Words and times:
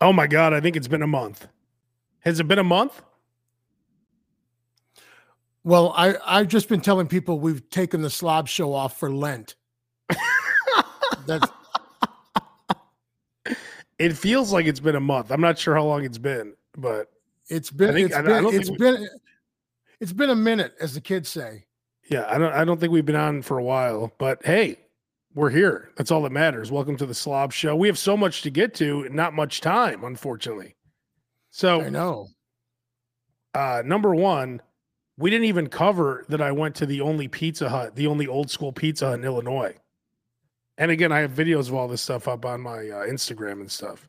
Oh 0.00 0.12
my 0.12 0.26
god, 0.26 0.52
I 0.52 0.60
think 0.60 0.76
it's 0.76 0.88
been 0.88 1.02
a 1.02 1.06
month. 1.06 1.46
Has 2.20 2.38
it 2.40 2.48
been 2.48 2.58
a 2.58 2.64
month? 2.64 3.02
Well, 5.64 5.92
I 5.96 6.14
I've 6.24 6.48
just 6.48 6.68
been 6.68 6.80
telling 6.80 7.06
people 7.08 7.40
we've 7.40 7.68
taken 7.70 8.02
the 8.02 8.10
slob 8.10 8.46
show 8.48 8.72
off 8.72 8.98
for 8.98 9.10
Lent. 9.10 9.54
That's 11.26 11.48
It 13.98 14.12
feels 14.12 14.52
like 14.52 14.66
it's 14.66 14.80
been 14.80 14.94
a 14.96 15.00
month. 15.00 15.30
I'm 15.32 15.40
not 15.40 15.58
sure 15.58 15.74
how 15.74 15.84
long 15.84 16.04
it's 16.04 16.18
been, 16.18 16.52
but 16.76 17.10
it's 17.48 17.70
been 17.70 17.94
think- 17.94 18.06
it's 18.08 18.16
I- 18.16 18.20
I 18.20 18.22
been 18.22 18.42
don't 18.42 18.54
it's 18.54 18.70
we- 18.70 18.76
been 18.76 19.08
it's 20.00 20.12
been 20.12 20.30
a 20.30 20.34
minute, 20.36 20.74
as 20.80 20.92
the 20.94 21.00
kids 21.00 21.28
say. 21.30 21.64
yeah, 22.10 22.26
I 22.28 22.36
don't 22.38 22.52
I 22.52 22.64
don't 22.64 22.78
think 22.78 22.92
we've 22.92 23.06
been 23.06 23.16
on 23.16 23.40
for 23.42 23.58
a 23.58 23.62
while. 23.64 24.12
But 24.18 24.44
hey, 24.44 24.78
we're 25.36 25.50
here. 25.50 25.90
That's 25.96 26.10
all 26.10 26.22
that 26.22 26.32
matters. 26.32 26.72
Welcome 26.72 26.96
to 26.96 27.04
the 27.04 27.14
Slob 27.14 27.52
Show. 27.52 27.76
We 27.76 27.88
have 27.88 27.98
so 27.98 28.16
much 28.16 28.40
to 28.42 28.50
get 28.50 28.72
to, 28.76 29.02
and 29.02 29.14
not 29.14 29.34
much 29.34 29.60
time, 29.60 30.02
unfortunately. 30.02 30.74
So 31.50 31.82
I 31.82 31.90
know. 31.90 32.28
uh, 33.54 33.82
number 33.84 34.14
one, 34.14 34.62
we 35.18 35.28
didn't 35.28 35.44
even 35.44 35.68
cover 35.68 36.24
that 36.30 36.40
I 36.40 36.52
went 36.52 36.74
to 36.76 36.86
the 36.86 37.02
only 37.02 37.28
Pizza 37.28 37.68
Hut, 37.68 37.94
the 37.94 38.06
only 38.06 38.26
old 38.26 38.50
school 38.50 38.72
Pizza 38.72 39.08
Hut 39.08 39.18
in 39.18 39.24
Illinois. 39.24 39.74
And 40.78 40.90
again, 40.90 41.12
I 41.12 41.18
have 41.20 41.32
videos 41.32 41.68
of 41.68 41.74
all 41.74 41.86
this 41.86 42.02
stuff 42.02 42.28
up 42.28 42.46
on 42.46 42.62
my 42.62 42.88
uh, 42.88 43.06
Instagram 43.06 43.60
and 43.60 43.70
stuff. 43.70 44.08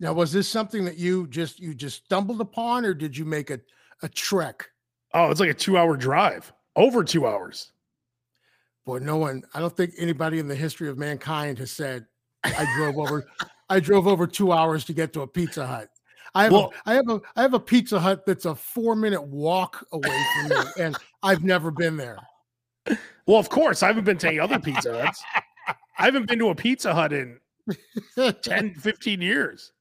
Now, 0.00 0.12
was 0.12 0.32
this 0.32 0.48
something 0.48 0.84
that 0.84 0.98
you 0.98 1.28
just 1.28 1.60
you 1.60 1.72
just 1.72 2.04
stumbled 2.04 2.40
upon, 2.40 2.84
or 2.84 2.94
did 2.94 3.16
you 3.16 3.24
make 3.24 3.50
a 3.50 3.60
a 4.02 4.08
trek? 4.08 4.68
Oh, 5.14 5.30
it's 5.30 5.38
like 5.38 5.50
a 5.50 5.54
two 5.54 5.78
hour 5.78 5.96
drive, 5.96 6.52
over 6.74 7.04
two 7.04 7.28
hours. 7.28 7.71
Boy, 8.84 8.98
no 8.98 9.16
one. 9.16 9.42
I 9.54 9.60
don't 9.60 9.76
think 9.76 9.94
anybody 9.98 10.38
in 10.38 10.48
the 10.48 10.54
history 10.54 10.88
of 10.88 10.98
mankind 10.98 11.58
has 11.58 11.70
said 11.70 12.06
I 12.44 12.66
drove 12.76 12.98
over. 12.98 13.24
I 13.68 13.80
drove 13.80 14.06
over 14.06 14.26
two 14.26 14.52
hours 14.52 14.84
to 14.86 14.92
get 14.92 15.12
to 15.14 15.22
a 15.22 15.26
Pizza 15.26 15.66
Hut. 15.66 15.88
I 16.34 16.44
have 16.44 16.52
Well- 16.52 16.72
a, 16.86 16.90
I 16.90 16.94
have 16.94 17.08
a 17.08 17.20
I 17.36 17.42
have 17.42 17.54
a 17.54 17.60
Pizza 17.60 18.00
Hut 18.00 18.24
that's 18.26 18.44
a 18.44 18.54
four 18.54 18.96
minute 18.96 19.22
walk 19.22 19.86
away 19.92 20.24
from 20.40 20.48
me, 20.50 20.56
and 20.78 20.96
I've 21.22 21.44
never 21.44 21.70
been 21.70 21.96
there. 21.96 22.18
Well, 23.26 23.38
of 23.38 23.48
course, 23.48 23.82
I 23.82 23.86
haven't 23.86 24.04
been 24.04 24.18
to 24.18 24.28
any 24.28 24.40
other 24.40 24.58
Pizza 24.58 25.00
Huts. 25.00 25.22
I 25.68 26.04
haven't 26.04 26.26
been 26.26 26.38
to 26.40 26.48
a 26.48 26.54
Pizza 26.54 26.92
Hut 26.92 27.12
in 27.12 27.38
10, 28.42 28.74
15 28.80 29.20
years. 29.20 29.72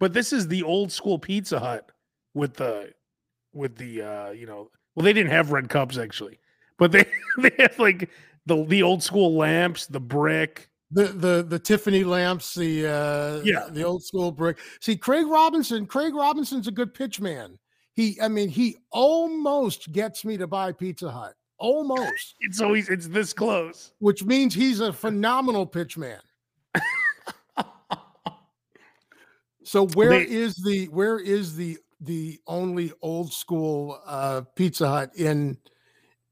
But 0.00 0.12
this 0.12 0.32
is 0.32 0.48
the 0.48 0.62
old 0.64 0.90
school 0.90 1.18
Pizza 1.18 1.60
Hut 1.60 1.92
with 2.34 2.54
the 2.54 2.92
with 3.52 3.76
the 3.76 4.02
uh, 4.02 4.30
you 4.30 4.46
know, 4.46 4.70
well 4.94 5.04
they 5.04 5.12
didn't 5.12 5.30
have 5.30 5.52
red 5.52 5.68
cups 5.68 5.96
actually. 5.98 6.40
But 6.78 6.90
they 6.92 7.04
they 7.38 7.52
have 7.58 7.78
like 7.78 8.10
the 8.50 8.64
the 8.66 8.82
old 8.82 9.02
school 9.02 9.36
lamps, 9.36 9.86
the 9.86 10.00
brick. 10.00 10.68
the 10.90 11.04
the 11.04 11.44
the 11.48 11.58
Tiffany 11.58 12.02
lamps, 12.04 12.54
the 12.54 12.86
uh 12.86 13.40
Yeah. 13.44 13.68
the 13.70 13.84
old 13.84 14.02
school 14.02 14.32
brick. 14.32 14.58
See, 14.80 14.96
Craig 14.96 15.26
Robinson, 15.26 15.86
Craig 15.86 16.14
Robinson's 16.14 16.66
a 16.66 16.72
good 16.72 16.92
pitch 16.92 17.20
man. 17.20 17.58
He 17.94 18.18
I 18.20 18.28
mean, 18.28 18.48
he 18.48 18.76
almost 18.90 19.92
gets 19.92 20.24
me 20.24 20.36
to 20.36 20.46
buy 20.46 20.72
Pizza 20.72 21.10
Hut. 21.10 21.34
Almost, 21.58 22.34
It's 22.40 22.60
always 22.60 22.88
it's 22.88 23.06
this 23.06 23.32
close. 23.32 23.92
which 24.00 24.24
means 24.24 24.52
he's 24.54 24.80
a 24.80 24.92
phenomenal 24.92 25.64
pitch 25.66 25.96
man. 25.96 26.20
so 29.62 29.86
where 29.88 30.10
They- 30.10 30.28
is 30.28 30.56
the 30.56 30.86
where 30.88 31.18
is 31.20 31.54
the 31.56 31.78
the 32.00 32.40
only 32.46 32.92
old 33.02 33.32
school 33.32 34.00
uh 34.06 34.40
Pizza 34.56 34.88
Hut 34.88 35.10
in 35.16 35.56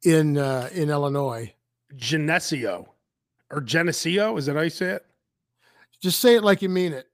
in 0.04 0.36
uh 0.38 0.68
in 0.72 0.88
Illinois? 0.90 1.52
Geneseo. 1.96 2.92
Or 3.50 3.60
Geneseo, 3.60 4.36
is 4.36 4.46
that 4.46 4.56
how 4.56 4.62
you 4.62 4.70
say 4.70 4.90
it? 4.90 5.06
Just 6.02 6.20
say 6.20 6.36
it 6.36 6.44
like 6.44 6.62
you 6.62 6.68
mean 6.68 6.92
it. 6.92 7.06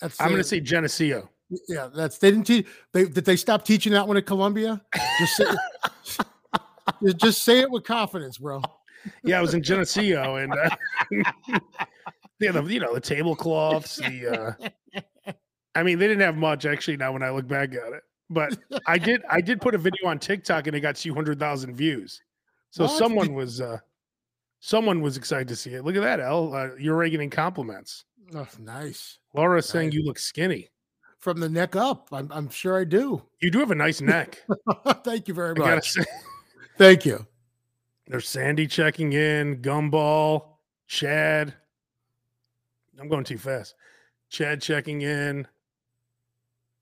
That's 0.00 0.20
I'm 0.20 0.30
gonna 0.30 0.42
say 0.44 0.60
Geneseo. 0.60 1.28
Yeah, 1.68 1.88
that's 1.94 2.18
they 2.18 2.30
didn't 2.30 2.46
teach. 2.46 2.66
They 2.92 3.04
did 3.04 3.24
they 3.24 3.36
stop 3.36 3.64
teaching 3.64 3.92
that 3.92 4.08
one 4.08 4.16
at 4.16 4.26
Columbia? 4.26 4.82
Just 5.18 5.36
say, 5.36 5.44
just- 6.04 6.20
just 7.18 7.42
say 7.42 7.60
it 7.60 7.70
with 7.70 7.84
confidence, 7.84 8.38
bro. 8.38 8.60
Yeah, 9.22 9.38
I 9.38 9.42
was 9.42 9.52
in 9.54 9.62
Geneseo 9.62 10.36
and 10.36 10.52
uh, 10.52 10.70
yeah, 12.40 12.50
the 12.52 12.62
you 12.64 12.80
know 12.80 12.94
the 12.94 13.00
tablecloths. 13.00 13.96
The 13.96 14.56
uh, 14.58 15.02
I 15.74 15.82
mean, 15.82 15.98
they 15.98 16.08
didn't 16.08 16.22
have 16.22 16.36
much 16.36 16.64
actually. 16.66 16.96
Now 16.96 17.12
when 17.12 17.22
I 17.22 17.30
look 17.30 17.46
back 17.46 17.74
at 17.74 17.92
it, 17.92 18.02
but 18.30 18.58
I 18.86 18.96
did 18.98 19.22
I 19.30 19.40
did 19.40 19.60
put 19.60 19.74
a 19.74 19.78
video 19.78 20.08
on 20.08 20.18
TikTok 20.18 20.66
and 20.66 20.74
it 20.74 20.80
got 20.80 20.96
two 20.96 21.14
hundred 21.14 21.38
thousand 21.38 21.74
views. 21.76 22.20
So 22.70 22.84
What? 22.84 22.98
someone 22.98 23.34
was 23.34 23.60
uh, 23.60 23.78
someone 24.64 25.02
was 25.02 25.18
excited 25.18 25.46
to 25.46 25.54
see 25.54 25.74
it. 25.74 25.84
Look 25.84 25.94
at 25.94 26.02
that, 26.02 26.20
El. 26.20 26.54
Uh, 26.54 26.70
you're 26.78 27.06
getting 27.08 27.28
compliments. 27.28 28.06
Oh, 28.34 28.48
nice 28.58 29.18
Laura's 29.34 29.68
saying 29.68 29.92
you 29.92 30.02
look 30.02 30.18
skinny. 30.18 30.70
from 31.18 31.38
the 31.38 31.48
neck 31.48 31.76
up. 31.76 32.08
I'm, 32.10 32.32
I'm 32.32 32.48
sure 32.48 32.80
I 32.80 32.84
do. 32.84 33.22
You 33.42 33.50
do 33.50 33.58
have 33.58 33.70
a 33.70 33.74
nice 33.74 34.00
neck. 34.00 34.42
Thank 35.04 35.28
you 35.28 35.34
very 35.34 35.54
much. 35.54 35.96
Thank 36.78 37.04
you. 37.04 37.26
There's 38.06 38.26
Sandy 38.26 38.66
checking 38.66 39.12
in, 39.12 39.60
Gumball, 39.60 40.56
Chad. 40.86 41.54
I'm 42.98 43.08
going 43.08 43.24
too 43.24 43.38
fast. 43.38 43.74
Chad 44.30 44.62
checking 44.62 45.02
in. 45.02 45.46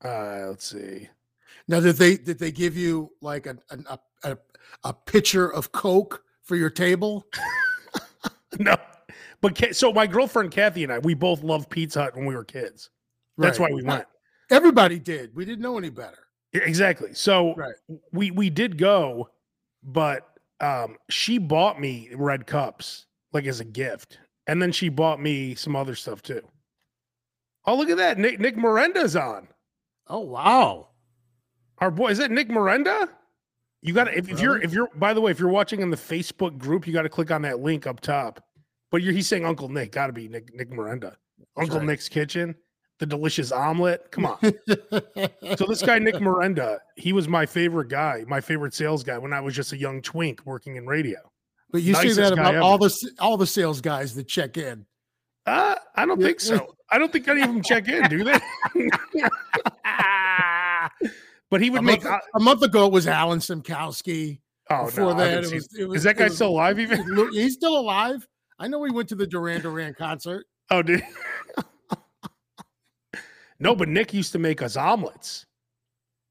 Uh, 0.03 0.45
let's 0.47 0.65
see. 0.65 1.09
Now, 1.67 1.79
did 1.81 1.95
they 1.97 2.17
did 2.17 2.39
they 2.39 2.51
give 2.51 2.77
you 2.77 3.11
like 3.21 3.45
a 3.45 3.57
a, 3.69 3.99
a, 4.23 4.37
a 4.83 4.93
pitcher 4.93 5.51
of 5.51 5.71
Coke 5.71 6.23
for 6.43 6.55
your 6.55 6.69
table? 6.69 7.25
No, 8.59 8.75
but 9.41 9.75
so 9.75 9.91
my 9.91 10.07
girlfriend 10.07 10.51
Kathy 10.51 10.83
and 10.83 10.93
I, 10.93 10.99
we 10.99 11.13
both 11.13 11.43
loved 11.43 11.69
Pizza 11.69 12.03
Hut 12.03 12.15
when 12.15 12.25
we 12.25 12.35
were 12.35 12.43
kids. 12.43 12.89
That's 13.37 13.59
Right. 13.59 13.71
why 13.71 13.75
we 13.75 13.83
went. 13.83 14.05
Everybody 14.49 14.99
did. 14.99 15.35
We 15.35 15.45
didn't 15.45 15.61
know 15.61 15.77
any 15.77 15.89
better. 15.89 16.19
Exactly. 16.53 17.13
So 17.13 17.55
Right. 17.55 17.73
we 18.11 18.31
we 18.31 18.49
did 18.49 18.77
go, 18.77 19.29
but 19.83 20.29
um, 20.59 20.97
she 21.09 21.37
bought 21.39 21.79
me 21.81 22.09
red 22.15 22.45
cups 22.45 23.05
like 23.33 23.45
as 23.47 23.59
a 23.59 23.65
gift, 23.65 24.19
and 24.47 24.61
then 24.61 24.71
she 24.71 24.89
bought 24.89 25.19
me 25.19 25.55
some 25.55 25.75
other 25.75 25.95
stuff 25.95 26.21
too. 26.21 26.41
Oh, 27.65 27.75
look 27.75 27.89
at 27.89 27.97
that! 27.97 28.17
Nick 28.19 28.39
Nick 28.39 28.55
Miranda's 28.55 29.15
on. 29.15 29.47
Oh 30.07 30.19
wow! 30.19 30.89
Our 31.79 31.89
boy 31.91 32.09
is 32.09 32.19
that 32.19 32.29
Nick 32.31 32.49
Miranda? 32.49 33.09
You 33.83 33.93
got 33.93 34.05
to 34.05 34.17
if, 34.17 34.29
if 34.29 34.39
you're 34.39 34.61
if 34.61 34.73
you're 34.73 34.87
by 34.95 35.13
the 35.13 35.19
way 35.19 35.29
if 35.29 35.39
you're 35.39 35.49
watching 35.49 35.81
in 35.81 35.89
the 35.89 35.97
Facebook 35.97 36.57
group, 36.57 36.87
you 36.87 36.93
got 36.93 37.01
to 37.01 37.09
click 37.09 37.31
on 37.31 37.41
that 37.41 37.59
link 37.59 37.85
up 37.85 37.99
top. 37.99 38.41
But 38.91 39.01
you're 39.01 39.11
he's 39.11 39.27
saying 39.27 39.45
Uncle 39.45 39.67
Nick, 39.67 39.91
got 39.91 40.07
to 40.07 40.13
be 40.13 40.29
Nick 40.29 40.55
Nick 40.55 40.71
Miranda, 40.71 41.17
Uncle 41.57 41.79
right. 41.79 41.87
Nick's 41.87 42.07
kitchen, 42.07 42.55
the 42.99 43.05
delicious 43.05 43.51
omelet. 43.51 44.09
Come 44.09 44.25
on. 44.25 44.37
so 45.57 45.65
this 45.67 45.81
guy 45.81 45.99
Nick 45.99 46.21
Miranda, 46.21 46.79
he 46.95 47.11
was 47.11 47.27
my 47.27 47.45
favorite 47.45 47.89
guy, 47.89 48.23
my 48.25 48.39
favorite 48.39 48.73
sales 48.73 49.03
guy 49.03 49.17
when 49.17 49.33
I 49.33 49.41
was 49.41 49.53
just 49.53 49.73
a 49.73 49.77
young 49.77 50.01
twink 50.01 50.45
working 50.45 50.77
in 50.77 50.87
radio. 50.87 51.19
but 51.69 51.81
you 51.81 51.93
say 51.93 52.13
that 52.13 52.31
about 52.31 52.55
all 52.55 52.77
the 52.77 53.11
all 53.19 53.35
the 53.35 53.47
sales 53.47 53.81
guys 53.81 54.15
that 54.15 54.29
check 54.29 54.55
in. 54.55 54.85
Uh, 55.45 55.75
I 55.93 56.05
don't 56.05 56.21
think 56.21 56.39
so. 56.39 56.73
I 56.89 56.97
don't 56.97 57.11
think 57.11 57.27
any 57.27 57.41
of 57.41 57.49
them 57.49 57.61
check 57.61 57.89
in, 57.89 58.09
do 58.09 58.23
they? 58.23 58.39
but 61.53 61.61
he 61.61 61.69
would 61.69 61.81
A 61.81 61.83
make. 61.83 62.03
month, 62.03 62.23
a 62.33 62.39
month 62.39 62.63
ago, 62.63 62.87
it 62.87 62.91
was 62.91 63.05
Alan 63.07 63.37
Simkowski. 63.37 64.39
oh 64.71 64.85
Before 64.87 65.13
no, 65.13 65.13
that, 65.19 65.43
it 65.43 65.53
was, 65.53 65.69
it 65.77 65.87
was. 65.87 65.97
is 65.97 66.03
that 66.03 66.17
guy 66.17 66.23
was- 66.23 66.33
still 66.35 66.47
alive? 66.49 66.79
Even? 66.79 67.05
He's 67.31 67.53
still 67.53 67.77
alive. 67.77 68.27
I 68.57 68.67
know 68.67 68.83
he 68.83 68.91
went 68.91 69.07
to 69.09 69.15
the 69.15 69.27
Duran 69.27 69.61
Duran 69.61 69.93
concert. 69.93 70.47
Oh, 70.71 70.81
dude. 70.81 71.03
no, 73.59 73.75
but 73.75 73.87
Nick 73.87 74.15
used 74.15 74.31
to 74.31 74.39
make 74.39 74.63
us 74.63 74.75
omelets, 74.75 75.45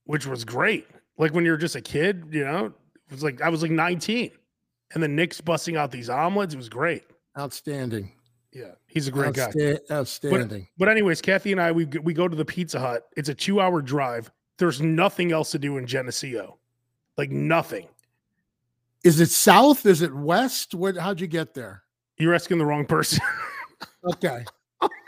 which 0.06 0.26
was 0.26 0.44
great. 0.44 0.88
Like 1.18 1.32
when 1.34 1.44
you're 1.44 1.56
just 1.56 1.76
a 1.76 1.80
kid, 1.80 2.24
you 2.32 2.44
know, 2.44 2.66
it 2.66 3.12
was 3.12 3.22
like 3.22 3.40
I 3.42 3.48
was 3.48 3.62
like 3.62 3.70
19. 3.70 4.32
And 4.94 5.02
then 5.02 5.14
Nick's 5.14 5.40
busting 5.40 5.76
out 5.76 5.92
these 5.92 6.10
omelets. 6.10 6.52
It 6.52 6.56
was 6.56 6.68
great. 6.68 7.04
Outstanding. 7.38 8.10
Yeah, 8.52 8.72
he's 8.86 9.06
a 9.08 9.10
great 9.12 9.34
guy. 9.34 9.52
Outstanding. 9.90 10.66
But 10.76 10.88
anyways, 10.88 11.22
Kathy 11.22 11.52
and 11.52 11.60
I, 11.60 11.70
we 11.72 11.84
we 12.02 12.12
go 12.12 12.26
to 12.28 12.36
the 12.36 12.44
Pizza 12.44 12.78
Hut. 12.80 13.04
It's 13.16 13.28
a 13.28 13.34
two 13.34 13.60
hour 13.60 13.80
drive. 13.82 14.30
There's 14.58 14.80
nothing 14.80 15.32
else 15.32 15.50
to 15.52 15.58
do 15.58 15.76
in 15.78 15.86
Geneseo, 15.86 16.58
like 17.16 17.30
nothing. 17.30 17.88
Is 19.04 19.20
it 19.20 19.30
south? 19.30 19.86
Is 19.86 20.02
it 20.02 20.14
west? 20.14 20.74
What? 20.74 20.96
How'd 20.96 21.20
you 21.20 21.26
get 21.26 21.54
there? 21.54 21.82
You're 22.18 22.34
asking 22.34 22.58
the 22.58 22.66
wrong 22.66 22.86
person. 22.86 23.20
Okay, 24.04 24.44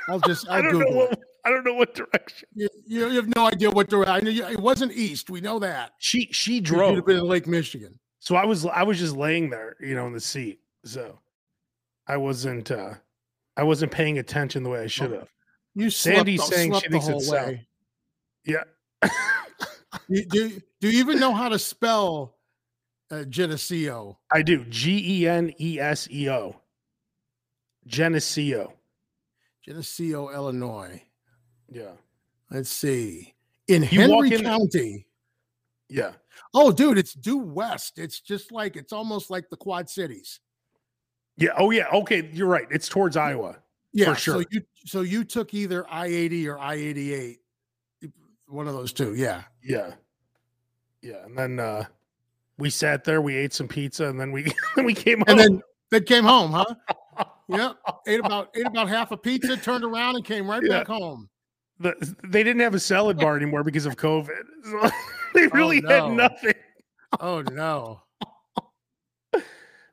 I'll 0.08 0.20
just 0.20 0.49
I 0.49 0.56
I'll 0.56 0.62
don't 0.62 0.73
know 0.73 0.79
Google 0.79 0.96
what 0.96 1.12
it. 1.12 1.19
I 1.44 1.50
don't 1.50 1.64
know 1.64 1.75
what 1.75 1.94
direction. 1.94 2.49
You, 2.55 2.69
you 2.87 3.08
have 3.11 3.35
no 3.35 3.46
idea 3.46 3.70
what 3.70 3.88
direction. 3.88 4.14
I 4.14 4.20
know 4.20 4.31
you, 4.31 4.44
it 4.46 4.61
wasn't 4.61 4.93
east. 4.93 5.31
We 5.31 5.41
know 5.41 5.58
that. 5.58 5.93
She 5.99 6.29
she 6.31 6.61
drove. 6.61 6.94
have 6.96 7.06
been 7.06 7.19
in 7.19 7.25
Lake 7.25 7.46
Michigan. 7.46 7.99
So 8.20 8.37
I 8.37 8.44
was 8.44 8.67
I 8.67 8.82
was 8.85 8.99
just 8.99 9.17
laying 9.17 9.50
there, 9.50 9.76
you 9.81 9.94
know, 9.94 10.06
in 10.06 10.12
the 10.12 10.20
seat. 10.20 10.61
So 10.85 11.19
I 12.06 12.17
wasn't 12.17 12.70
uh 12.70 12.94
I 13.56 13.62
wasn't 13.64 13.93
paying 13.93 14.19
attention 14.19 14.62
the 14.62 14.70
way 14.70 14.81
I 14.81 14.87
should 14.87 15.12
have. 15.12 15.29
You 15.75 15.91
Sandy's 15.91 16.44
saying 16.44 16.73
she 16.75 16.88
thinks 16.88 17.08
it's 17.08 17.29
south. 17.29 17.56
Yeah. 18.44 18.62
You- 20.09 20.25
do, 20.27 20.61
do 20.81 20.91
you 20.91 20.99
even 20.99 21.19
know 21.21 21.33
how 21.33 21.49
to 21.49 21.59
spell 21.59 22.35
uh, 23.11 23.25
Geneseo? 23.25 24.19
I 24.33 24.43
do. 24.43 24.65
G 24.65 25.23
E 25.23 25.29
N 25.29 25.53
E 25.61 25.79
S 25.79 26.09
E 26.11 26.29
O. 26.29 26.56
Geneseo. 27.87 28.73
Geneseo, 29.65 30.31
Illinois. 30.31 31.01
Yeah. 31.71 31.93
Let's 32.51 32.71
see. 32.71 33.35
In 33.69 33.83
You 33.83 34.01
Henry 34.01 34.35
in- 34.35 34.43
County. 34.43 35.06
Yeah. 35.89 36.12
Oh, 36.55 36.73
dude, 36.73 36.99
it's 36.99 37.15
due 37.15 37.39
west. 37.39 37.99
It's 37.99 38.21
just 38.21 38.51
like 38.53 38.77
it's 38.77 38.93
almost 38.93 39.31
like 39.31 39.49
the 39.49 39.56
Quad 39.56 39.89
Cities. 39.89 40.41
Yeah. 41.37 41.51
Oh 41.56 41.71
yeah. 41.71 41.87
Okay. 41.93 42.29
You're 42.33 42.49
right. 42.49 42.67
It's 42.71 42.89
towards 42.89 43.17
Iowa. 43.17 43.59
Yeah, 43.93 44.15
sure. 44.15 44.43
So 44.43 44.49
you 44.51 44.62
so 44.87 45.01
you 45.03 45.23
took 45.25 45.55
either 45.55 45.87
I 45.89 46.06
eighty 46.06 46.49
or 46.49 46.59
I 46.59 46.75
eighty 46.75 47.15
eight, 47.15 47.41
one 48.55 48.69
of 48.69 48.75
those 48.75 48.93
two. 48.93 49.15
Yeah. 49.15 49.43
Yeah. 49.62 49.93
Yeah. 51.03 51.25
And 51.25 51.37
then 51.37 51.61
uh 51.61 51.85
we 52.56 52.71
sat 52.71 53.03
there, 53.05 53.21
we 53.21 53.37
ate 53.37 53.53
some 53.53 53.69
pizza, 53.69 54.06
and 54.09 54.19
then 54.19 54.31
we 54.33 54.53
then 54.77 54.85
we 54.85 54.95
came 54.95 55.23
And 55.27 55.31
home. 55.31 55.39
then 55.39 55.62
they 55.91 56.01
came 56.01 56.25
home, 56.25 56.53
huh? 56.53 57.25
yeah. 57.49 57.73
Ate 58.06 58.21
about 58.21 58.51
ate 58.56 58.67
about 58.67 58.89
half 58.89 59.11
a 59.11 59.17
pizza, 59.17 59.56
turned 59.56 59.85
around, 59.85 60.17
and 60.17 60.25
came 60.25 60.49
right 60.49 60.62
Yeah. 60.65 60.79
back 60.79 60.87
home. 60.87 61.29
the, 61.81 61.95
they 62.25 62.43
didn't 62.45 62.61
have 62.62 62.75
a 62.75 62.81
salad 62.81 63.19
bar 63.19 63.37
anymore 63.37 63.65
because 63.65 63.87
of 63.87 63.97
COVID. 63.97 64.31
So 64.65 64.91
they 65.41 65.49
really 65.49 65.81
no. 65.81 65.89
had 66.09 66.12
nothing. 66.17 66.55
Oh 67.21 67.43
no! 67.43 68.01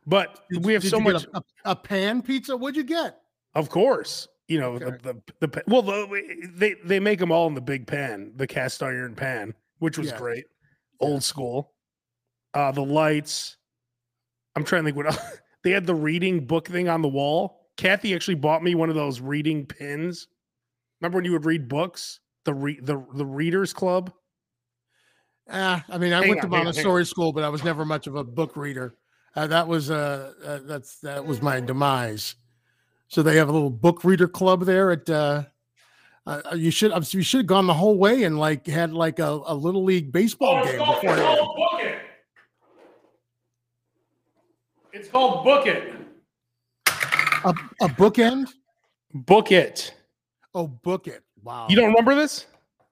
But 0.07 0.45
Did 0.51 0.63
we 0.65 0.73
have 0.73 0.83
so 0.83 0.99
much, 0.99 1.25
A, 1.33 1.37
a, 1.37 1.43
a 1.71 1.75
pan 1.75 2.21
pizza. 2.21 2.55
What'd 2.55 2.75
you 2.77 2.83
get? 2.83 3.17
of 3.55 3.69
course. 3.69 4.27
You 4.51 4.59
know 4.59 4.73
Okay. 4.73 4.97
the, 5.01 5.21
the 5.39 5.47
the 5.47 5.63
well 5.65 5.81
the, 5.81 6.51
they 6.53 6.75
they 6.83 6.99
make 6.99 7.19
them 7.19 7.31
all 7.31 7.47
in 7.47 7.53
the 7.53 7.61
big 7.61 7.87
pan, 7.87 8.33
the 8.35 8.45
cast 8.45 8.83
iron 8.83 9.15
pan, 9.15 9.53
which 9.79 9.97
was 9.97 10.07
Yeah. 10.07 10.17
great, 10.17 10.43
old 10.99 11.23
school. 11.23 11.71
Uh, 12.53 12.73
the 12.73 12.83
lights. 12.83 13.55
I'm 14.57 14.65
trying 14.65 14.81
to 14.81 14.87
think 14.87 14.97
what 14.97 15.05
else. 15.05 15.39
they 15.63 15.71
had 15.71 15.85
the 15.85 15.95
reading 15.95 16.45
book 16.47 16.67
thing 16.67 16.89
on 16.89 17.01
the 17.01 17.07
wall. 17.07 17.69
Kathy 17.77 18.13
actually 18.13 18.35
bought 18.35 18.61
me 18.61 18.75
one 18.75 18.89
of 18.89 18.95
those 18.95 19.21
reading 19.21 19.65
pins. 19.65 20.27
Remember 20.99 21.19
when 21.19 21.23
you 21.25 21.31
would 21.31 21.45
read 21.45 21.69
books? 21.69 22.19
The 22.43 22.53
re- 22.53 22.79
the 22.81 23.01
the 23.15 23.25
Readers 23.25 23.71
Club. 23.71 24.11
Ah, 25.49 25.85
I 25.87 25.97
mean, 25.97 26.11
I 26.11 26.19
Hang 26.19 26.27
went 26.27 26.41
to 26.41 26.47
on, 26.47 26.53
on. 26.55 26.65
Montessori 26.65 27.05
school, 27.05 27.31
but 27.31 27.45
I 27.45 27.49
was 27.49 27.63
never 27.63 27.85
much 27.85 28.05
of 28.05 28.15
a 28.15 28.25
book 28.25 28.57
reader. 28.57 28.95
Uh, 29.33 29.47
that 29.47 29.69
was 29.69 29.89
uh, 29.89 30.33
uh, 30.43 30.59
that's 30.65 30.99
that 30.99 31.25
was 31.25 31.41
my 31.41 31.61
demise. 31.61 32.35
So 33.11 33.21
they 33.21 33.35
have 33.35 33.49
a 33.49 33.51
little 33.51 33.69
book 33.69 34.05
reader 34.05 34.27
club 34.27 34.63
there 34.63 34.91
at. 34.91 35.09
Uh, 35.09 35.43
uh, 36.25 36.41
you 36.55 36.71
should 36.71 36.93
you 37.13 37.21
should 37.23 37.39
have 37.39 37.47
gone 37.47 37.67
the 37.67 37.73
whole 37.73 37.97
way 37.97 38.23
and 38.23 38.39
like 38.39 38.65
had 38.67 38.93
like 38.93 39.19
a, 39.19 39.41
a 39.47 39.53
little 39.53 39.83
league 39.83 40.13
baseball 40.13 40.63
game 40.63 40.77
before. 40.77 41.15
Book 41.17 41.81
It. 41.81 41.99
It's 44.93 45.09
called 45.09 45.43
Book 45.43 45.67
It. 45.67 45.93
A, 46.87 47.53
a 47.81 47.89
bookend? 47.89 48.49
Book 49.13 49.51
It. 49.51 49.93
Oh, 50.53 50.67
book 50.67 51.07
it! 51.07 51.23
Wow, 51.43 51.67
You 51.69 51.75
don't 51.75 51.87
remember 51.87 52.13
this? 52.15 52.45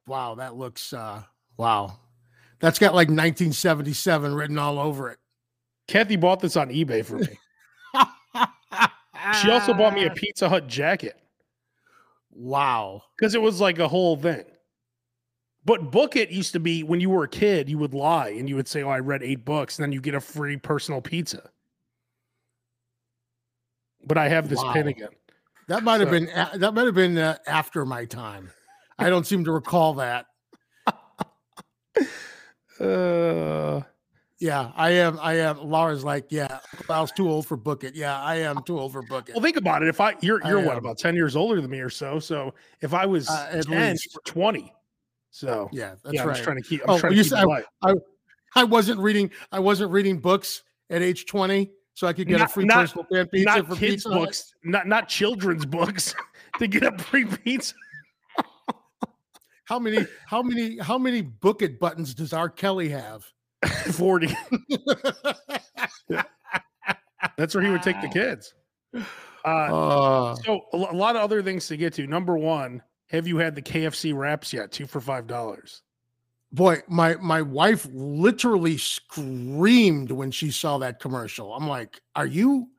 wow, 0.07 0.36
that 0.36 0.56
looks 0.56 0.92
uh, 0.92 1.21
wow. 1.57 1.98
That's 2.60 2.80
got 2.80 2.94
like 2.94 3.07
1977 3.07 4.33
written 4.33 4.57
all 4.57 4.80
over 4.80 5.12
it. 5.12 5.19
Kathy 5.88 6.18
bought 6.18 6.39
this 6.42 6.57
on 6.57 6.69
eBay 6.69 7.06
for 7.06 7.19
me. 7.19 7.27
She 9.42 9.50
also 9.51 9.74
bought 9.74 9.94
me 9.94 10.06
a 10.06 10.12
Pizza 10.12 10.48
Hut 10.50 10.68
jacket 10.68 11.19
Wow. 12.31 13.04
because 13.18 13.36
it 13.36 13.42
was 13.42 13.60
like 13.60 13.80
a 13.80 13.88
whole 13.88 14.16
thing. 14.16 14.44
But 15.66 15.92
Book 15.92 16.16
It 16.16 16.30
used 16.31 16.54
to 16.54 16.60
be 16.60 16.83
when 16.83 17.01
you 17.01 17.10
were 17.10 17.24
a 17.25 17.27
kid, 17.27 17.69
you 17.69 17.77
would 17.77 17.94
lie 17.94 18.30
and 18.30 18.48
you 18.50 18.56
would 18.56 18.68
say, 18.68 18.81
Oh, 18.81 18.89
I 18.89 19.00
read 19.00 19.21
eight 19.24 19.44
books, 19.45 19.77
and 19.77 19.83
then 19.83 19.92
you 19.92 20.01
get 20.01 20.16
a 20.16 20.21
free 20.21 20.57
personal 20.57 21.01
pizza. 21.01 21.50
But 24.06 24.18
I 24.18 24.30
have 24.30 24.48
this 24.50 24.63
pin 24.74 24.88
again. 24.88 25.10
That 25.68 25.83
might 25.83 26.00
have 26.00 26.07
So- 26.10 26.12
been 26.12 26.60
that 26.62 26.74
might 26.74 26.86
have 26.86 26.95
been 26.95 27.18
uh, 27.18 27.38
after 27.45 27.86
my 27.86 28.06
time. 28.06 28.50
I 28.98 29.10
don't 29.10 29.25
seem 29.27 29.44
to 29.45 29.51
recall 29.51 29.95
that. 29.95 30.25
Uh, 32.80 33.81
Yeah, 34.39 34.71
I 34.75 34.91
am. 34.91 35.19
I 35.21 35.33
am. 35.39 35.57
Laura's 35.59 36.03
like, 36.06 36.27
yeah, 36.30 36.59
I 36.89 37.01
was 37.01 37.12
too 37.12 37.30
old 37.30 37.45
for 37.45 37.57
book 37.57 37.83
it. 37.83 37.94
Yeah, 37.94 38.18
I 38.21 38.36
am 38.36 38.63
too 38.63 38.80
old 38.80 38.94
for 38.94 39.01
book 39.01 39.27
it. 39.27 39.36
well, 39.36 39.44
think 39.44 39.57
about 39.57 39.83
it. 39.83 39.89
If 39.89 40.00
I 40.00 40.15
you're 40.21 40.39
you're 40.47 40.59
what 40.62 40.71
am. 40.74 40.77
about 40.77 40.97
10 40.97 41.13
years 41.15 41.36
older 41.36 41.59
than 41.59 41.69
me 41.69 41.80
or 41.81 41.89
so. 41.89 42.19
So 42.19 42.53
if 42.81 42.94
I 42.94 43.06
was 43.06 43.27
Uh, 43.30 43.50
at 43.51 43.65
10, 43.68 43.91
least. 43.91 44.18
20. 44.25 44.74
So 45.31 45.69
Yeah, 45.74 45.95
that's 46.03 46.13
yeah, 46.15 46.21
I'm 46.21 46.27
right. 46.30 46.33
just 46.36 46.44
trying 46.45 46.56
to 46.57 46.63
keep 46.63 46.81
I'm 46.83 46.91
Oh, 46.91 47.00
trying 47.00 47.12
you 47.13 47.24
to 47.24 47.30
keep 47.30 47.38
said- 47.38 47.45
light. 47.45 47.65
I 48.56 48.63
wasn't 48.63 49.00
reading. 49.01 49.30
I 49.51 49.59
wasn't 49.59 49.91
reading 49.91 50.19
books 50.19 50.63
at 50.89 51.01
age 51.03 51.25
twenty, 51.27 51.71
so 51.94 52.07
I 52.07 52.13
could 52.13 52.27
get 52.27 52.39
Not- 52.39 52.50
a 52.50 52.53
free 52.53 52.65
not- 52.65 52.77
personal 52.77 53.06
pan 53.12 53.27
pizza 53.27 53.45
not 53.45 53.68
for 53.68 53.75
kids 53.75 53.92
Pizza 54.06 54.09
books, 54.09 54.53
not 54.63 54.88
not 54.88 55.07
children's 55.09 55.65
books 55.65 56.15
to 56.59 56.65
get 56.68 56.83
a 56.83 56.97
free 56.97 57.25
pizza. 57.25 57.75
How 59.65 59.77
many? 59.77 60.07
How 60.25 60.42
many? 60.42 60.80
How 60.80 60.97
many 60.97 61.21
book 61.21 61.62
it 61.62 61.80
buttons 61.80 62.15
does 62.15 62.33
R. 62.33 62.50
Kelly 62.50 62.89
have? 62.89 63.25
40. 63.94 64.35
That's 67.38 67.53
where 67.56 67.63
he 67.63 67.69
would 67.69 67.83
take 67.83 68.01
the 68.01 68.07
kids. 68.09 68.53
Uh, 68.94 69.03
Uh, 69.45 70.35
so 70.35 70.61
a 70.73 70.77
a 70.77 70.95
lot 70.95 71.15
of 71.15 71.21
other 71.21 71.41
things 71.41 71.67
to 71.67 71.77
get 71.77 71.94
to. 71.94 72.06
Number 72.07 72.38
one, 72.38 72.81
have 73.07 73.25
you 73.27 73.38
had 73.38 73.56
the 73.56 73.61
KFC 73.61 74.13
wraps 74.15 74.51
yet? 74.53 74.71
Two 74.71 74.85
for 74.85 75.00
five 75.01 75.27
dollars. 75.27 75.81
boy, 76.51 76.81
my 76.88 77.15
my 77.15 77.41
wife 77.41 77.88
literally 77.94 78.77
screamed 78.77 80.11
when 80.11 80.31
she 80.31 80.51
saw 80.51 80.77
that 80.79 81.00
commercial. 81.00 81.53
I'm 81.53 81.67
like, 81.67 82.01
"Are 82.15 82.25
you, 82.25 82.69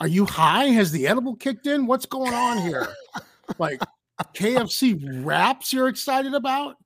are 0.00 0.08
you 0.08 0.24
high? 0.24 0.66
Has 0.66 0.90
the 0.92 1.06
edible 1.06 1.36
kicked 1.36 1.66
in? 1.66 1.86
What's 1.86 2.06
going 2.06 2.32
on 2.34 2.58
here?" 2.58 2.88
like 3.58 3.80
KFC 4.34 5.24
wraps 5.24 5.72
you're 5.72 5.88
excited 5.88 6.34
about? 6.34 6.76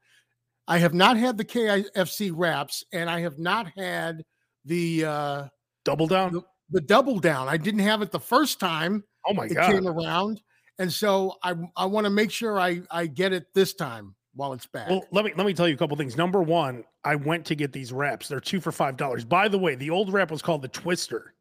I 0.71 0.79
have 0.79 0.95
not 0.95 1.17
had 1.17 1.37
the 1.37 1.45
KFC 1.45 2.31
wraps, 2.35 2.85
and 2.93 3.11
I 3.11 3.21
have 3.21 3.39
not 3.39 3.73
had 3.77 4.23
the 4.65 5.05
uh 5.05 5.49
Double 5.85 6.07
down. 6.07 6.33
the, 6.33 6.43
the 6.71 6.81
double 6.81 7.19
down. 7.19 7.49
I 7.49 7.57
didn't 7.57 7.81
have 7.81 8.03
it 8.03 8.13
the 8.13 8.21
first 8.21 8.61
time 8.61 9.03
Oh 9.27 9.35
my 9.35 9.47
it 9.47 9.55
god. 9.55 9.73
came 9.73 9.87
around, 9.89 10.41
and 10.79 10.93
so 10.93 11.35
I 11.43 11.55
I 11.77 11.87
want 11.87 12.05
to 12.05 12.11
make 12.11 12.31
sure 12.31 12.61
I 12.61 12.83
I 12.91 13.07
get 13.07 13.33
it 13.33 13.47
this 13.53 13.75
time 13.75 14.15
while 14.35 14.53
it's 14.53 14.67
back. 14.67 14.89
Well, 14.89 15.05
let 15.11 15.25
me 15.25 15.33
let 15.37 15.45
me 15.45 15.53
tell 15.55 15.67
you 15.67 15.75
a 15.75 15.77
couple 15.77 15.97
things. 15.97 16.17
Number 16.17 16.41
one, 16.41 16.85
I 17.05 17.17
went 17.17 17.45
to 17.47 17.57
get 17.57 17.73
these 17.73 17.93
wraps. 17.93 18.29
They're 18.29 18.39
two 18.39 18.61
for 18.61 18.71
five 18.71 18.97
dollars. 18.97 19.25
By 19.25 19.49
the 19.49 19.59
way, 19.59 19.75
the 19.75 19.91
old 19.91 20.13
wrap 20.13 20.31
was 20.31 20.41
called 20.41 20.63
the 20.63 20.69
Twister. 20.69 21.35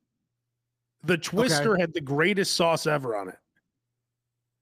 The 1.03 1.17
Twister 1.17 1.77
had 1.77 1.93
the 1.93 2.01
greatest 2.01 2.55
sauce 2.55 2.87
ever 2.87 3.15
on 3.15 3.29
it. 3.29 3.37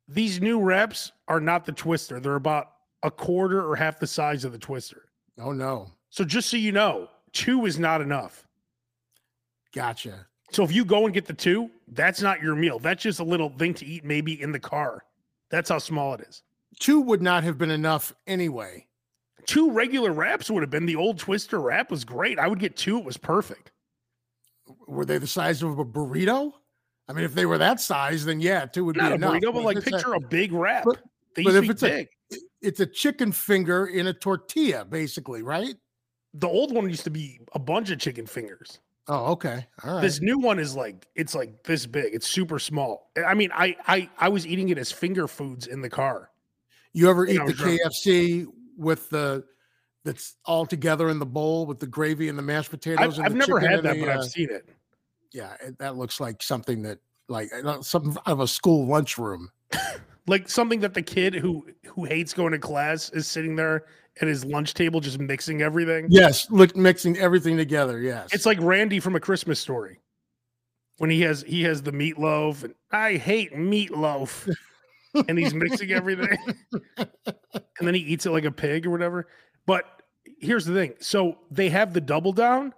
These 0.10 0.42
new 0.42 0.60
wraps 0.60 1.12
are 1.27 1.39
not 1.39 1.65
the 1.65 1.72
Twister. 1.72 2.20
They're 2.20 2.36
about 2.36 2.74
a 3.08 3.12
quarter 3.12 3.66
or 3.68 3.76
half 3.76 4.00
the 4.00 4.06
size 4.08 4.46
of 4.46 4.52
the 4.52 4.60
Twister. 4.60 5.06
oh 5.40 5.52
no, 5.54 5.90
So 6.10 6.24
just 6.24 6.50
so 6.50 6.58
you 6.58 6.72
know, 6.72 7.10
two 7.34 7.66
is 7.66 7.80
not 7.80 8.02
enough. 8.02 8.46
gotcha. 9.74 10.28
So 10.52 10.64
if 10.64 10.72
you 10.72 10.86
go 10.86 11.06
and 11.06 11.14
get 11.14 11.26
the 11.26 11.34
two, 11.34 11.70
that's 11.90 12.22
not 12.22 12.42
your 12.42 12.56
meal. 12.56 12.80
That's 12.80 13.04
just 13.04 13.20
a 13.20 13.24
little 13.24 13.50
thing 13.50 13.74
to 13.76 13.86
eat 13.86 14.06
maybe 14.06 14.42
in 14.42 14.52
the 14.52 14.60
car. 14.60 15.04
That's 15.50 15.70
how 15.70 15.78
small 15.80 16.14
it 16.14 16.22
is. 16.22 16.44
Two 16.80 17.02
would 17.02 17.22
not 17.22 17.44
have 17.44 17.58
been 17.58 17.72
enough 17.72 18.14
anyway. 18.28 18.86
Two 19.46 19.72
regular 19.72 20.12
wraps 20.12 20.50
would 20.50 20.62
have 20.64 20.70
been 20.70 20.86
the 20.86 20.96
old 20.96 21.18
Twister 21.18 21.60
wrap 21.60 21.90
was 21.92 22.04
great. 22.06 22.40
I 22.40 22.48
would 22.48 22.60
get 22.60 22.76
two. 22.78 22.98
It 22.98 23.06
was 23.06 23.18
perfect. 23.18 23.72
Were 24.88 25.06
they 25.06 25.18
the 25.18 25.28
size 25.28 25.64
of 25.64 25.80
a 25.80 25.86
burrito? 25.86 26.54
I 27.10 27.14
mean, 27.14 27.24
if 27.24 27.34
they 27.34 27.46
were 27.46 27.58
that 27.58 27.80
size, 27.80 28.26
then 28.26 28.42
yeah, 28.42 28.66
two 28.66 28.84
would 28.86 28.98
Not 28.98 29.08
be 29.08 29.12
a 29.14 29.16
enough. 29.16 29.34
burrito, 29.36 29.54
but 29.54 29.64
like 29.64 29.78
it's 29.78 29.88
a- 29.88 29.92
picture 29.92 30.14
a, 30.14 30.20
big 30.20 30.52
wrap. 30.52 30.84
but- 30.86 31.02
they 31.36 31.44
but 31.44 31.56
if 31.56 31.70
it's 31.70 31.84
a- 31.84 31.88
big. 31.90 32.08
It's 32.68 32.80
a 32.80 32.86
chicken 32.86 33.32
finger 33.32 33.88
in 33.88 34.08
a 34.08 34.14
tortilla, 34.14 34.86
basically, 34.86 35.42
right? 35.42 35.76
the 36.40 36.48
old 36.48 36.74
one 36.74 36.90
used 36.90 37.04
to 37.04 37.10
be 37.10 37.40
a 37.54 37.60
bunch 37.60 37.90
of 37.90 38.00
chicken 38.00 38.26
fingers. 38.26 38.80
Oh, 39.08 39.32
okay, 39.32 39.66
all 39.84 39.96
right. 39.96 40.02
This 40.02 40.20
new 40.20 40.38
one 40.38 40.60
is 40.60 40.76
like 40.76 41.08
it's 41.16 41.34
like 41.34 41.64
this 41.64 41.86
big. 41.86 42.14
It's 42.14 42.28
super 42.28 42.60
small. 42.60 43.12
I 43.26 43.34
mean, 43.34 43.50
I 43.54 43.76
I 43.88 44.10
I 44.18 44.30
was 44.30 44.46
eating 44.46 44.70
it 44.70 44.78
as 44.78 44.92
finger 44.92 45.28
foods 45.28 45.68
in 45.68 45.82
the 45.82 45.90
car. 45.90 46.30
you 46.94 47.10
ever 47.10 47.26
eat 47.26 47.40
the 47.46 47.54
drunk. 47.54 47.80
KFC 47.82 48.48
with 48.78 49.10
the 49.10 49.46
that's 50.04 50.36
all 50.46 50.66
together 50.66 51.10
in 51.10 51.20
the 51.20 51.26
bowl 51.26 51.66
with 51.66 51.80
the 51.80 51.88
gravy 51.88 52.28
and 52.28 52.38
the 52.38 52.44
mashed 52.44 52.70
potatoes? 52.70 53.18
I've, 53.18 53.26
and 53.26 53.42
I've 53.42 53.48
never 53.48 53.60
had 53.60 53.84
that, 53.84 53.96
the, 53.96 54.02
but 54.02 54.10
uh, 54.10 54.20
I've 54.20 54.26
seen 54.26 54.50
it. 54.52 54.70
yeah, 55.34 55.56
it, 55.62 55.78
that 55.80 55.96
looks 55.96 56.20
like 56.20 56.44
something 56.44 56.82
that 56.84 57.00
like 57.30 57.50
uh, 57.54 57.82
something 57.82 58.12
out 58.12 58.34
of 58.34 58.40
a 58.42 58.48
school 58.48 58.86
lunchroom. 58.88 59.50
Like 60.27 60.50
something 60.50 60.81
that 60.81 60.93
the 60.93 61.01
kid 61.01 61.34
who 61.34 61.65
who 61.86 62.03
hates 62.05 62.34
going 62.34 62.51
to 62.51 62.60
class 62.60 63.10
is 63.12 63.27
sitting 63.27 63.55
there 63.55 63.86
at 64.22 64.27
his 64.27 64.43
lunch 64.43 64.74
table 64.74 65.00
just 65.00 65.19
mixing 65.19 65.62
everything. 65.62 66.07
Yes, 66.10 66.50
look, 66.51 66.75
mixing 66.75 67.17
everything 67.17 67.55
together. 67.55 68.00
Yes, 68.01 68.29
It's 68.34 68.46
like 68.46 68.60
Randy 68.62 69.00
from 69.00 69.15
a 69.15 69.19
Christmas 69.19 69.60
story. 69.60 70.00
When 70.98 71.10
he 71.10 71.22
has 71.22 71.43
he 71.43 71.63
has 71.63 71.81
the 71.81 71.91
meatloaf 71.91 72.63
and 72.63 72.74
I 72.91 73.13
hate 73.15 73.53
meatloaf. 73.53 74.53
and 75.27 75.38
he's 75.39 75.53
mixing 75.53 75.91
everything. 75.91 76.38
and 76.98 77.07
then 77.88 77.93
he 77.93 78.01
eats 78.01 78.25
it 78.25 78.31
like 78.31 78.46
a 78.46 78.51
pig 78.51 78.86
or 78.86 78.89
whatever. 78.89 79.27
But 79.65 79.86
here's 80.39 80.65
the 80.65 80.74
thing. 80.74 80.93
So 81.00 81.38
they 81.50 81.69
have 81.69 81.93
the 81.93 82.01
double 82.01 82.34
down, 82.34 82.74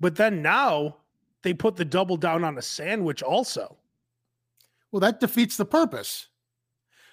but 0.00 0.16
then 0.16 0.40
now 0.42 0.96
they 1.42 1.52
put 1.52 1.76
the 1.76 1.84
double 1.84 2.16
down 2.16 2.42
on 2.44 2.56
a 2.56 2.62
sandwich 2.62 3.22
also. 3.22 3.76
well, 4.92 5.00
that 5.00 5.20
defeats 5.20 5.56
the 5.58 5.64
purpose. 5.66 6.28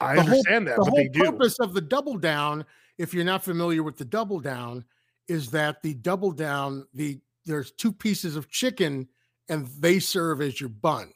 I 0.02 0.16
the 0.16 0.22
whole, 0.22 0.30
understand 0.32 0.68
that, 0.68 0.76
the 0.78 0.82
but 0.84 0.90
whole 0.90 0.98
they 0.98 1.08
do. 1.08 1.24
purpose 1.24 1.60
of 1.60 1.74
the 1.74 1.82
double 1.82 2.18
down, 2.18 2.66
if 2.98 3.14
you're 3.14 3.26
not 3.26 3.44
familiar 3.44 3.84
with 3.84 3.98
the 3.98 4.06
double 4.06 4.40
down, 4.40 4.86
is 5.28 5.50
that 5.52 5.82
the 5.82 5.94
double 5.96 6.32
down, 6.32 6.86
the 6.94 7.20
there's 7.46 7.72
two 7.72 7.92
pieces 7.92 8.36
of 8.36 8.50
chicken 8.50 9.08
and 9.50 9.68
they 9.80 10.00
serve 10.00 10.42
as 10.42 10.60
your 10.60 10.70
bun. 10.70 11.12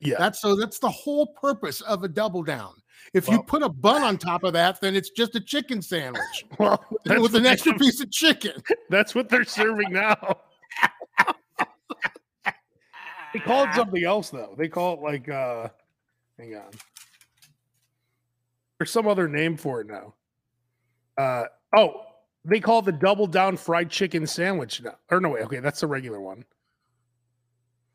Yeah. 0.00 0.16
That's 0.18 0.40
so 0.40 0.56
that's 0.56 0.78
the 0.78 0.90
whole 0.90 1.28
purpose 1.40 1.80
of 1.82 2.04
a 2.04 2.08
double 2.08 2.42
down. 2.42 2.74
If 3.14 3.28
you 3.28 3.42
put 3.42 3.62
a 3.62 3.68
bun 3.68 4.02
on 4.02 4.18
top 4.18 4.44
of 4.44 4.52
that, 4.54 4.80
then 4.80 4.94
it's 4.94 5.10
just 5.10 5.34
a 5.36 5.40
chicken 5.40 5.80
sandwich 5.80 6.44
well, 6.58 6.84
with 7.06 7.34
an 7.34 7.46
extra 7.46 7.74
piece 7.74 8.00
of 8.00 8.10
chicken. 8.10 8.52
That's 8.90 9.14
what 9.14 9.28
they're 9.28 9.44
serving 9.44 9.92
now. 9.92 10.38
they 13.32 13.40
call 13.40 13.64
it 13.64 13.74
something 13.74 14.04
else 14.04 14.30
though. 14.30 14.54
They 14.58 14.68
call 14.68 14.94
it 14.94 15.00
like 15.00 15.28
uh 15.28 15.68
hang 16.38 16.56
on. 16.56 16.70
There's 18.78 18.90
some 18.90 19.08
other 19.08 19.28
name 19.28 19.56
for 19.56 19.80
it 19.80 19.86
now. 19.86 20.14
Uh 21.16 21.44
oh, 21.74 22.02
they 22.44 22.60
call 22.60 22.82
the 22.82 22.92
double 22.92 23.26
down 23.26 23.56
fried 23.56 23.90
chicken 23.90 24.26
sandwich 24.26 24.82
now. 24.82 24.96
Or 25.10 25.20
no 25.20 25.30
wait, 25.30 25.44
okay, 25.44 25.60
that's 25.60 25.80
the 25.80 25.86
regular 25.86 26.20
one. 26.20 26.44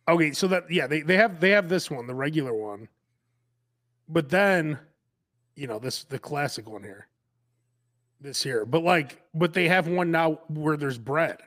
Okay, 0.07 0.31
so 0.31 0.47
that 0.47 0.69
yeah, 0.69 0.87
they, 0.87 1.01
they 1.01 1.17
have 1.17 1.39
they 1.39 1.51
have 1.51 1.69
this 1.69 1.89
one, 1.91 2.07
the 2.07 2.15
regular 2.15 2.53
one. 2.53 2.87
But 4.09 4.29
then, 4.29 4.77
you 5.55 5.67
know, 5.67 5.79
this 5.79 6.03
the 6.03 6.19
classic 6.19 6.69
one 6.69 6.83
here. 6.83 7.07
This 8.19 8.43
here. 8.43 8.65
But 8.65 8.83
like, 8.83 9.21
but 9.33 9.53
they 9.53 9.67
have 9.67 9.87
one 9.87 10.11
now 10.11 10.41
where 10.47 10.77
there's 10.77 10.97
bread. 10.97 11.37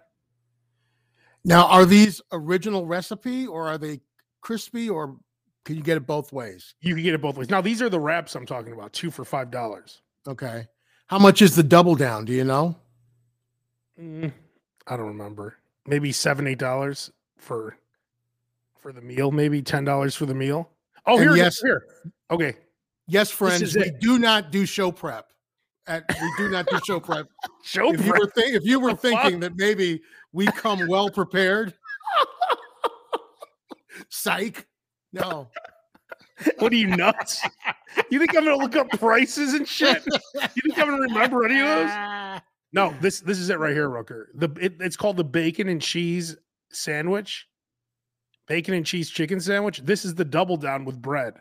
Now, 1.44 1.66
are 1.66 1.84
these 1.84 2.22
original 2.32 2.86
recipe 2.86 3.46
or 3.46 3.68
are 3.68 3.76
they 3.76 4.00
crispy 4.40 4.88
or 4.88 5.16
can 5.64 5.76
you 5.76 5.82
get 5.82 5.96
it 5.96 6.06
both 6.06 6.32
ways? 6.32 6.74
You 6.80 6.94
can 6.94 7.02
get 7.02 7.14
it 7.14 7.20
both 7.22 7.36
ways. 7.36 7.50
Now 7.50 7.60
these 7.60 7.80
are 7.82 7.88
the 7.88 8.00
wraps 8.00 8.34
I'm 8.34 8.46
talking 8.46 8.72
about, 8.72 8.92
two 8.92 9.10
for 9.10 9.24
five 9.24 9.50
dollars. 9.50 10.02
Okay. 10.26 10.66
How 11.06 11.18
much 11.18 11.42
is 11.42 11.54
the 11.56 11.62
double 11.62 11.94
down? 11.94 12.24
Do 12.24 12.32
you 12.32 12.44
know? 12.44 12.76
Mm, 14.00 14.32
I 14.86 14.96
don't 14.96 15.06
remember. 15.08 15.56
Maybe 15.86 16.12
seven, 16.12 16.46
eight 16.46 16.58
dollars 16.58 17.10
for 17.36 17.76
for 18.78 18.92
the 18.92 19.00
meal. 19.02 19.30
Maybe 19.30 19.62
ten 19.62 19.84
dollars 19.84 20.14
for 20.14 20.26
the 20.26 20.34
meal. 20.34 20.70
Oh, 21.06 21.14
And 21.18 21.22
here, 21.22 21.36
yes- 21.36 21.60
here. 21.60 21.86
Okay, 22.30 22.56
Yes, 23.06 23.30
friends, 23.30 23.74
we 23.76 23.82
it. 23.84 24.00
do 24.00 24.18
not 24.18 24.50
do 24.50 24.64
show 24.64 24.90
prep. 24.90 25.30
At, 25.86 26.04
we 26.08 26.30
do 26.38 26.48
not 26.48 26.66
do 26.66 26.78
show 26.86 26.98
prep. 26.98 27.26
show 27.62 27.92
if 27.92 28.02
you 28.02 28.10
prep. 28.10 28.20
were 28.22 28.30
thi- 28.30 28.54
if 28.54 28.64
you 28.64 28.80
were 28.80 28.94
thinking 28.94 29.40
that 29.40 29.56
maybe 29.56 30.00
we 30.32 30.46
come 30.46 30.86
well 30.88 31.10
prepared, 31.10 31.74
psych. 34.08 34.66
No, 35.14 35.48
What 36.58 36.72
are 36.72 36.76
you 36.76 36.88
nuts? 36.88 37.42
you 38.10 38.18
think 38.18 38.36
I'm 38.36 38.44
gonna 38.44 38.56
look 38.56 38.76
up 38.76 38.90
prices 38.90 39.54
and 39.54 39.66
shit? 39.66 40.02
You 40.06 40.62
think 40.62 40.78
I'm 40.78 40.88
gonna 40.88 41.02
remember 41.02 41.44
any 41.44 41.60
of 41.60 41.66
those? 41.66 42.40
No, 42.72 42.94
this 43.00 43.20
this 43.20 43.38
is 43.38 43.50
it 43.50 43.58
right 43.58 43.72
here, 43.72 43.88
Roker. 43.88 44.30
The 44.34 44.50
it, 44.60 44.74
it's 44.80 44.96
called 44.96 45.16
the 45.16 45.24
bacon 45.24 45.68
and 45.68 45.80
cheese 45.80 46.36
sandwich, 46.72 47.46
bacon 48.48 48.74
and 48.74 48.84
cheese 48.84 49.10
chicken 49.10 49.40
sandwich. 49.40 49.80
This 49.84 50.04
is 50.04 50.14
the 50.14 50.24
double 50.24 50.56
down 50.56 50.84
with 50.84 51.00
bread. 51.00 51.34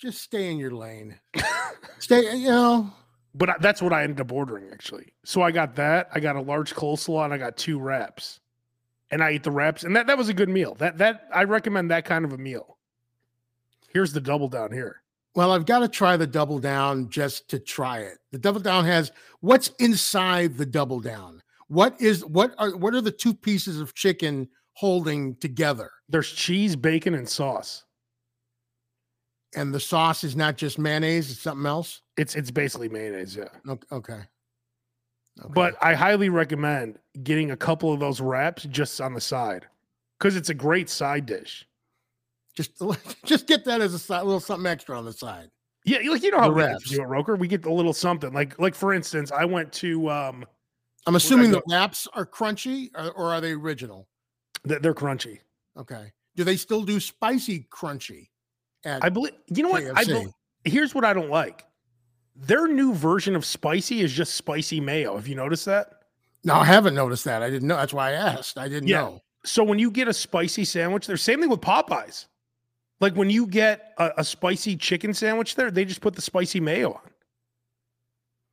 just 0.00 0.20
stay 0.20 0.50
in 0.50 0.58
your 0.58 0.72
lane. 0.72 1.18
Stay, 2.00 2.36
you 2.36 2.48
know. 2.48 2.92
But 3.34 3.50
I, 3.50 3.54
that's 3.60 3.82
what 3.82 3.92
I 3.92 4.02
ended 4.02 4.20
up 4.20 4.32
ordering 4.32 4.68
actually. 4.72 5.12
So 5.24 5.42
I 5.42 5.50
got 5.50 5.76
that. 5.76 6.08
I 6.12 6.20
got 6.20 6.36
a 6.36 6.40
large 6.40 6.74
coleslaw 6.74 7.24
and 7.24 7.34
I 7.34 7.38
got 7.38 7.56
two 7.56 7.78
wraps, 7.78 8.40
and 9.10 9.22
I 9.22 9.30
ate 9.30 9.42
the 9.42 9.50
wraps, 9.50 9.84
and 9.84 9.94
that 9.96 10.06
that 10.06 10.18
was 10.18 10.28
a 10.28 10.34
good 10.34 10.48
meal. 10.48 10.74
That 10.74 10.98
that 10.98 11.28
I 11.32 11.44
recommend 11.44 11.90
that 11.90 12.04
kind 12.04 12.24
of 12.24 12.32
a 12.32 12.38
meal. 12.38 12.78
Here's 13.92 14.12
the 14.12 14.20
double 14.20 14.48
down 14.48 14.72
here. 14.72 15.02
Well, 15.34 15.52
I've 15.52 15.66
got 15.66 15.80
to 15.80 15.88
try 15.88 16.16
the 16.16 16.26
double 16.26 16.58
down 16.58 17.08
just 17.10 17.48
to 17.50 17.58
try 17.58 18.00
it. 18.00 18.18
The 18.32 18.38
double 18.38 18.60
down 18.60 18.84
has 18.84 19.12
what's 19.40 19.68
inside 19.78 20.56
the 20.56 20.66
double 20.66 21.00
down. 21.00 21.42
What 21.68 22.00
is 22.00 22.24
what 22.24 22.54
are 22.58 22.76
what 22.76 22.94
are 22.94 23.00
the 23.00 23.12
two 23.12 23.34
pieces 23.34 23.80
of 23.80 23.94
chicken 23.94 24.48
holding 24.72 25.36
together? 25.36 25.90
There's 26.08 26.30
cheese, 26.30 26.76
bacon, 26.76 27.14
and 27.14 27.28
sauce. 27.28 27.84
And 29.54 29.72
the 29.72 29.80
sauce 29.80 30.24
is 30.24 30.36
not 30.36 30.56
just 30.56 30.78
mayonnaise; 30.78 31.30
it's 31.30 31.40
something 31.40 31.66
else. 31.66 32.02
It's 32.16 32.34
it's 32.34 32.50
basically 32.50 32.88
mayonnaise, 32.88 33.36
yeah. 33.36 33.48
Ok- 33.68 33.86
Okay. 33.92 34.20
Okay. 35.40 35.52
But 35.52 35.76
I 35.82 35.94
highly 35.94 36.28
recommend 36.28 36.98
getting 37.22 37.50
a 37.50 37.56
couple 37.56 37.92
of 37.92 38.00
those 38.00 38.20
wraps 38.20 38.64
just 38.64 39.00
on 39.00 39.14
the 39.14 39.20
side 39.20 39.66
because 40.18 40.36
it's 40.36 40.48
a 40.48 40.54
great 40.54 40.90
side 40.90 41.26
dish. 41.26 41.66
just 42.56 42.72
just 43.24 43.46
get 43.46 43.64
that 43.64 43.80
as 43.80 43.94
a 43.94 43.98
si- 43.98 44.14
little 44.14 44.40
something 44.40 44.66
extra 44.66 44.98
on 44.98 45.04
the 45.04 45.12
side. 45.12 45.50
Yeah, 45.84 45.98
like 46.10 46.22
you 46.22 46.30
know 46.30 46.40
how 46.40 46.50
we 46.50 46.62
wraps. 46.62 46.88
to 46.90 46.96
do 46.96 47.02
it, 47.02 47.06
Roker. 47.06 47.36
We 47.36 47.48
get 47.48 47.64
a 47.64 47.72
little 47.72 47.92
something. 47.92 48.32
Like 48.32 48.58
like 48.58 48.74
for 48.74 48.92
instance, 48.92 49.32
I 49.32 49.44
went 49.44 49.72
to 49.74 50.10
um 50.10 50.44
I'm 51.06 51.14
assuming 51.16 51.50
the 51.50 51.62
wraps 51.68 52.06
are 52.12 52.26
crunchy, 52.26 52.90
or, 52.94 53.10
or 53.12 53.32
are 53.32 53.40
they 53.40 53.52
original? 53.52 54.08
th- 54.66 54.82
they're 54.82 54.94
crunchy. 54.94 55.38
Okay. 55.76 56.12
Do 56.36 56.44
they 56.44 56.56
still 56.56 56.82
do 56.82 57.00
spicy 57.00 57.66
crunchy? 57.72 58.28
I 58.84 59.08
believe 59.08 59.34
you 59.48 59.62
know 59.62 59.70
what 59.70 59.84
I 59.96 60.04
bel- 60.04 60.34
here's 60.64 60.94
what 60.94 61.04
I 61.04 61.12
don't 61.12 61.30
like. 61.30 61.64
Their 62.40 62.68
new 62.68 62.94
version 62.94 63.34
of 63.34 63.44
spicy 63.44 64.00
is 64.00 64.12
just 64.12 64.34
spicy 64.36 64.80
mayo. 64.80 65.16
Have 65.16 65.26
you 65.28 65.34
noticed 65.34 65.64
that? 65.66 65.92
no, 66.44 66.54
I 66.54 66.64
haven't 66.64 66.94
noticed 66.94 67.24
that. 67.24 67.42
I 67.42 67.50
didn't 67.50 67.66
know. 67.68 67.76
That's 67.76 67.92
why 67.92 68.10
I 68.10 68.12
asked. 68.12 68.56
I 68.58 68.68
didn't 68.68 68.88
Yeah. 68.88 69.00
know. 69.00 69.22
So 69.44 69.64
when 69.64 69.78
you 69.78 69.90
get 69.90 70.06
a 70.08 70.12
spicy 70.14 70.64
sandwich, 70.64 71.06
there's 71.06 71.20
same 71.22 71.40
thing 71.40 71.50
with 71.50 71.60
Popeyes. 71.60 72.26
Like 73.00 73.14
when 73.16 73.28
you 73.28 73.46
get 73.46 73.92
a, 73.98 74.12
a 74.18 74.24
spicy 74.24 74.76
chicken 74.76 75.12
sandwich 75.14 75.56
there, 75.56 75.70
they 75.70 75.84
just 75.84 76.00
put 76.00 76.14
the 76.14 76.22
spicy 76.22 76.60
mayo 76.60 76.92
on. 76.94 77.00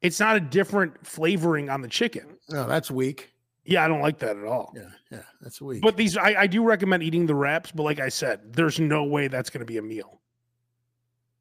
It's 0.02 0.20
not 0.20 0.36
a 0.36 0.40
different 0.40 1.06
flavoring 1.06 1.70
on 1.70 1.82
the 1.82 1.88
chicken. 1.88 2.38
No, 2.50 2.68
that's 2.68 2.90
weak. 2.92 3.32
Yeah, 3.66 3.84
I 3.84 3.88
don't 3.88 4.02
like 4.02 4.20
that 4.20 4.36
at 4.38 4.44
all. 4.46 4.72
Yeah, 4.76 4.90
yeah, 5.12 5.24
that's 5.42 5.60
weak. 5.62 5.82
But 5.82 5.98
these, 5.98 6.18
I, 6.18 6.36
I 6.42 6.48
do 6.48 6.64
recommend 6.64 7.02
eating 7.02 7.26
the 7.26 7.34
wraps. 7.36 7.72
But 7.72 7.84
like 7.84 8.00
I 8.00 8.10
said, 8.10 8.54
there's 8.54 8.80
no 8.80 9.04
way 9.04 9.28
that's 9.28 9.50
going 9.50 9.62
to 9.62 9.66
be 9.66 9.78
a 9.78 9.82
meal. 9.82 10.22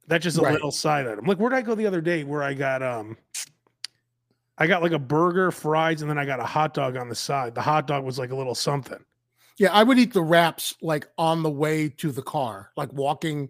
That's 0.07 0.23
just 0.25 0.39
a 0.39 0.43
Right. 0.43 0.53
little 0.53 0.71
side 0.71 1.07
item. 1.07 1.25
Like 1.25 1.39
where 1.39 1.51
did 1.51 1.57
I 1.57 1.63
go 1.63 1.75
the 1.75 1.87
other 1.87 2.01
day? 2.01 2.25
Where 2.25 2.43
I 2.43 2.55
got 2.55 2.83
um, 2.83 3.17
I 4.59 4.67
got 4.67 4.83
like 4.83 4.93
a 4.93 4.99
burger, 4.99 5.51
fries, 5.51 6.03
and 6.03 6.11
then 6.11 6.19
I 6.19 6.25
got 6.25 6.41
a 6.41 6.45
hot 6.45 6.75
dog 6.75 6.97
on 6.97 7.09
the 7.09 7.15
side. 7.15 7.55
The 7.55 7.63
hot 7.63 7.87
dog 7.87 8.05
was 8.05 8.19
like 8.19 8.31
a 8.31 8.37
little 8.37 8.55
something. 8.55 9.03
yeah, 9.59 9.73
I 9.73 9.83
would 9.83 9.99
eat 9.99 10.13
the 10.13 10.23
wraps 10.23 10.75
like 10.83 11.09
on 11.19 11.43
the 11.43 11.51
way 11.51 11.89
to 11.89 12.11
the 12.13 12.23
car, 12.23 12.71
like 12.77 12.93
walking 12.93 13.49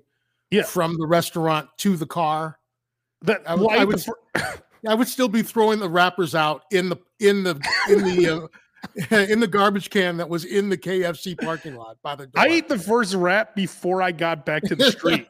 Yeah. 0.50 0.62
from 0.62 0.96
the 0.98 1.06
restaurant 1.06 1.68
to 1.78 1.96
the 1.96 2.06
car. 2.06 2.58
That 3.22 3.42
I 3.48 3.54
would- 3.54 3.66
well, 3.66 3.78
I 3.78 3.82
I 3.82 3.84
would 3.84 3.98
the 3.98 4.14
I 4.88 4.94
would 4.94 5.08
still 5.08 5.28
be 5.28 5.42
throwing 5.42 5.78
the 5.78 5.88
wrappers 5.88 6.34
out 6.34 6.64
in 6.70 6.88
the 6.90 6.96
in 7.20 7.42
the 7.42 7.54
in 7.88 8.04
the 8.04 8.28
uh, 8.44 8.48
in 9.10 9.40
the 9.40 9.46
garbage 9.46 9.90
can 9.90 10.16
that 10.16 10.28
was 10.28 10.44
in 10.44 10.68
the 10.68 10.76
KFC 10.76 11.38
parking 11.40 11.74
lot 11.76 11.96
by 12.02 12.14
the 12.14 12.26
door. 12.26 12.42
I 12.42 12.48
ate 12.48 12.68
the 12.68 12.78
first 12.78 13.14
wrap 13.14 13.54
before 13.54 14.02
I 14.02 14.12
got 14.12 14.44
back 14.46 14.62
to 14.64 14.74
the 14.74 14.90
street. 14.90 15.28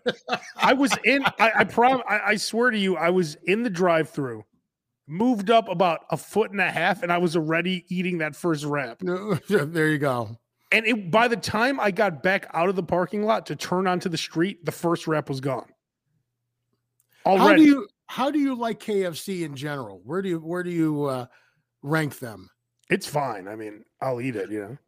I 0.56 0.72
was 0.72 0.96
in. 1.04 1.24
I, 1.38 1.52
I 1.56 1.64
prom. 1.64 2.02
I, 2.08 2.20
I 2.20 2.36
swear 2.36 2.70
to 2.70 2.78
you, 2.78 2.96
I 2.96 3.10
was 3.10 3.36
in 3.44 3.62
the 3.62 3.70
drive-through, 3.70 4.44
moved 5.06 5.50
up 5.50 5.68
about 5.68 6.00
a 6.10 6.16
foot 6.16 6.50
and 6.50 6.60
a 6.60 6.70
half, 6.70 7.02
and 7.02 7.12
I 7.12 7.18
was 7.18 7.36
already 7.36 7.84
eating 7.88 8.18
that 8.18 8.36
first 8.36 8.64
wrap. 8.64 9.00
There 9.48 9.88
you 9.88 9.98
go. 9.98 10.38
And 10.72 10.86
it, 10.86 11.10
by 11.10 11.28
the 11.28 11.36
time 11.36 11.78
I 11.78 11.90
got 11.90 12.22
back 12.22 12.46
out 12.52 12.68
of 12.68 12.74
the 12.74 12.82
parking 12.82 13.24
lot 13.24 13.46
to 13.46 13.56
turn 13.56 13.86
onto 13.86 14.08
the 14.08 14.16
street, 14.16 14.64
the 14.64 14.72
first 14.72 15.06
wrap 15.06 15.28
was 15.28 15.40
gone. 15.40 15.68
How 17.24 17.38
Already, 17.38 17.64
do 17.64 17.70
you 17.70 17.88
how 18.06 18.30
do 18.30 18.38
you 18.38 18.54
like 18.54 18.80
KFC 18.80 19.42
in 19.42 19.54
general? 19.54 20.00
Where 20.04 20.20
do 20.20 20.28
you 20.28 20.38
where 20.38 20.62
do 20.62 20.70
you 20.70 21.04
uh, 21.04 21.26
rank 21.82 22.18
them? 22.18 22.50
It's 22.90 23.06
fine. 23.06 23.48
I 23.48 23.56
mean, 23.56 23.84
I'll 24.00 24.20
eat 24.20 24.36
it. 24.36 24.50
You 24.50 24.60
know. 24.60 24.78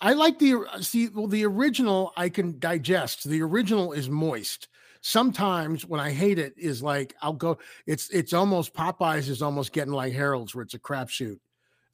I 0.00 0.14
like 0.14 0.38
the 0.38 0.64
see 0.80 1.08
well 1.08 1.26
the 1.26 1.44
original 1.44 2.12
I 2.16 2.28
can 2.28 2.58
digest. 2.58 3.28
The 3.28 3.42
original 3.42 3.92
is 3.92 4.08
moist. 4.08 4.68
Sometimes 5.02 5.86
when 5.86 6.00
I 6.00 6.10
hate 6.10 6.38
it 6.38 6.54
is 6.56 6.82
like 6.82 7.14
I'll 7.22 7.32
go. 7.32 7.58
It's 7.86 8.08
it's 8.10 8.32
almost 8.32 8.74
Popeyes 8.74 9.28
is 9.28 9.42
almost 9.42 9.72
getting 9.72 9.92
like 9.92 10.12
Harold's 10.12 10.54
where 10.54 10.62
it's 10.62 10.74
a 10.74 10.78
crapshoot. 10.78 11.38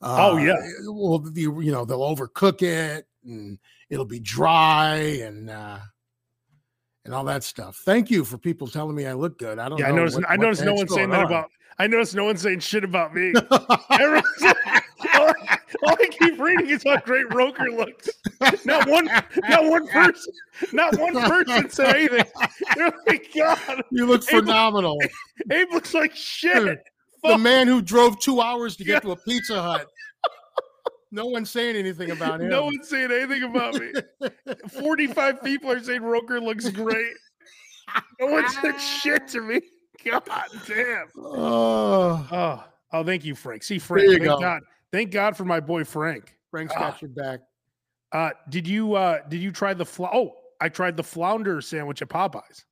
Oh, 0.02 0.36
yeah. 0.36 0.54
Well, 0.84 1.18
the 1.20 1.42
you 1.42 1.72
know 1.72 1.84
they'll 1.84 2.00
overcook 2.00 2.62
it 2.62 3.06
and 3.24 3.58
it'll 3.90 4.04
be 4.04 4.20
dry 4.20 4.96
and 5.22 5.48
uh 5.50 5.78
and 7.04 7.14
all 7.14 7.24
that 7.24 7.44
stuff. 7.44 7.76
Thank 7.84 8.10
you 8.10 8.24
for 8.24 8.36
people 8.38 8.66
telling 8.66 8.94
me 8.96 9.06
I 9.06 9.14
look 9.14 9.38
good. 9.38 9.58
I 9.58 9.68
don't. 9.68 9.78
Yeah, 9.78 9.86
I 9.86 9.90
know 9.90 9.96
noticed. 9.98 10.16
what- 10.18 10.30
I 10.30 10.36
noticed 10.36 10.64
no 10.64 10.74
one 10.74 10.88
saying 10.88 11.08
going 11.08 11.10
that 11.10 11.26
about. 11.26 11.50
I 11.78 11.86
noticed 11.86 12.14
no 12.14 12.24
one 12.24 12.36
saying 12.36 12.60
shit 12.60 12.84
about 12.84 13.14
me. 13.14 13.32
All, 15.14 15.28
I, 15.28 15.58
all 15.82 15.96
I 16.00 16.06
keep 16.08 16.38
reading 16.38 16.70
is 16.70 16.82
how 16.84 16.96
great 16.98 17.30
Roker 17.32 17.70
looks. 17.70 18.08
Not 18.64 18.88
one, 18.88 19.08
not 19.48 19.64
one 19.66 19.86
person, 19.88 20.32
not 20.72 20.98
one 20.98 21.14
person 21.24 21.68
said 21.70 21.96
anything. 21.96 22.24
They're 22.74 22.92
like, 23.06 23.28
God, 23.36 23.82
you 23.90 24.06
look 24.06 24.22
phenomenal. 24.24 24.98
Abe 25.50 25.68
looks 25.72 25.94
like 25.94 26.14
shit. 26.14 26.64
Dude, 26.64 26.78
the 27.22 27.38
man 27.38 27.66
who 27.66 27.82
drove 27.82 28.18
two 28.20 28.40
hours 28.40 28.76
to 28.76 28.84
get 28.84 28.94
Yeah. 28.94 29.00
to 29.00 29.10
a 29.12 29.16
Pizza 29.16 29.60
Hut. 29.60 29.86
No 31.12 31.26
one's 31.26 31.50
saying 31.50 31.76
anything 31.76 32.10
about 32.10 32.40
him. 32.40 32.48
No 32.48 32.64
one's 32.64 32.88
saying 32.88 33.10
anything 33.12 33.44
about 33.44 33.74
me. 33.74 33.92
Forty-five 34.68 35.42
people 35.42 35.70
are 35.70 35.82
saying 35.82 36.02
Roker 36.02 36.40
looks 36.40 36.68
great. 36.68 37.14
No 38.20 38.26
one 38.26 38.48
said 38.48 38.80
shit 38.80 39.28
to 39.28 39.40
me. 39.40 39.60
God 40.04 40.22
damn. 40.66 41.06
Oh, 41.16 42.26
Oh, 42.32 42.64
oh, 42.92 43.04
thank 43.04 43.24
you, 43.24 43.34
Frank. 43.34 43.62
See, 43.62 43.78
Frank. 43.78 44.08
you 44.08 44.18
Thank 44.18 44.24
go. 44.24 44.40
God. 44.40 44.62
Thank 44.92 45.10
God 45.10 45.36
for 45.36 45.44
my 45.44 45.60
boy 45.60 45.84
Frank. 45.84 46.34
Frank's 46.50 46.72
Ah. 46.76 46.90
got 46.90 47.02
your 47.02 47.10
back. 47.10 47.40
Uh, 48.12 48.30
did 48.48 48.66
you 48.68 48.94
uh 48.94 49.20
did 49.28 49.40
you 49.40 49.50
try 49.52 49.74
the 49.74 49.84
fl- 49.84 50.06
oh 50.12 50.34
I 50.60 50.68
tried 50.68 50.96
the 50.96 51.02
flounder 51.02 51.60
sandwich 51.60 52.00
at 52.02 52.08
Popeyes. 52.08 52.64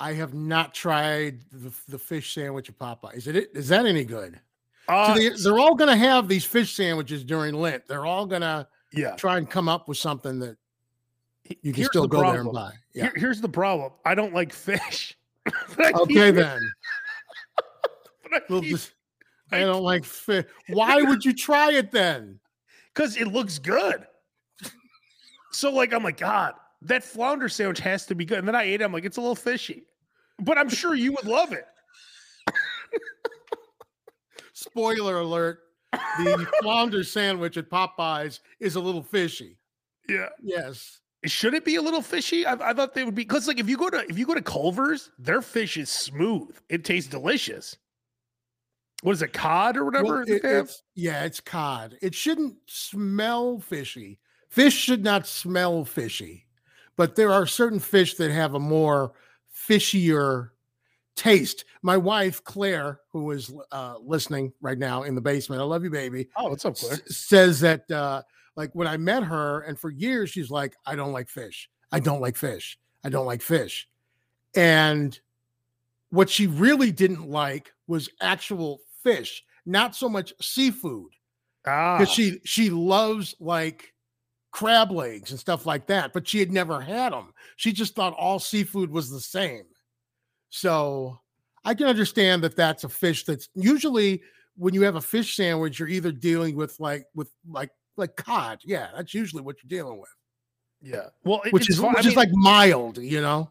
I 0.00 0.12
have 0.14 0.32
not 0.34 0.74
tried 0.74 1.40
the, 1.52 1.72
the 1.88 1.98
fish 1.98 2.34
sandwich 2.34 2.68
at 2.68 2.78
Popeyes. 2.78 3.16
Is 3.16 3.26
it? 3.28 3.50
Is 3.54 3.68
that 3.68 3.84
any 3.86 4.04
good? 4.04 4.40
Uh, 4.88 5.14
so 5.14 5.20
they, 5.20 5.28
they're 5.30 5.58
all 5.58 5.74
going 5.74 5.88
to 5.90 5.96
have 5.96 6.28
these 6.28 6.44
fish 6.44 6.74
sandwiches 6.74 7.24
during 7.24 7.54
Lent. 7.54 7.86
They're 7.86 8.04
all 8.06 8.26
going 8.26 8.42
to 8.42 8.66
yeah. 8.92 9.14
try 9.16 9.38
and 9.38 9.48
come 9.48 9.68
up 9.68 9.86
with 9.88 9.96
something 9.98 10.38
that 10.40 10.56
you 11.44 11.72
can 11.72 11.74
Here's 11.74 11.88
still 11.88 12.02
the 12.02 12.08
go 12.08 12.22
there 12.32 12.40
and 12.40 12.52
buy. 12.52 12.72
Yeah. 12.94 13.04
Here- 13.04 13.12
here's 13.16 13.40
the 13.40 13.48
problem. 13.48 13.92
I 14.04 14.14
don't 14.14 14.34
like 14.34 14.52
fish. 14.52 15.16
Okay 15.78 16.30
then. 16.30 16.58
but 18.22 18.32
I 18.34 18.40
We'll 18.48 18.62
keep- 18.62 18.70
just- 18.72 18.93
I 19.54 19.60
don't 19.60 19.82
like 19.82 20.04
fish. 20.04 20.44
Why 20.68 21.02
would 21.02 21.24
you 21.24 21.32
try 21.32 21.72
it 21.72 21.90
then? 21.90 22.40
because 22.94 23.16
it 23.16 23.28
looks 23.28 23.58
good. 23.58 24.06
So 25.52 25.70
like 25.70 25.92
I'm 25.92 26.02
like 26.02 26.18
God, 26.18 26.54
that 26.82 27.04
flounder 27.04 27.48
sandwich 27.48 27.80
has 27.80 28.06
to 28.06 28.14
be 28.14 28.24
good. 28.24 28.38
And 28.38 28.48
then 28.48 28.56
I 28.56 28.64
ate 28.64 28.80
it. 28.80 28.84
I'm 28.84 28.92
like 28.92 29.04
it's 29.04 29.16
a 29.18 29.20
little 29.20 29.36
fishy, 29.36 29.84
but 30.40 30.58
I'm 30.58 30.68
sure 30.68 30.94
you 30.94 31.12
would 31.12 31.26
love 31.26 31.52
it. 31.52 31.66
Spoiler 34.52 35.18
alert: 35.18 35.60
the 35.92 36.48
flounder 36.60 37.04
sandwich 37.04 37.56
at 37.56 37.70
Popeyes 37.70 38.40
is 38.60 38.76
a 38.76 38.80
little 38.80 39.02
fishy. 39.02 39.58
Yeah. 40.08 40.28
Yes. 40.42 41.00
Should 41.24 41.54
it 41.54 41.64
be 41.64 41.76
a 41.76 41.82
little 41.82 42.02
fishy? 42.02 42.44
I, 42.44 42.70
I 42.70 42.74
thought 42.74 42.92
they 42.94 43.04
would 43.04 43.14
be 43.14 43.22
because 43.22 43.48
like 43.48 43.58
if 43.58 43.68
you 43.68 43.76
go 43.76 43.88
to 43.90 44.04
if 44.08 44.18
you 44.18 44.26
go 44.26 44.34
to 44.34 44.42
Culver's, 44.42 45.10
their 45.18 45.40
fish 45.40 45.76
is 45.76 45.88
smooth. 45.88 46.56
It 46.68 46.84
tastes 46.84 47.08
delicious. 47.08 47.76
What 49.04 49.12
is 49.12 49.20
it, 49.22 49.34
cod 49.34 49.76
or 49.76 49.84
whatever? 49.84 50.04
Well, 50.04 50.22
it- 50.22 50.40
it's, 50.44 50.82
yeah, 50.94 51.24
it's 51.24 51.38
cod. 51.38 51.96
It 52.00 52.14
shouldn't 52.14 52.56
smell 52.66 53.58
fishy. 53.60 54.18
Fish 54.48 54.72
should 54.74 55.04
not 55.04 55.26
smell 55.26 55.84
fishy, 55.84 56.46
but 56.96 57.14
there 57.14 57.30
are 57.30 57.46
certain 57.46 57.80
fish 57.80 58.14
that 58.14 58.30
have 58.30 58.54
a 58.54 58.58
more 58.58 59.12
fishier 59.54 60.50
taste. 61.16 61.66
My 61.82 61.98
wife, 61.98 62.42
Claire, 62.44 63.00
who 63.12 63.30
is 63.32 63.52
uh, 63.72 63.96
listening 64.00 64.52
right 64.62 64.78
now 64.78 65.02
in 65.02 65.14
the 65.14 65.20
basement, 65.20 65.60
I 65.60 65.64
love 65.64 65.84
you, 65.84 65.90
baby, 65.90 66.28
oh, 66.36 66.48
what's 66.48 66.64
up, 66.64 66.76
Claire? 66.76 66.94
s- 66.94 67.16
says 67.16 67.60
that 67.60 67.90
uh, 67.90 68.22
like 68.56 68.70
when 68.74 68.88
I 68.88 68.96
met 68.96 69.22
her, 69.24 69.60
and 69.60 69.78
for 69.78 69.90
years 69.90 70.30
she's 70.30 70.50
like, 70.50 70.76
I 70.86 70.96
don't 70.96 71.12
like 71.12 71.28
fish. 71.28 71.68
I 71.92 72.00
don't 72.00 72.20
like 72.22 72.36
fish. 72.36 72.78
I 73.04 73.10
don't 73.10 73.26
like 73.26 73.42
fish. 73.42 73.86
And 74.56 75.18
what 76.10 76.30
she 76.30 76.46
really 76.46 76.90
didn't 76.90 77.28
like 77.28 77.72
was 77.86 78.08
actual 78.22 78.80
fish, 79.04 79.44
not 79.64 79.94
so 79.94 80.08
much 80.08 80.32
seafood. 80.40 81.12
Ah, 81.66 81.98
Because 81.98 82.12
she 82.12 82.40
she 82.44 82.70
loves 82.70 83.34
like 83.38 83.92
crab 84.50 84.90
legs 84.90 85.30
and 85.30 85.38
stuff 85.40 85.66
like 85.66 85.86
that, 85.86 86.12
but 86.12 86.26
she 86.26 86.38
had 86.40 86.52
never 86.52 86.80
had 86.80 87.12
them. 87.12 87.32
She 87.56 87.72
just 87.72 87.94
thought 87.94 88.14
all 88.18 88.38
seafood 88.38 88.90
was 88.90 89.10
the 89.10 89.20
same. 89.20 89.64
So 90.50 91.20
I 91.64 91.74
can 91.74 91.86
understand 91.86 92.42
that 92.44 92.56
that's 92.56 92.84
a 92.84 92.88
fish 92.88 93.24
that's 93.24 93.48
usually 93.54 94.22
when 94.56 94.74
you 94.74 94.82
have 94.82 94.96
a 94.96 95.00
fish 95.00 95.36
sandwich, 95.36 95.78
you're 95.78 95.88
either 95.88 96.12
dealing 96.12 96.54
with 96.56 96.78
like 96.78 97.06
with 97.14 97.30
like 97.48 97.70
like 97.96 98.16
cod. 98.16 98.60
Yeah, 98.64 98.88
that's 98.94 99.14
usually 99.14 99.42
what 99.42 99.56
you're 99.62 99.68
dealing 99.82 99.98
with, 99.98 100.10
yeah. 100.82 101.08
Well, 101.24 101.40
it- 101.44 101.52
which 101.52 101.68
it's 101.68 101.76
is 101.76 101.80
fine. 101.80 101.90
I 101.90 101.98
which 101.98 102.06
is 102.06 102.10
mean, 102.10 102.16
like 102.16 102.28
mild, 102.32 102.98
you 102.98 103.20
know. 103.20 103.50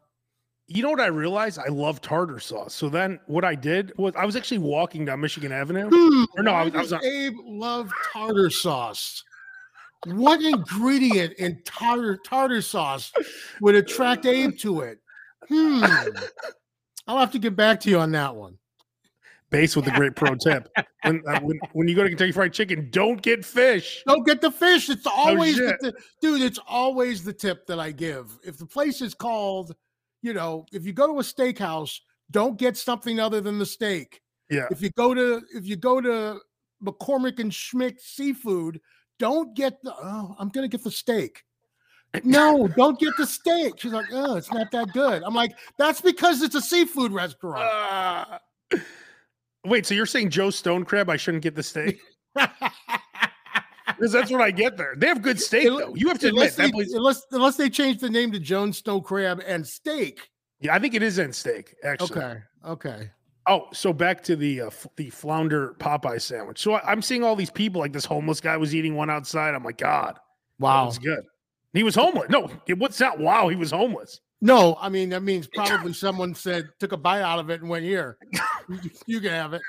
You 0.68 0.82
know 0.82 0.90
what 0.92 1.00
I 1.02 1.08
realized? 1.08 1.60
I 1.60 1.68
love 1.70 2.02
tartar 2.02 2.40
sauce. 2.40 2.74
So 2.74 2.90
then 2.90 3.20
what 3.28 3.44
I 3.44 3.56
did 3.56 3.92
was 3.98 4.16
I 4.16 4.26
was 4.26 4.36
actually 4.36 4.60
walking 4.60 5.06
down 5.06 5.20
Michigan 5.22 5.52
Avenue. 5.52 5.90
Hmm, 5.94 6.24
Or 6.38 6.44
no, 6.44 6.52
I 6.54 6.64
was- 6.66 6.74
I 6.76 6.78
was 6.80 6.94
on- 6.94 7.04
Abe 7.06 7.34
love 7.46 7.92
tartar 8.14 8.50
sauce. 8.50 9.24
What 10.06 10.42
ingredient 10.42 11.34
in 11.34 11.62
tartar 11.66 12.18
tartar 12.26 12.62
sauce 12.62 13.12
would 13.62 13.76
attract 13.76 14.26
Abe 14.26 14.58
to 14.60 14.82
it? 14.82 15.00
Hmm. 15.50 15.84
I'll 17.08 17.20
have 17.20 17.32
to 17.32 17.40
get 17.40 17.56
back 17.56 17.80
to 17.82 17.90
you 17.90 18.00
on 18.00 18.12
that 18.12 18.36
one. 18.36 18.58
Base 19.50 19.76
with 19.76 19.88
a 19.88 19.92
great 19.92 20.16
pro 20.16 20.34
tip. 20.36 20.68
When, 21.04 21.22
uh, 21.28 21.40
when 21.42 21.60
when 21.74 21.88
you 21.88 21.96
go 21.96 22.02
to 22.04 22.10
Kentucky 22.10 22.32
Fried 22.32 22.54
Chicken, 22.54 22.90
don't 22.90 23.22
get 23.22 23.46
fish. 23.46 24.02
Don't 24.08 24.26
get 24.26 24.42
the 24.42 24.50
fish. 24.50 24.90
It's 24.90 25.06
always 25.06 25.58
the, 25.58 25.78
shit. 25.84 25.96
dude. 26.22 26.42
It's 26.42 26.60
always 26.68 27.24
the 27.24 27.34
tip 27.34 27.68
that 27.68 27.80
I 27.80 27.92
give. 27.92 28.40
If 28.44 28.58
the 28.58 28.66
place 28.66 29.00
is 29.02 29.14
called, 29.14 29.76
you 30.24 30.34
know, 30.34 30.66
if 30.72 30.86
you 30.86 30.94
go 30.94 31.06
to 31.08 31.20
a 31.20 31.22
steakhouse, 31.22 32.00
don't 32.32 32.58
get 32.58 32.78
something 32.78 33.20
other 33.20 33.42
than 33.42 33.60
the 33.60 33.66
steak. 33.66 34.22
Yeah. 34.50 34.68
If 34.72 34.82
you 34.82 34.90
go 34.98 35.14
to 35.14 35.42
if 35.54 35.68
you 35.68 35.76
go 35.76 36.02
to 36.02 36.40
McCormick 36.84 37.40
and 37.40 37.52
Schmick 37.52 38.00
seafood, 38.00 38.80
don't 39.20 39.56
get 39.56 39.82
the. 39.84 39.94
Oh, 39.94 40.36
I'm 40.40 40.50
gonna 40.50 40.68
get 40.68 40.84
the 40.84 40.92
steak. 40.92 41.44
No, 42.24 42.68
don't 42.68 43.00
get 43.00 43.14
the 43.18 43.26
steak. 43.26 43.80
She's 43.80 43.92
like, 43.92 44.06
oh, 44.12 44.36
it's 44.36 44.52
not 44.52 44.70
that 44.72 44.94
good. 44.94 45.24
I'm 45.24 45.34
like, 45.34 45.52
that's 45.80 46.00
because 46.00 46.44
it's 46.44 46.54
a 46.54 46.62
seafood 46.62 47.12
restaurant. 47.12 47.68
Ah. 47.68 48.40
wait, 49.66 49.88
so 49.88 49.96
you're 49.96 50.06
saying 50.06 50.30
Joe 50.30 50.52
Stone 50.52 50.86
Crab? 50.86 51.10
I 51.10 51.18
shouldn't 51.18 51.42
get 51.42 51.56
the 51.56 51.64
steak 51.64 52.00
because 53.96 54.12
that's 54.12 54.32
what 54.32 54.42
I 54.42 54.52
get 54.52 54.78
there. 54.78 54.94
They 54.98 55.08
have 55.08 55.22
good 55.22 55.40
steak 55.40 55.68
Unle- 55.68 55.80
though. 55.80 55.96
You 55.96 56.08
have 56.08 56.20
to 56.20 56.28
admit 56.28 56.54
unless, 56.54 56.56
that 56.58 56.72
they, 56.74 56.96
unless 56.98 57.26
unless 57.32 57.58
they 57.58 57.70
change 57.70 58.00
the 58.00 58.10
name 58.10 58.32
to 58.32 58.40
Jones 58.40 58.78
Snow 58.80 59.02
Crab 59.02 59.42
and 59.46 59.66
Steak. 59.66 60.30
Yeah, 60.60 60.74
I 60.76 60.80
think 60.80 60.94
it 60.94 61.04
is 61.04 61.20
in 61.20 61.34
steak 61.34 61.76
actually. 61.84 62.22
Okay, 62.22 62.38
okay. 62.66 63.10
Oh, 63.48 63.68
so 63.74 63.92
back 63.92 64.24
to 64.24 64.36
the 64.38 64.62
uh, 64.62 64.68
f- 64.68 64.88
the 64.96 65.10
flounder 65.10 65.76
Popeye 65.80 66.22
sandwich. 66.22 66.60
So 66.60 66.76
I, 66.76 66.92
I'm 66.92 67.02
seeing 67.02 67.24
all 67.24 67.36
these 67.36 67.50
people 67.50 67.82
like 67.82 67.92
this 67.92 68.06
homeless 68.06 68.40
guy 68.40 68.56
was 68.56 68.74
eating 68.74 68.96
one 68.96 69.10
outside. 69.10 69.54
I'm 69.54 69.64
like, 69.66 69.78
God, 69.80 70.18
Wow. 70.60 70.86
was 70.86 70.98
good. 70.98 71.20
He 71.74 71.84
was 71.84 71.96
homeless. 71.96 72.30
No, 72.30 72.50
it- 72.68 72.78
what's 72.80 72.98
that? 73.00 73.20
Wow, 73.20 73.50
he 73.50 73.56
was 73.58 73.72
homeless. 73.72 74.22
No, 74.40 74.78
I 74.80 74.90
mean 74.90 75.10
that 75.10 75.24
means 75.24 75.48
probably 75.54 75.94
someone 75.94 76.34
said 76.36 76.70
took 76.80 76.92
a 76.94 76.98
bite 76.98 77.22
out 77.22 77.40
of 77.40 77.50
it 77.50 77.62
and 77.62 77.70
went 77.70 77.84
here. 77.86 78.18
You, 78.70 78.80
you 79.08 79.20
can 79.22 79.32
have 79.32 79.54
it. 79.54 79.62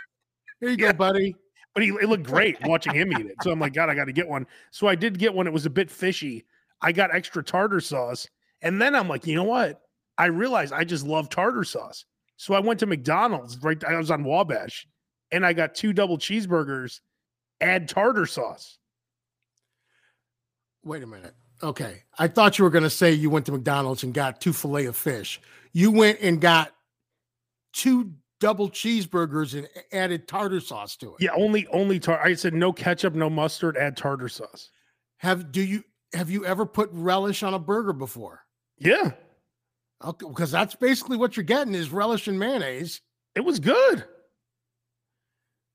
Here 0.61 0.69
you 0.71 0.77
Yeah. 0.79 0.93
go, 0.93 0.99
buddy. 0.99 1.35
But 1.75 1.83
he 1.83 1.91
it 1.91 2.09
looked 2.09 2.23
great 2.25 2.57
watching 2.65 2.95
him 2.95 3.13
eat 3.13 3.27
it. 3.27 3.37
So 3.43 3.51
I'm 3.51 3.59
like, 3.59 3.75
God, 3.75 3.91
I 3.91 3.95
got 3.95 4.07
to 4.07 4.13
get 4.13 4.29
one. 4.29 4.47
So 4.71 4.87
I 4.87 4.95
did 4.95 5.19
get 5.19 5.35
one. 5.35 5.47
It 5.47 5.53
was 5.53 5.67
a 5.67 5.71
bit 5.71 5.91
fishy. 5.91 6.45
I 6.81 6.93
got 6.93 7.15
extra 7.15 7.43
tartar 7.43 7.81
sauce, 7.81 8.29
and 8.63 8.81
then 8.81 8.95
I'm 8.95 9.09
like, 9.09 9.27
you 9.27 9.35
know 9.35 9.45
what? 9.45 9.81
I 10.17 10.27
realized 10.27 10.73
I 10.73 10.85
just 10.85 11.07
love 11.07 11.29
tartar 11.29 11.65
sauce. 11.65 12.05
So 12.37 12.55
I 12.55 12.61
went 12.61 12.81
to 12.81 12.87
McDonald's. 12.87 13.59
Right, 13.63 13.83
I 13.85 13.97
was 13.97 14.11
on 14.11 14.25
Wabash, 14.25 14.87
and 15.33 15.45
I 15.45 15.53
got 15.53 15.75
two 15.75 15.93
double 15.93 16.19
cheeseburgers. 16.19 17.01
Add 17.61 17.89
tartar 17.89 18.27
sauce. 18.27 18.79
Wait 20.85 21.03
a 21.03 21.07
minute. 21.07 21.35
Okay, 21.63 22.03
I 22.19 22.29
thought 22.29 22.59
you 22.59 22.65
were 22.65 22.71
going 22.71 22.85
to 22.85 22.91
say 22.91 23.13
you 23.13 23.31
went 23.31 23.47
to 23.47 23.53
McDonald's 23.53 24.03
and 24.03 24.13
got 24.13 24.41
two 24.41 24.53
fillet 24.53 24.87
of 24.87 24.97
fish. 24.97 25.41
You 25.73 25.91
went 25.91 26.21
and 26.21 26.41
got 26.41 26.73
two 27.73 28.13
double 28.44 28.68
cheeseburgers 28.68 29.54
and 29.54 29.66
added 29.90 30.28
tartar 30.28 30.61
sauce 30.61 30.96
to 30.96 31.14
it. 31.14 31.16
Yeah, 31.20 31.30
only 31.35 31.66
only 31.68 31.98
tar. 31.98 32.20
I 32.22 32.35
said 32.35 32.52
no 32.52 32.74
ketchup, 32.74 33.14
no 33.14 33.30
mustard. 33.30 33.78
Add 33.78 33.96
tartar 33.96 34.28
sauce. 34.28 34.68
Have 35.18 35.50
do 35.50 35.62
you 35.62 35.83
have 36.12 36.28
you 36.28 36.44
ever 36.44 36.66
put 36.66 36.90
relish 36.92 37.42
on 37.42 37.54
a 37.54 37.59
burger 37.59 37.94
before? 37.94 38.42
Yeah, 38.78 39.12
Okay, 40.04 40.26
because 40.28 40.50
that's 40.50 40.74
basically 40.74 41.16
what 41.16 41.37
you're 41.37 41.44
getting 41.44 41.74
is 41.74 41.90
relish 41.90 42.28
and 42.28 42.38
mayonnaise. 42.38 43.00
it 43.35 43.40
was 43.40 43.59
good. 43.61 44.04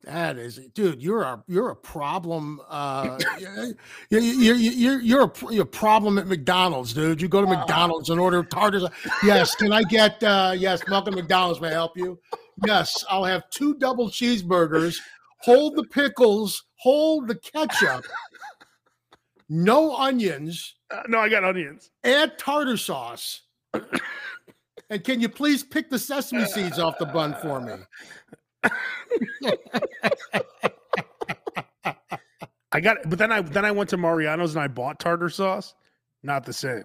That 0.03 0.37
is, 0.37 0.57
dude. 0.75 1.01
You're 1.01 1.23
a 1.23 1.43
you're 1.47 1.71
a 1.71 1.75
problem. 1.75 2.61
Uh, 2.69 3.19
you're, 4.09 4.21
you're, 4.21 4.55
you're, 4.55 4.99
you're, 5.01 5.23
a, 5.23 5.31
you're 5.53 5.63
a 5.63 5.65
problem 5.65 6.17
at 6.17 6.27
McDonald's, 6.27 6.93
dude. 6.93 7.21
You 7.21 7.27
go 7.27 7.41
to 7.41 7.47
McDonald's 7.47 8.09
and 8.09 8.19
order 8.19 8.43
tartar. 8.43 8.89
Yes, 9.23 9.55
can 9.55 9.73
I 9.73 9.83
get? 9.83 10.23
Uh, 10.23 10.53
yes, 10.55 10.81
welcome 10.87 11.15
McDonald's. 11.15 11.59
May 11.59 11.69
I 11.69 11.73
help 11.73 11.97
you? 11.97 12.17
Yes, 12.65 13.03
I'll 13.09 13.25
have 13.25 13.49
two 13.49 13.75
double 13.75 14.09
cheeseburgers. 14.09 14.97
Hold 15.41 15.75
the 15.75 15.83
pickles. 15.83 16.63
Hold 16.77 17.27
the 17.27 17.35
ketchup. 17.35 18.05
No 19.49 19.95
onions. 19.95 20.75
Uh, 20.91 21.03
no, 21.07 21.19
I 21.19 21.29
got 21.29 21.43
onions. 21.43 21.91
Add 22.03 22.37
tartar 22.37 22.77
sauce. 22.77 23.41
and 24.89 25.03
can 25.03 25.21
you 25.21 25.29
please 25.29 25.63
pick 25.63 25.89
the 25.89 25.99
sesame 25.99 26.45
seeds 26.45 26.79
off 26.79 26.97
the 26.99 27.05
bun 27.05 27.35
for 27.41 27.59
me? 27.59 27.73
I 32.71 32.79
got, 32.79 32.97
but 33.09 33.17
then 33.17 33.31
I 33.31 33.41
then 33.41 33.65
I 33.65 33.71
went 33.71 33.89
to 33.91 33.97
Mariano's 33.97 34.55
and 34.55 34.63
I 34.63 34.67
bought 34.67 34.99
tartar 34.99 35.29
sauce. 35.29 35.73
Not 36.21 36.45
the 36.45 36.53
same. 36.53 36.83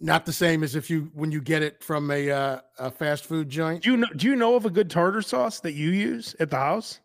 Not 0.00 0.24
the 0.26 0.32
same 0.32 0.62
as 0.62 0.76
if 0.76 0.88
you 0.90 1.10
when 1.14 1.32
you 1.32 1.40
get 1.40 1.62
it 1.62 1.82
from 1.82 2.10
a, 2.10 2.30
uh, 2.30 2.60
a 2.78 2.90
fast 2.90 3.24
food 3.24 3.48
joint. 3.48 3.82
Do 3.82 3.90
you 3.90 3.96
know? 3.96 4.06
Do 4.16 4.26
you 4.28 4.36
know 4.36 4.54
of 4.54 4.64
a 4.64 4.70
good 4.70 4.88
tartar 4.90 5.22
sauce 5.22 5.60
that 5.60 5.72
you 5.72 5.90
use 5.90 6.36
at 6.38 6.50
the 6.50 6.56
house? 6.56 7.00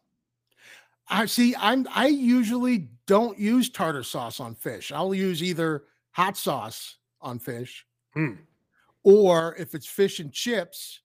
I 1.08 1.26
see. 1.26 1.56
I'm. 1.58 1.88
I 1.94 2.08
usually 2.08 2.90
don't 3.08 3.38
use 3.40 3.70
tartar 3.70 4.04
sauce 4.04 4.40
on 4.40 4.54
fish. 4.54 4.92
I'll 4.92 5.14
use 5.16 5.42
either 5.42 5.86
hot 6.12 6.38
sauce 6.38 6.98
on 7.20 7.40
fish, 7.40 7.86
Hmm. 8.14 8.34
or 9.04 9.56
if 9.58 9.74
it's 9.74 9.88
fish 9.88 10.20
and 10.20 10.32
chips, 10.32 11.02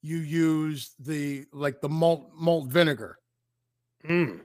you 0.00 0.18
use 0.18 0.94
the 0.98 1.44
like 1.52 1.80
the 1.82 1.88
malt 1.88 2.30
malt 2.34 2.68
vinegar. 2.68 3.18
Mm. 4.08 4.40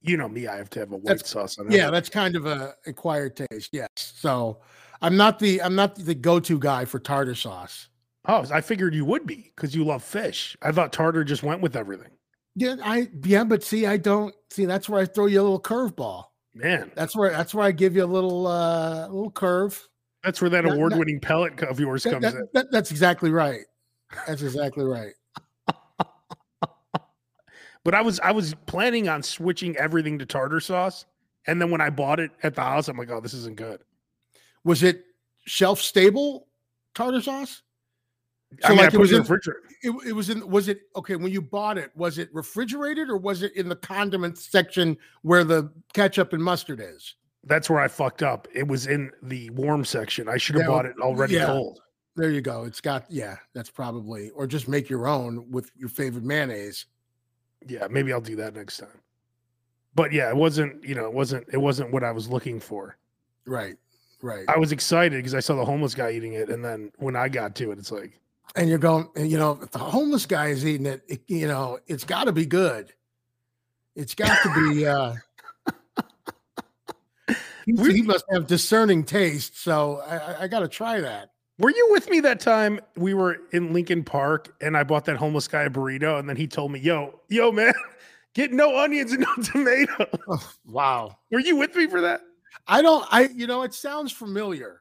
You 0.00 0.16
know 0.16 0.28
me; 0.28 0.46
I 0.46 0.56
have 0.56 0.70
to 0.70 0.78
have 0.80 0.92
a 0.92 0.96
white 0.96 1.06
That's- 1.06 1.28
sauce 1.30 1.58
on. 1.58 1.66
It. 1.66 1.76
Yeah, 1.76 1.90
that's 1.90 2.08
kind 2.08 2.36
of 2.36 2.46
a 2.46 2.74
acquired 2.86 3.34
taste. 3.36 3.70
Yes. 3.72 3.88
So 3.96 4.60
I'm 5.02 5.16
not 5.16 5.38
the 5.38 5.60
I'm 5.62 5.74
not 5.74 5.94
the 5.96 6.14
go-to 6.14 6.58
guy 6.58 6.84
for 6.84 6.98
tartar 6.98 7.34
sauce. 7.34 7.88
Oh, 8.26 8.44
I 8.52 8.60
figured 8.60 8.94
you 8.94 9.04
would 9.04 9.26
be 9.26 9.52
because 9.54 9.74
you 9.74 9.84
love 9.84 10.02
fish. 10.02 10.56
I 10.62 10.72
thought 10.72 10.92
tartar 10.92 11.24
just 11.24 11.42
went 11.42 11.60
with 11.60 11.76
everything. 11.76 12.10
Yeah, 12.56 12.76
I 12.82 13.08
yeah, 13.24 13.44
but 13.44 13.62
see, 13.64 13.84
I 13.86 13.96
don't 13.96 14.34
see. 14.50 14.64
That's 14.64 14.88
where 14.88 15.00
I 15.00 15.06
throw 15.06 15.26
you 15.26 15.40
a 15.40 15.42
little 15.42 15.60
curveball. 15.60 16.24
Man, 16.54 16.92
That's 16.94 17.16
where 17.16 17.30
that's 17.30 17.52
where 17.52 17.66
I 17.66 17.72
give 17.72 17.96
you 17.96 18.04
a 18.04 18.06
little 18.06 18.46
uh 18.46 19.08
little 19.08 19.30
curve. 19.32 19.88
that's 20.22 20.40
where 20.40 20.48
that 20.50 20.64
not- 20.64 20.74
award-winning 20.74 21.18
pellet 21.20 21.60
of 21.64 21.80
yours 21.80 22.04
That- 22.04 22.12
comes 22.12 22.22
that- 22.22 22.34
in. 22.34 22.48
that- 22.54 22.70
that's 22.70 22.90
exactly 22.92 23.30
right. 23.30 23.62
That's 24.26 24.40
exactly 24.42 24.84
right. 24.84 25.12
But 27.84 27.94
I 27.94 28.00
was 28.00 28.18
I 28.20 28.30
was 28.32 28.54
planning 28.66 29.08
on 29.10 29.22
switching 29.22 29.76
everything 29.76 30.18
to 30.20 30.24
tartar 30.24 30.58
sauce, 30.60 31.04
and 31.46 31.60
then 31.60 31.70
when 31.70 31.82
I 31.82 31.90
bought 31.90 32.18
it 32.18 32.30
at 32.42 32.54
the 32.54 32.62
house, 32.62 32.88
I'm 32.88 32.96
like, 32.96 33.10
oh, 33.10 33.20
this 33.20 33.34
isn't 33.34 33.56
good. 33.56 33.80
Was 34.64 34.82
it 34.82 35.04
shelf 35.46 35.80
stable 35.80 36.48
tartar 36.94 37.20
sauce? 37.20 37.62
I 38.64 38.68
So, 38.68 38.68
mean, 38.70 38.78
I 38.78 38.82
like, 38.84 38.88
it 38.94 38.96
put 38.96 39.00
was 39.00 39.12
it 39.12 39.14
in 39.16 39.20
in- 39.20 39.26
the 39.26 39.32
refrigerator. 39.32 39.60
It, 39.82 40.08
it 40.08 40.12
was 40.12 40.30
in 40.30 40.48
was 40.48 40.68
it 40.68 40.80
okay 40.96 41.16
when 41.16 41.30
you 41.30 41.42
bought 41.42 41.76
it 41.76 41.90
was 41.94 42.16
it 42.18 42.30
refrigerated 42.32 43.10
or 43.10 43.18
was 43.18 43.42
it 43.42 43.54
in 43.54 43.68
the 43.68 43.76
condiment 43.76 44.38
section 44.38 44.96
where 45.22 45.44
the 45.44 45.70
ketchup 45.92 46.32
and 46.32 46.42
mustard 46.42 46.80
is 46.80 47.16
That's 47.44 47.68
where 47.68 47.80
I 47.80 47.88
fucked 47.88 48.22
up. 48.22 48.48
It 48.54 48.66
was 48.66 48.86
in 48.86 49.10
the 49.22 49.50
warm 49.50 49.84
section. 49.84 50.26
I 50.26 50.38
should 50.38 50.54
have 50.56 50.62
Yeah, 50.62 50.68
bought 50.68 50.86
it 50.86 50.94
already 51.00 51.34
yeah. 51.34 51.46
cold. 51.46 51.82
there 52.16 52.30
you 52.30 52.40
go 52.40 52.64
it's 52.64 52.80
got 52.80 53.04
yeah 53.10 53.36
that's 53.52 53.68
probably 53.70 54.30
or 54.30 54.46
just 54.46 54.68
make 54.68 54.88
your 54.88 55.06
own 55.06 55.50
with 55.50 55.70
your 55.76 55.90
favorite 55.90 56.24
mayonnaise 56.24 56.86
Yeah, 57.66 57.86
maybe 57.90 58.10
I'll 58.12 58.20
do 58.22 58.36
that 58.36 58.54
next 58.54 58.78
time. 58.78 59.00
But 59.94 60.12
yeah, 60.12 60.28
it 60.30 60.36
wasn't, 60.36 60.82
you 60.82 60.94
know, 60.94 61.04
it 61.06 61.12
wasn't 61.12 61.46
it 61.52 61.58
wasn't 61.58 61.92
what 61.92 62.04
I 62.04 62.10
was 62.12 62.28
looking 62.30 62.58
for. 62.58 62.96
right 63.44 63.76
right 64.24 64.44
I 64.48 64.56
was 64.58 64.72
excited 64.72 65.16
because 65.16 65.34
I 65.34 65.40
saw 65.40 65.54
the 65.54 65.64
homeless 65.64 65.94
guy 65.94 66.10
eating 66.12 66.32
it, 66.32 66.48
and 66.48 66.64
then 66.64 66.90
when 66.96 67.14
I 67.14 67.28
got 67.28 67.54
to 67.56 67.70
it, 67.72 67.78
it's 67.78 67.92
like, 67.92 68.18
and 68.56 68.68
you're 68.68 68.78
going 68.78 69.08
you 69.16 69.36
know 69.38 69.58
if 69.62 69.70
the 69.70 69.78
homeless 69.78 70.26
guy 70.26 70.48
is 70.48 70.64
eating 70.66 70.86
it, 70.86 71.02
it 71.08 71.22
you 71.28 71.46
know 71.48 71.78
it's 71.86 72.04
got 72.04 72.24
to 72.24 72.32
be 72.32 72.46
good 72.46 72.92
it's 73.96 74.14
got 74.14 74.36
to 74.42 74.70
be 74.72 74.86
uh 74.86 75.14
he, 77.66 77.72
he 77.92 78.02
must 78.02 78.24
have 78.30 78.46
discerning 78.46 79.02
taste 79.04 79.58
so 79.58 80.02
i 80.06 80.16
I- 80.16 80.42
i 80.42 80.48
gotta 80.48 80.68
try 80.68 81.00
that 81.00 81.30
were 81.58 81.70
you 81.70 81.88
with 81.92 82.08
me 82.10 82.20
that 82.20 82.40
time 82.40 82.80
we 82.96 83.14
were 83.14 83.38
in 83.52 83.72
Lincoln 83.72 84.02
Park 84.02 84.54
and 84.60 84.76
I 84.76 84.82
bought 84.82 85.04
that 85.04 85.16
homeless 85.16 85.46
guy 85.46 85.62
a 85.62 85.70
burrito, 85.70 86.18
and 86.18 86.28
then 86.28 86.34
he 86.34 86.48
told 86.48 86.72
me, 86.72 86.80
"Yo, 86.80 87.20
yo, 87.28 87.52
man, 87.52 87.72
get 88.34 88.52
no 88.52 88.76
onions 88.76 89.12
and 89.12 89.20
no 89.20 89.32
tomato." 89.44 90.08
oh, 90.28 90.52
wow 90.66 91.16
Were 91.30 91.38
you 91.38 91.54
with 91.54 91.76
me 91.76 91.86
for 91.86 92.00
that? 92.00 92.22
I 92.66 92.82
don't. 92.82 93.06
I 93.10 93.28
you 93.34 93.46
know 93.46 93.62
it 93.62 93.74
sounds 93.74 94.12
familiar. 94.12 94.80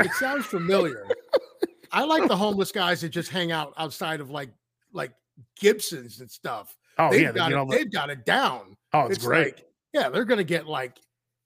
It 0.00 0.12
sounds 0.12 0.46
familiar. 0.46 1.06
I 1.92 2.04
like 2.04 2.28
the 2.28 2.36
homeless 2.36 2.72
guys 2.72 3.00
that 3.00 3.10
just 3.10 3.30
hang 3.30 3.52
out 3.52 3.72
outside 3.76 4.20
of 4.20 4.30
like 4.30 4.50
like 4.92 5.12
Gibsons 5.58 6.20
and 6.20 6.30
stuff. 6.30 6.76
Oh 6.98 7.10
they've 7.10 7.22
yeah, 7.22 7.32
they 7.32 7.38
got 7.38 7.50
get 7.50 7.58
it. 7.58 7.70
They've 7.70 7.92
got 7.92 8.10
it 8.10 8.24
down. 8.24 8.76
oh, 8.92 9.06
it's, 9.06 9.24
great. 9.24 9.56
like 9.56 9.66
yeah, 9.92 10.08
they're 10.08 10.24
gonna 10.24 10.44
get 10.44 10.66
like 10.66 10.98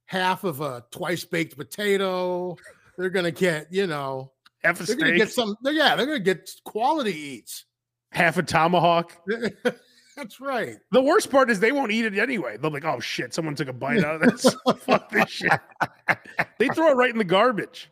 half 0.07 0.45
of 0.45 0.61
a 0.61 0.85
twice 0.91 1.25
baked 1.25 1.57
potato. 1.57 2.57
They're 2.99 3.11
gonna 3.11 3.31
get 3.31 3.73
you 3.73 3.87
know 3.87 4.33
half 4.63 4.81
a 4.81 4.85
they're 4.85 4.97
gonna 4.97 5.17
get 5.17 5.33
some. 5.33 5.57
Yeah, 5.63 5.97
they're 5.97 6.07
gonna 6.07 6.21
get 6.21 6.51
quality 6.65 7.15
eats. 7.15 7.65
half 8.13 8.37
a 8.39 8.43
tomahawk. 8.43 9.17
That's 10.17 10.41
right. 10.41 10.77
The 10.91 11.01
worst 11.03 11.31
part 11.31 11.51
is 11.51 11.61
they 11.61 11.73
won't 11.73 11.93
eat 11.93 12.05
it 12.05 12.19
anyway. 12.19 12.57
They'll 12.57 12.71
be 12.71 12.75
like, 12.81 12.85
"Oh 12.85 13.01
shit, 13.01 13.33
someone 13.35 13.55
took 13.55 13.69
a 13.69 13.73
bite 13.73 14.05
out 14.05 14.23
of 14.23 14.31
this. 14.31 14.55
Fuck 14.85 15.11
this 15.11 15.29
shit." 15.31 15.53
They 16.59 16.69
throw 16.69 16.89
it 16.91 16.95
right 16.97 17.11
in 17.11 17.19
the 17.19 17.25
garbage. 17.25 17.91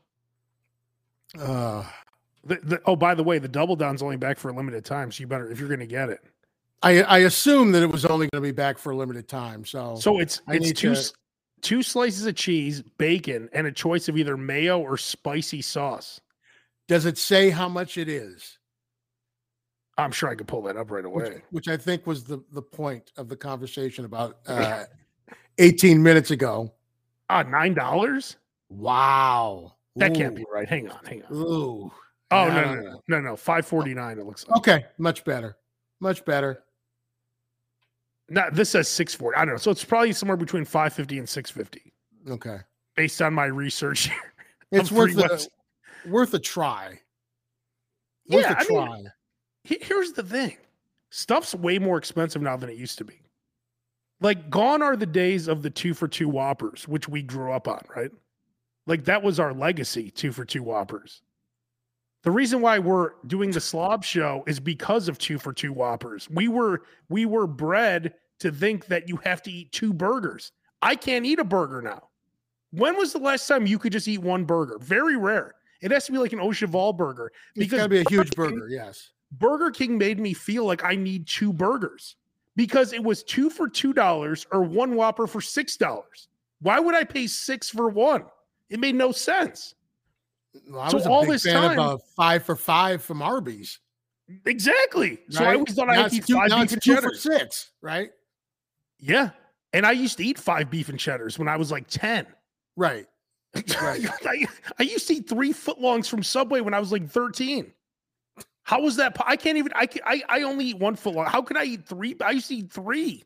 Uh, 1.38 1.84
The, 2.44 2.56
the, 2.62 2.80
oh, 2.86 2.96
by 2.96 3.14
the 3.14 3.22
way, 3.24 3.38
the 3.38 3.48
double 3.48 3.76
down's 3.76 4.02
only 4.02 4.16
back 4.16 4.38
for 4.38 4.48
a 4.48 4.52
limited 4.52 4.84
time, 4.84 5.12
so 5.12 5.20
you 5.20 5.26
better 5.26 5.50
if 5.50 5.58
you're 5.58 5.68
going 5.68 5.80
to 5.80 5.86
get 5.86 6.08
it. 6.08 6.20
I 6.82 7.02
I 7.02 7.18
assume 7.18 7.72
that 7.72 7.82
it 7.82 7.90
was 7.90 8.04
only 8.04 8.28
going 8.32 8.42
to 8.42 8.48
be 8.48 8.52
back 8.52 8.78
for 8.78 8.92
a 8.92 8.96
limited 8.96 9.28
time. 9.28 9.64
So 9.64 9.96
So 9.96 10.20
it's 10.20 10.40
I 10.46 10.54
it's 10.56 10.72
two 10.72 10.94
to- 10.94 11.12
two 11.60 11.82
slices 11.82 12.24
of 12.26 12.36
cheese, 12.36 12.82
bacon, 12.98 13.48
and 13.52 13.66
a 13.66 13.72
choice 13.72 14.08
of 14.08 14.16
either 14.16 14.36
mayo 14.36 14.78
or 14.80 14.96
spicy 14.96 15.60
sauce. 15.62 16.20
does 16.86 17.04
it 17.04 17.18
say 17.18 17.50
how 17.50 17.68
much 17.68 17.98
it 17.98 18.08
is? 18.08 18.57
I'm 19.98 20.12
sure 20.12 20.28
I 20.30 20.34
could 20.36 20.46
pull 20.48 20.62
that 20.62 20.76
up 20.76 20.90
right 20.90 21.04
away. 21.04 21.42
which 21.50 21.68
I 21.68 21.76
think 21.76 22.06
was 22.06 22.24
the 22.24 22.38
the 22.52 22.62
point 22.62 23.12
of 23.16 23.28
the 23.28 23.36
conversation 23.36 24.04
about 24.04 24.38
uh, 24.46 24.84
18 25.58 26.02
minutes 26.02 26.30
ago. 26.30 26.72
Ah, 27.28 27.42
nine 27.42 27.74
dollars? 27.74 28.36
Wow, 28.70 29.74
That 29.96 30.14
can't 30.14 30.34
be 30.34 30.44
right. 30.52 30.68
Hang 30.68 30.88
on, 30.90 31.04
hang 31.04 31.22
on. 31.24 31.34
Ooh. 31.36 31.90
Oh 32.30 32.48
no, 32.48 32.74
no, 32.74 32.74
no, 32.74 33.00
no, 33.08 33.20
no. 33.20 33.36
Five 33.36 33.66
forty 33.66 33.94
nine. 33.94 34.18
It 34.18 34.26
looks 34.26 34.46
like. 34.46 34.58
Okay, 34.58 34.84
much 34.98 35.24
better, 35.24 35.56
much 36.00 36.24
better. 36.24 36.62
No, 38.28 38.44
this 38.52 38.68
says 38.70 38.88
six 38.88 39.14
forty. 39.14 39.36
I 39.36 39.44
don't 39.46 39.54
know. 39.54 39.58
So 39.58 39.70
it's 39.70 39.84
probably 39.84 40.12
somewhere 40.12 40.36
between 40.36 40.64
five 40.66 40.92
fifty 40.92 41.18
and 41.18 41.26
six 41.28 41.50
fifty, 41.50 41.92
Okay, 42.28 42.58
based 42.96 43.22
on 43.22 43.32
my 43.32 43.46
research. 43.46 44.10
it's 44.70 44.92
worth 44.92 45.16
a, 45.16 45.40
worth 46.08 46.34
a 46.34 46.38
try. 46.38 47.00
Worth 48.28 48.42
Yeah, 48.44 48.52
a 48.52 48.56
I 48.56 48.64
mean, 48.68 48.86
try. 48.86 49.02
Here's 49.68 50.12
the 50.12 50.22
thing 50.22 50.56
stuff's 51.10 51.54
way 51.54 51.78
more 51.78 51.98
expensive 51.98 52.42
now 52.42 52.56
than 52.56 52.70
it 52.70 52.76
used 52.76 52.98
to 52.98 53.04
be. 53.04 53.20
Like, 54.20 54.50
gone 54.50 54.82
are 54.82 54.96
the 54.96 55.06
days 55.06 55.46
of 55.46 55.62
the 55.62 55.70
two 55.70 55.94
for 55.94 56.08
two 56.08 56.28
Whoppers, 56.28 56.88
which 56.88 57.08
we 57.08 57.22
grew 57.22 57.52
up 57.52 57.68
on, 57.68 57.80
right? 57.94 58.10
Like, 58.86 59.04
that 59.04 59.22
was 59.22 59.38
our 59.38 59.52
legacy 59.52 60.10
two 60.10 60.32
for 60.32 60.44
two 60.44 60.62
Whoppers. 60.62 61.22
The 62.24 62.30
reason 62.32 62.60
why 62.60 62.80
we're 62.80 63.12
doing 63.26 63.52
the 63.52 63.60
slob 63.60 64.04
show 64.04 64.42
is 64.46 64.58
because 64.58 65.08
of 65.08 65.18
two 65.18 65.38
for 65.38 65.52
two 65.52 65.72
Whoppers. 65.72 66.28
We 66.28 66.48
were 66.48 66.82
we 67.08 67.26
were 67.26 67.46
bred 67.46 68.14
to 68.40 68.50
think 68.50 68.86
that 68.86 69.08
you 69.08 69.16
have 69.18 69.42
to 69.42 69.52
eat 69.52 69.72
two 69.72 69.92
burgers. 69.92 70.52
I 70.82 70.96
can't 70.96 71.24
eat 71.24 71.38
a 71.38 71.44
burger 71.44 71.80
now. 71.80 72.08
When 72.70 72.96
was 72.96 73.12
the 73.12 73.18
last 73.18 73.46
time 73.46 73.66
you 73.66 73.78
could 73.78 73.92
just 73.92 74.08
eat 74.08 74.18
one 74.18 74.44
burger? 74.44 74.78
Very 74.78 75.16
rare. 75.16 75.54
It 75.80 75.92
has 75.92 76.06
to 76.06 76.12
be 76.12 76.18
like 76.18 76.32
an 76.32 76.40
Au 76.40 76.52
Cheval 76.52 76.92
burger 76.92 77.30
it's 77.54 77.70
got 77.70 77.84
to 77.84 77.88
be 77.88 78.00
a 78.00 78.04
huge 78.08 78.32
burger. 78.32 78.68
Yes. 78.68 79.10
Burger 79.32 79.70
King 79.70 79.98
made 79.98 80.18
me 80.18 80.32
feel 80.34 80.64
like 80.64 80.84
I 80.84 80.94
need 80.94 81.26
two 81.26 81.52
burgers 81.52 82.16
because 82.56 82.92
it 82.92 83.02
was 83.02 83.22
two 83.22 83.50
for 83.50 83.68
two 83.68 83.92
dollars 83.92 84.46
or 84.52 84.62
one 84.62 84.94
Whopper 84.94 85.26
for 85.26 85.40
six 85.40 85.76
dollars. 85.76 86.28
Why 86.60 86.80
would 86.80 86.94
I 86.94 87.04
pay 87.04 87.26
six 87.26 87.68
for 87.70 87.88
one? 87.88 88.24
It 88.70 88.80
made 88.80 88.94
no 88.94 89.12
sense. 89.12 89.74
Well, 90.68 90.80
I 90.80 90.88
So 90.88 90.96
was 90.96 91.06
a 91.06 91.10
all 91.10 91.22
big 91.22 91.30
this 91.32 91.42
fan 91.44 91.54
time- 91.54 91.78
of 91.78 92.00
uh, 92.00 92.02
five 92.16 92.42
for 92.44 92.56
five 92.56 93.02
from 93.02 93.22
Arby's. 93.22 93.78
Exactly. 94.44 95.18
So 95.30 95.42
I 95.42 95.46
right? 95.48 95.54
always 95.56 95.74
thought 95.74 95.88
I 95.88 95.96
Now 95.96 96.02
had 96.04 96.12
eat 96.14 96.26
two, 96.26 96.34
five 96.34 96.50
beef 96.50 96.72
and 96.72 96.82
two 96.82 96.94
for 96.96 97.00
cheddars. 97.02 97.22
six, 97.22 97.70
right? 97.80 98.10
Yeah. 98.98 99.30
And 99.72 99.86
I 99.86 99.92
used 99.92 100.16
to 100.18 100.24
eat 100.24 100.38
five 100.38 100.70
beef 100.70 100.88
and 100.88 100.98
cheddars 100.98 101.38
when 101.38 101.48
I 101.48 101.56
was 101.56 101.70
like 101.70 101.86
10. 101.88 102.26
Right. 102.76 103.06
Right. 103.80 104.04
I, 104.26 104.46
I 104.78 104.82
used 104.82 105.08
to 105.08 105.14
eat 105.14 105.28
three 105.28 105.52
footlongs 105.54 106.08
from 106.08 106.22
Subway 106.22 106.60
when 106.60 106.74
I 106.74 106.80
was 106.80 106.92
like 106.92 107.08
13. 107.08 107.72
How 108.68 108.82
was 108.82 108.96
that? 108.96 109.14
po- 109.14 109.24
I 109.26 109.36
can't 109.36 109.56
even, 109.56 109.72
I, 109.74 109.86
can, 109.86 110.02
I, 110.04 110.22
I 110.28 110.42
only 110.42 110.66
eat 110.66 110.78
one 110.78 110.94
footlong. 110.94 111.26
How 111.26 111.40
could 111.40 111.56
I 111.56 111.64
eat 111.64 111.86
three? 111.88 112.14
I 112.22 112.32
used 112.32 112.48
to 112.48 112.56
eat 112.56 112.70
three 112.70 113.24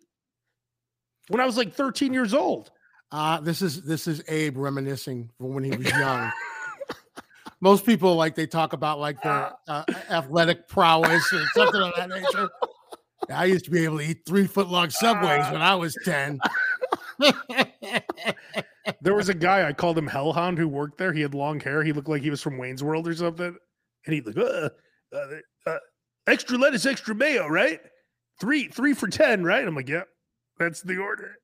when 1.26 1.40
I 1.40 1.46
was 1.46 1.56
like 1.56 1.74
13 1.74 2.14
years 2.14 2.32
old. 2.32 2.70
Uh, 3.10 3.40
this 3.40 3.60
is 3.60 3.82
this 3.82 4.06
is 4.06 4.22
Abe 4.28 4.56
reminiscing 4.56 5.28
from 5.36 5.52
when 5.54 5.64
he 5.64 5.76
was 5.76 5.90
young. 5.90 6.30
Most 7.60 7.84
people 7.84 8.14
like 8.14 8.36
they 8.36 8.46
talk 8.46 8.72
about 8.72 9.00
like 9.00 9.20
their 9.20 9.50
uh, 9.66 9.82
athletic 10.10 10.68
prowess 10.68 11.32
or 11.32 11.44
something 11.56 11.82
of 11.82 11.92
that 11.96 12.08
nature. 12.08 12.48
I 13.28 13.46
used 13.46 13.64
to 13.64 13.72
be 13.72 13.82
able 13.82 13.98
to 13.98 14.04
eat 14.04 14.24
three 14.24 14.46
foot 14.46 14.68
long 14.68 14.90
subways 14.90 15.50
when 15.50 15.60
I 15.60 15.74
was 15.74 15.96
ten. 16.04 16.38
There 19.00 19.14
was 19.14 19.28
a 19.28 19.34
guy 19.34 19.68
I 19.68 19.72
called 19.72 19.98
him 19.98 20.08
Hellhound 20.08 20.58
who 20.58 20.66
worked 20.68 20.98
there. 20.98 21.12
He 21.12 21.20
had 21.20 21.34
long 21.34 21.60
hair. 21.60 21.84
He 21.84 21.92
looked 21.92 22.08
like 22.08 22.22
he 22.22 22.30
was 22.30 22.42
from 22.42 22.58
Wayne's 22.58 22.82
World 22.82 23.06
or 23.06 23.14
something. 23.14 23.56
And 24.06 24.14
he'd 24.14 24.26
like, 24.26 24.36
uh, 24.36 24.70
uh, 25.14 25.70
uh, 25.70 25.78
extra 26.26 26.58
lettuce, 26.58 26.86
extra 26.86 27.14
mayo, 27.14 27.46
right? 27.46 27.80
Three, 28.40 28.68
three 28.68 28.94
for 28.94 29.08
ten, 29.08 29.44
right? 29.44 29.66
I'm 29.66 29.74
like, 29.74 29.88
yep, 29.88 30.08
yeah, 30.08 30.64
that's 30.66 30.82
the 30.82 30.98
order. 30.98 31.36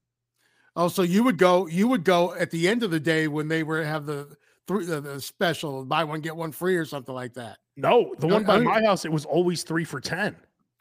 Oh, 0.77 0.89
so 0.89 1.03
you 1.03 1.25
would 1.25 1.39
go, 1.39 1.67
you 1.67 1.89
would 1.89 2.05
go 2.05 2.35
at 2.35 2.51
the 2.51 2.69
end 2.69 2.83
of 2.83 2.91
the 2.91 3.01
day 3.01 3.29
when 3.29 3.49
they 3.49 3.63
were 3.63 3.83
have 3.83 4.07
the 4.07 4.37
three 4.67 4.85
the, 4.85 5.01
the 5.01 5.21
special 5.21 5.85
buy 5.85 6.05
one 6.05 6.21
get 6.21 6.37
one 6.37 6.53
free 6.53 6.77
or 6.77 6.85
something 6.85 7.15
like 7.15 7.35
that. 7.35 7.59
No, 7.77 8.15
the 8.19 8.29
one 8.29 8.45
by 8.45 8.59
my 8.59 8.83
house, 8.83 9.05
it 9.05 9.13
was 9.13 9.25
always 9.25 9.63
three 9.63 9.85
for 9.85 10.01
ten. 10.01 10.37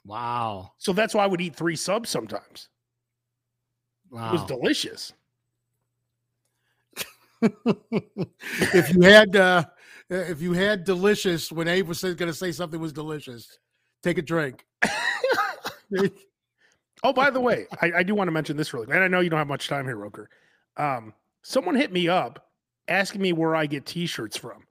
Wow. 0.05 0.71
So 0.77 0.93
that's 0.93 1.13
why 1.13 1.23
I 1.23 1.27
would 1.27 1.41
eat 1.41 1.55
three 1.55 1.75
subs 1.75 2.09
sometimes. 2.09 2.69
Wow. 4.09 4.29
It 4.29 4.33
was 4.33 4.45
delicious. 4.45 5.13
if 7.41 8.95
you 8.95 9.01
had 9.01 9.35
uh 9.35 9.63
if 10.09 10.41
you 10.41 10.53
had 10.53 10.83
delicious 10.83 11.51
when 11.51 11.67
Abe 11.67 11.87
was 11.87 12.01
going 12.01 12.17
to 12.17 12.33
say 12.33 12.51
something 12.51 12.79
was 12.79 12.93
delicious, 12.93 13.59
take 14.03 14.17
a 14.17 14.21
drink. 14.21 14.65
oh, 17.03 17.13
by 17.13 17.29
the 17.29 17.39
way, 17.39 17.65
I, 17.81 17.91
I 17.97 18.03
do 18.03 18.15
want 18.15 18.27
to 18.27 18.31
mention 18.31 18.57
this 18.57 18.73
really, 18.73 18.87
and 18.91 19.03
I 19.03 19.07
know 19.07 19.19
you 19.19 19.29
don't 19.29 19.39
have 19.39 19.47
much 19.47 19.67
time 19.67 19.85
here, 19.85 19.97
Roker. 19.97 20.29
Um, 20.77 21.13
someone 21.41 21.75
hit 21.75 21.91
me 21.91 22.07
up 22.07 22.49
asking 22.87 23.21
me 23.21 23.33
where 23.33 23.55
I 23.55 23.65
get 23.65 23.85
T-shirts 23.85 24.37
from. 24.37 24.63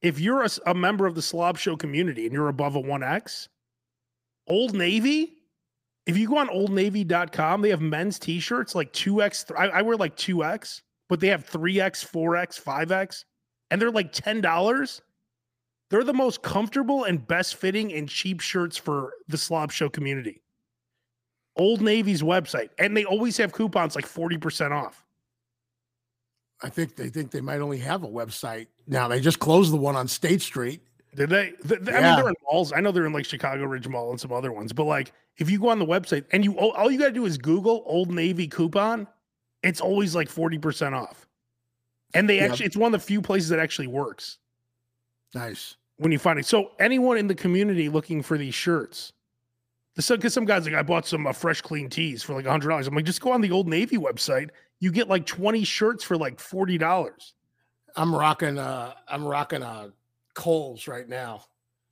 If 0.00 0.20
you're 0.20 0.42
a, 0.42 0.48
a 0.66 0.74
member 0.74 1.06
of 1.06 1.14
the 1.14 1.22
Slob 1.22 1.58
Show 1.58 1.76
community 1.76 2.24
and 2.24 2.32
you're 2.32 2.48
above 2.48 2.74
a 2.74 2.80
one 2.80 3.02
X, 3.02 3.48
Old 4.48 4.74
Navy. 4.74 5.34
If 6.06 6.16
you 6.16 6.28
go 6.28 6.38
on 6.38 6.48
oldnavy.com, 6.48 7.62
they 7.62 7.68
have 7.70 7.80
men's 7.80 8.18
t-shirts 8.18 8.74
like 8.74 8.92
2X. 8.92 9.52
I, 9.56 9.68
I 9.68 9.82
wear 9.82 9.96
like 9.96 10.16
2X, 10.16 10.82
but 11.08 11.20
they 11.20 11.28
have 11.28 11.48
3X, 11.48 12.04
4X, 12.10 12.60
5X, 12.60 13.24
and 13.72 13.80
they're 13.80 13.90
like 13.90 14.12
$10. 14.12 15.00
They're 15.88 16.04
the 16.04 16.12
most 16.12 16.42
comfortable 16.42 17.04
and 17.04 17.26
best 17.26 17.56
fitting 17.56 17.92
and 17.94 18.06
cheap 18.06 18.40
shirts 18.40 18.76
for 18.76 19.14
the 19.28 19.38
Slob 19.38 19.72
Show 19.72 19.88
community. 19.88 20.42
Old 21.56 21.80
Navy's 21.80 22.22
website, 22.22 22.68
and 22.78 22.94
they 22.94 23.06
always 23.06 23.36
have 23.38 23.52
coupons 23.52 23.96
like 23.96 24.06
40% 24.06 24.72
off. 24.72 25.04
I 26.62 26.68
think 26.68 26.96
they 26.96 27.08
think 27.08 27.30
they 27.30 27.40
might 27.40 27.60
only 27.60 27.78
have 27.78 28.04
a 28.04 28.08
website 28.08 28.68
now. 28.86 29.08
They 29.08 29.20
just 29.20 29.38
closed 29.38 29.72
the 29.72 29.78
one 29.78 29.96
on 29.96 30.06
State 30.06 30.42
Street. 30.42 30.82
Did 31.14 31.30
they? 31.30 31.54
The, 31.64 31.76
the, 31.76 31.90
yeah. 31.90 31.98
I 31.98 32.02
mean, 32.02 32.16
they're 32.16 32.28
in 32.28 32.34
malls. 32.50 32.72
I 32.72 32.80
know 32.80 32.92
they're 32.92 33.06
in 33.06 33.12
like 33.12 33.24
Chicago 33.24 33.64
Ridge 33.64 33.88
Mall 33.88 34.10
and 34.10 34.20
some 34.20 34.32
other 34.32 34.52
ones. 34.52 34.72
But 34.72 34.84
like, 34.84 35.12
if 35.38 35.50
you 35.50 35.58
go 35.58 35.70
on 35.70 35.78
the 35.78 35.86
website 35.86 36.24
and 36.30 36.44
you 36.44 36.56
all 36.58 36.90
you 36.90 36.98
got 36.98 37.06
to 37.06 37.12
do 37.12 37.24
is 37.24 37.36
Google 37.36 37.82
Old 37.84 38.10
Navy 38.10 38.46
coupon, 38.46 39.08
it's 39.62 39.80
always 39.80 40.14
like 40.14 40.28
forty 40.28 40.58
percent 40.58 40.94
off. 40.94 41.26
And 42.14 42.28
they 42.28 42.40
actually, 42.40 42.66
it's 42.66 42.76
one 42.76 42.94
of 42.94 43.00
the 43.00 43.06
few 43.06 43.22
places 43.22 43.48
that 43.48 43.58
actually 43.58 43.86
works. 43.86 44.38
Nice 45.34 45.76
when 46.02 46.12
you 46.12 46.18
find 46.18 46.38
it. 46.38 46.46
So 46.46 46.72
anyone 46.80 47.16
in 47.16 47.28
the 47.28 47.34
community 47.34 47.88
looking 47.88 48.22
for 48.22 48.36
these 48.36 48.54
shirts, 48.54 49.12
because 49.94 50.34
some 50.34 50.44
guys 50.44 50.64
like 50.64 50.74
I 50.74 50.82
bought 50.82 51.06
some 51.06 51.26
uh, 51.26 51.32
fresh 51.32 51.60
clean 51.60 51.88
tees 51.88 52.22
for 52.22 52.34
like 52.34 52.46
hundred 52.46 52.70
dollars. 52.70 52.86
I'm 52.86 52.94
like, 52.94 53.04
just 53.04 53.20
go 53.20 53.30
on 53.30 53.40
the 53.40 53.50
Old 53.50 53.68
Navy 53.68 53.98
website. 53.98 54.50
You 54.80 54.90
get 54.90 55.08
like 55.08 55.26
twenty 55.26 55.64
shirts 55.64 56.02
for 56.02 56.16
like 56.16 56.40
forty 56.40 56.76
dollars. 56.76 57.34
I'm 57.94 58.14
rocking. 58.14 58.58
uh 58.58 58.94
I'm 59.06 59.24
rocking 59.24 59.62
a 59.62 59.92
Kohl's 60.34 60.88
right 60.88 61.08
now. 61.08 61.44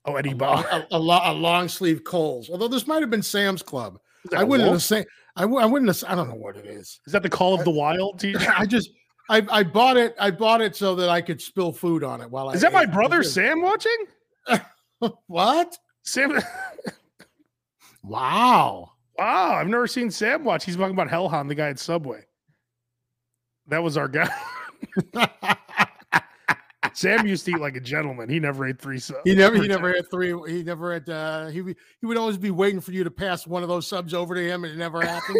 Oh, 0.06 0.16
Eddie 0.16 0.32
Bauer. 0.32 0.64
A, 0.70 0.86
a, 0.92 0.98
a, 0.98 1.34
long 1.34 1.68
sleeve 1.68 2.04
Kohl's. 2.04 2.48
Although 2.48 2.68
this 2.68 2.86
might 2.86 3.02
have 3.02 3.10
been 3.10 3.22
Sam's 3.22 3.62
Club. 3.62 4.00
I 4.34 4.44
wouldn't 4.44 4.70
have 4.70 4.82
say. 4.82 5.04
I, 5.36 5.44
I 5.44 5.66
wouldn't 5.66 5.94
have. 5.94 6.10
I 6.10 6.14
don't 6.14 6.28
know 6.28 6.34
what 6.34 6.56
it 6.56 6.66
is. 6.66 7.00
Is 7.06 7.12
that 7.12 7.22
the 7.22 7.28
Call 7.28 7.54
of 7.54 7.64
the 7.64 7.70
Wild? 7.70 8.24
I 8.56 8.66
just. 8.66 8.90
I, 9.30 9.46
I 9.48 9.62
bought 9.62 9.96
it. 9.96 10.16
I 10.18 10.32
bought 10.32 10.60
it 10.60 10.74
so 10.74 10.96
that 10.96 11.08
I 11.08 11.20
could 11.20 11.40
spill 11.40 11.70
food 11.70 12.02
on 12.02 12.20
it 12.20 12.28
while 12.28 12.48
I. 12.48 12.54
Is 12.54 12.62
that 12.62 12.72
my 12.72 12.84
brother 12.84 13.22
Sam 13.22 13.62
watching? 13.62 13.96
what? 15.28 15.78
Sam. 16.02 16.36
wow. 18.02 18.90
Wow. 19.16 19.52
I've 19.52 19.68
never 19.68 19.86
seen 19.86 20.10
Sam 20.10 20.42
watch. 20.42 20.64
He's 20.64 20.74
talking 20.74 20.94
about 20.94 21.08
Hellhound, 21.08 21.48
the 21.48 21.54
guy 21.54 21.68
at 21.68 21.78
Subway. 21.78 22.22
That 23.68 23.84
was 23.84 23.96
our 23.96 24.08
guy. 24.08 24.28
Sam 26.92 27.24
used 27.24 27.44
to 27.44 27.52
eat 27.52 27.60
like 27.60 27.76
a 27.76 27.80
gentleman. 27.80 28.28
He 28.28 28.40
never 28.40 28.66
ate 28.66 28.80
three 28.80 28.98
subs. 28.98 29.20
He 29.22 29.36
never. 29.36 29.54
He 29.62 29.68
never 29.68 29.94
had 29.94 30.10
three. 30.10 30.34
He 30.48 30.64
never 30.64 30.92
had. 30.92 31.08
Uh, 31.08 31.46
he 31.46 31.62
he 32.00 32.06
would 32.06 32.16
always 32.16 32.36
be 32.36 32.50
waiting 32.50 32.80
for 32.80 32.90
you 32.90 33.04
to 33.04 33.12
pass 33.12 33.46
one 33.46 33.62
of 33.62 33.68
those 33.68 33.86
subs 33.86 34.12
over 34.12 34.34
to 34.34 34.42
him, 34.42 34.64
and 34.64 34.72
it 34.72 34.76
never 34.76 35.00
happened. 35.02 35.38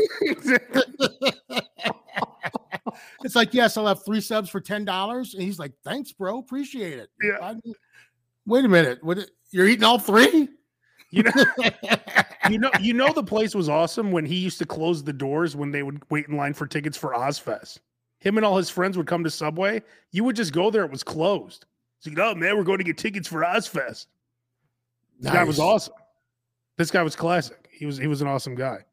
it's 3.25 3.35
like, 3.35 3.55
yes, 3.55 3.77
I'll 3.77 3.87
have 3.87 4.05
three 4.05 4.21
subs 4.21 4.49
for 4.51 4.61
ten 4.61 4.85
dollars, 4.85 5.35
and 5.35 5.43
he's 5.43 5.59
like, 5.59 5.73
"Thanks, 5.85 6.13
bro, 6.13 6.39
appreciate 6.39 6.99
it." 6.99 7.11
Yeah. 7.23 7.39
I, 7.41 7.55
wait 8.47 8.65
a 8.65 8.69
minute. 8.69 9.03
What? 9.03 9.19
You're 9.51 9.67
eating 9.67 9.85
all 9.85 9.99
three? 9.99 10.49
You 11.11 11.25
know, 11.25 11.33
you 12.51 12.59
know, 12.59 12.71
you 12.81 12.95
know, 12.95 13.13
the 13.13 13.25
place 13.25 13.55
was 13.55 13.69
awesome 13.69 14.13
when 14.13 14.25
he 14.25 14.37
used 14.37 14.59
to 14.59 14.65
close 14.65 15.03
the 15.03 15.13
doors 15.13 15.57
when 15.57 15.73
they 15.73 15.83
would 15.83 16.03
wait 16.11 16.29
in 16.29 16.37
line 16.37 16.55
for 16.55 16.67
tickets 16.67 16.97
for 16.97 17.15
Ozzfest 17.15 17.79
him 18.21 18.37
and 18.37 18.47
all 18.47 18.57
his 18.57 18.71
friends 18.71 18.97
would 18.97 19.07
come 19.07 19.25
to 19.25 19.31
Subway, 19.31 19.83
you 20.13 20.25
would 20.25 20.37
just 20.37 20.53
go 20.53 20.71
there. 20.71 20.85
It 20.85 20.91
was 20.91 21.03
closed. 21.03 21.67
So, 22.01 22.11
oh 22.19 22.35
man, 22.35 22.57
we're 22.57 22.65
going 22.65 22.79
to 22.79 22.85
get 22.85 22.97
tickets 22.97 23.27
for 23.27 23.41
Ozzfest. 23.41 24.07
This 25.19 25.25
nice. 25.25 25.35
guy 25.35 25.45
was 25.45 25.59
awesome. 25.59 25.95
This 26.77 26.91
guy 26.91 27.03
was 27.03 27.17
classic. 27.17 27.69
He 27.71 27.85
was 27.85 27.99
he 27.99 28.07
was 28.07 28.23
an 28.23 28.29
awesome 28.29 28.55
guy. 28.55 28.85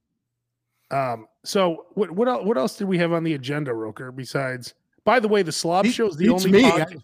Um, 0.91 1.27
so 1.43 1.85
what 1.93 2.11
what 2.11 2.27
else, 2.27 2.45
what 2.45 2.57
else 2.57 2.77
did 2.77 2.87
we 2.87 2.97
have 2.97 3.11
on 3.13 3.23
the 3.23 3.33
agenda, 3.33 3.73
Roker? 3.73 4.11
Besides, 4.11 4.73
by 5.03 5.19
the 5.19 5.27
way, 5.27 5.41
the 5.43 5.51
Slob 5.51 5.85
Show 5.87 6.07
is 6.07 6.15
the 6.15 6.29
only 6.29 6.51
me. 6.51 6.69
Pod- 6.69 7.03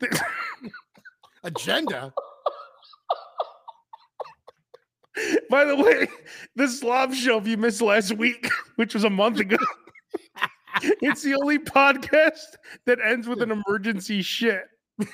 agenda. 1.44 2.12
By 5.48 5.64
the 5.64 5.76
way, 5.76 6.08
the 6.56 6.66
Slob 6.66 7.14
Show, 7.14 7.38
if 7.38 7.46
you 7.46 7.56
missed 7.56 7.80
last 7.80 8.16
week, 8.16 8.50
which 8.76 8.94
was 8.94 9.04
a 9.04 9.10
month 9.10 9.38
ago, 9.38 9.56
it's 10.82 11.22
the 11.22 11.36
only 11.36 11.58
podcast 11.58 12.56
that 12.86 12.98
ends 13.04 13.28
with 13.28 13.40
an 13.40 13.52
emergency 13.52 14.22
shit 14.22 14.64
in 14.98 15.06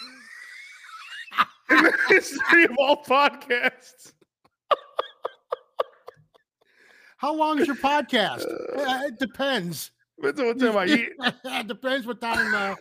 the 1.69 1.93
history 2.09 2.65
of 2.65 2.71
all 2.79 3.05
podcasts. 3.05 4.13
How 7.21 7.35
long 7.35 7.59
is 7.59 7.67
your 7.67 7.77
podcast? 7.77 8.47
Uh, 8.47 9.03
it 9.07 9.19
depends. 9.19 9.91
What 10.17 10.39
time 10.39 10.75
I 10.75 10.87
eat. 10.87 11.11
it 11.19 11.67
depends 11.67 12.07
what 12.07 12.19
time 12.19 12.55
uh, 12.55 12.77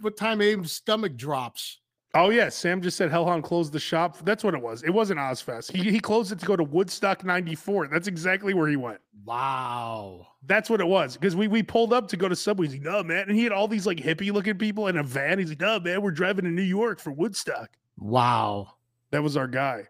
what 0.00 0.16
time 0.16 0.40
Abe's 0.40 0.70
stomach 0.70 1.16
drops. 1.16 1.80
Oh 2.14 2.30
yeah, 2.30 2.50
Sam 2.50 2.80
just 2.80 2.96
said 2.96 3.10
Hellhound 3.10 3.42
closed 3.42 3.72
the 3.72 3.80
shop. 3.80 4.18
That's 4.24 4.44
what 4.44 4.54
it 4.54 4.62
was. 4.62 4.84
It 4.84 4.90
wasn't 4.90 5.18
Ozzfest. 5.18 5.72
He 5.72 5.90
he 5.90 5.98
closed 5.98 6.30
it 6.30 6.38
to 6.38 6.46
go 6.46 6.54
to 6.54 6.62
Woodstock 6.62 7.24
'94. 7.24 7.88
That's 7.88 8.06
exactly 8.06 8.54
where 8.54 8.68
he 8.68 8.76
went. 8.76 9.00
Wow. 9.24 10.28
That's 10.46 10.70
what 10.70 10.80
it 10.80 10.86
was. 10.86 11.16
Because 11.16 11.34
we 11.34 11.48
we 11.48 11.64
pulled 11.64 11.92
up 11.92 12.06
to 12.08 12.16
go 12.16 12.28
to 12.28 12.36
Subway. 12.36 12.66
He's 12.68 12.74
like, 12.74 12.82
no, 12.82 13.02
man. 13.02 13.28
And 13.28 13.36
he 13.36 13.42
had 13.42 13.50
all 13.50 13.66
these 13.66 13.88
like 13.88 13.98
hippie 13.98 14.32
looking 14.32 14.56
people 14.56 14.86
in 14.86 14.98
a 14.98 15.02
van. 15.02 15.40
He's 15.40 15.48
like, 15.48 15.60
no, 15.60 15.80
man, 15.80 16.00
we're 16.00 16.12
driving 16.12 16.44
to 16.44 16.50
New 16.52 16.62
York 16.62 17.00
for 17.00 17.10
Woodstock. 17.10 17.70
Wow. 17.98 18.74
That 19.10 19.24
was 19.24 19.36
our 19.36 19.48
guy. 19.48 19.88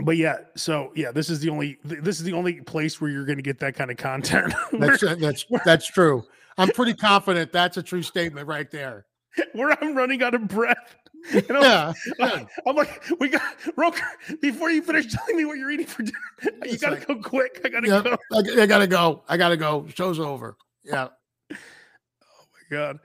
But 0.00 0.16
yeah, 0.16 0.38
so 0.56 0.92
yeah, 0.94 1.12
this 1.12 1.30
is 1.30 1.40
the 1.40 1.50
only 1.50 1.78
this 1.84 2.18
is 2.18 2.24
the 2.24 2.32
only 2.32 2.60
place 2.60 3.00
where 3.00 3.10
you're 3.10 3.24
going 3.24 3.38
to 3.38 3.42
get 3.42 3.60
that 3.60 3.74
kind 3.76 3.90
of 3.90 3.96
content. 3.96 4.52
that's 4.72 5.02
uh, 5.02 5.14
that's 5.18 5.44
that's 5.64 5.86
true. 5.86 6.24
I'm 6.58 6.68
pretty 6.68 6.94
confident 6.94 7.52
that's 7.52 7.76
a 7.76 7.82
true 7.82 8.02
statement 8.02 8.46
right 8.46 8.70
there. 8.70 9.06
where 9.52 9.76
I'm 9.82 9.94
running 9.94 10.22
out 10.22 10.34
of 10.34 10.48
breath. 10.48 10.96
And 11.32 11.44
I'm, 11.50 11.62
yeah, 11.62 11.92
yeah. 12.18 12.44
I'm 12.66 12.76
like, 12.76 13.02
we 13.18 13.28
got 13.28 13.42
Roker. 13.76 14.04
Before 14.40 14.70
you 14.70 14.82
finish 14.82 15.12
telling 15.12 15.36
me 15.36 15.44
what 15.44 15.58
you're 15.58 15.70
eating 15.70 15.86
for 15.86 16.02
dinner, 16.02 16.18
you 16.66 16.78
gotta 16.78 16.96
like, 16.96 17.06
go 17.06 17.16
quick. 17.16 17.60
I 17.64 17.68
gotta 17.68 17.88
go. 17.88 18.16
I, 18.32 18.62
I, 18.62 18.66
gotta 18.66 18.86
go. 18.86 19.22
I 19.28 19.36
gotta 19.36 19.56
go. 19.56 19.86
Show's 19.94 20.20
over. 20.20 20.56
Yeah. 20.84 21.08
Oh 21.50 21.56
my 22.70 22.76
god. 22.76 22.98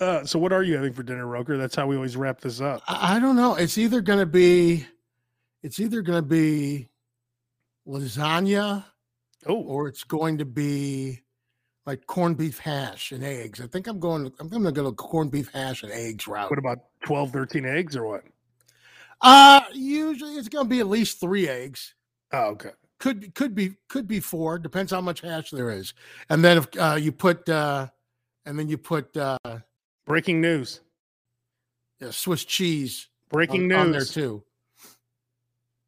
Uh, 0.00 0.24
so 0.24 0.38
what 0.38 0.52
are 0.52 0.62
you 0.62 0.76
having 0.76 0.92
for 0.92 1.02
dinner, 1.02 1.26
Roker? 1.26 1.56
That's 1.56 1.74
how 1.74 1.86
we 1.86 1.96
always 1.96 2.16
wrap 2.16 2.40
this 2.40 2.60
up. 2.60 2.82
I, 2.86 3.18
don't 3.18 3.36
know. 3.36 3.54
It's 3.54 3.78
either 3.78 4.00
gonna 4.00 4.26
be, 4.26 4.86
it's 5.62 5.80
either 5.80 6.02
gonna 6.02 6.22
be 6.22 6.88
lasagna, 7.86 8.84
oh, 9.46 9.54
or 9.54 9.88
it's 9.88 10.04
going 10.04 10.38
to 10.38 10.44
be 10.44 11.22
like 11.88 12.06
corned 12.06 12.36
beef 12.36 12.58
hash 12.58 13.12
and 13.12 13.24
eggs. 13.24 13.62
I 13.62 13.66
think 13.66 13.86
I'm 13.86 13.98
going. 13.98 14.30
I'm 14.38 14.48
going 14.48 14.62
to 14.62 14.72
go 14.72 14.92
corned 14.92 15.30
beef 15.30 15.50
hash 15.52 15.82
and 15.82 15.90
eggs 15.90 16.28
route. 16.28 16.50
What 16.50 16.58
about 16.58 16.80
12, 17.04 17.30
13 17.32 17.64
eggs 17.64 17.96
or 17.96 18.06
what? 18.06 18.24
Uh 19.20 19.62
usually 19.72 20.34
it's 20.34 20.48
going 20.48 20.66
to 20.66 20.68
be 20.68 20.80
at 20.80 20.86
least 20.86 21.18
three 21.18 21.48
eggs. 21.48 21.94
Oh, 22.32 22.50
okay. 22.50 22.70
Could 23.00 23.34
could 23.34 23.54
be 23.54 23.74
could 23.88 24.06
be 24.06 24.20
four. 24.20 24.58
Depends 24.58 24.92
how 24.92 25.00
much 25.00 25.22
hash 25.22 25.50
there 25.50 25.70
is. 25.70 25.94
And 26.28 26.44
then 26.44 26.58
if 26.58 26.68
uh, 26.78 26.98
you 27.00 27.10
put 27.10 27.48
uh, 27.48 27.88
and 28.44 28.58
then 28.58 28.68
you 28.68 28.76
put 28.76 29.16
uh, 29.16 29.38
breaking 30.08 30.40
news. 30.40 30.80
Yeah, 32.00 32.10
Swiss 32.10 32.44
cheese. 32.44 33.08
Breaking 33.30 33.62
on, 33.62 33.68
news 33.68 33.78
on 33.78 33.92
there 33.92 34.04
too. 34.04 34.42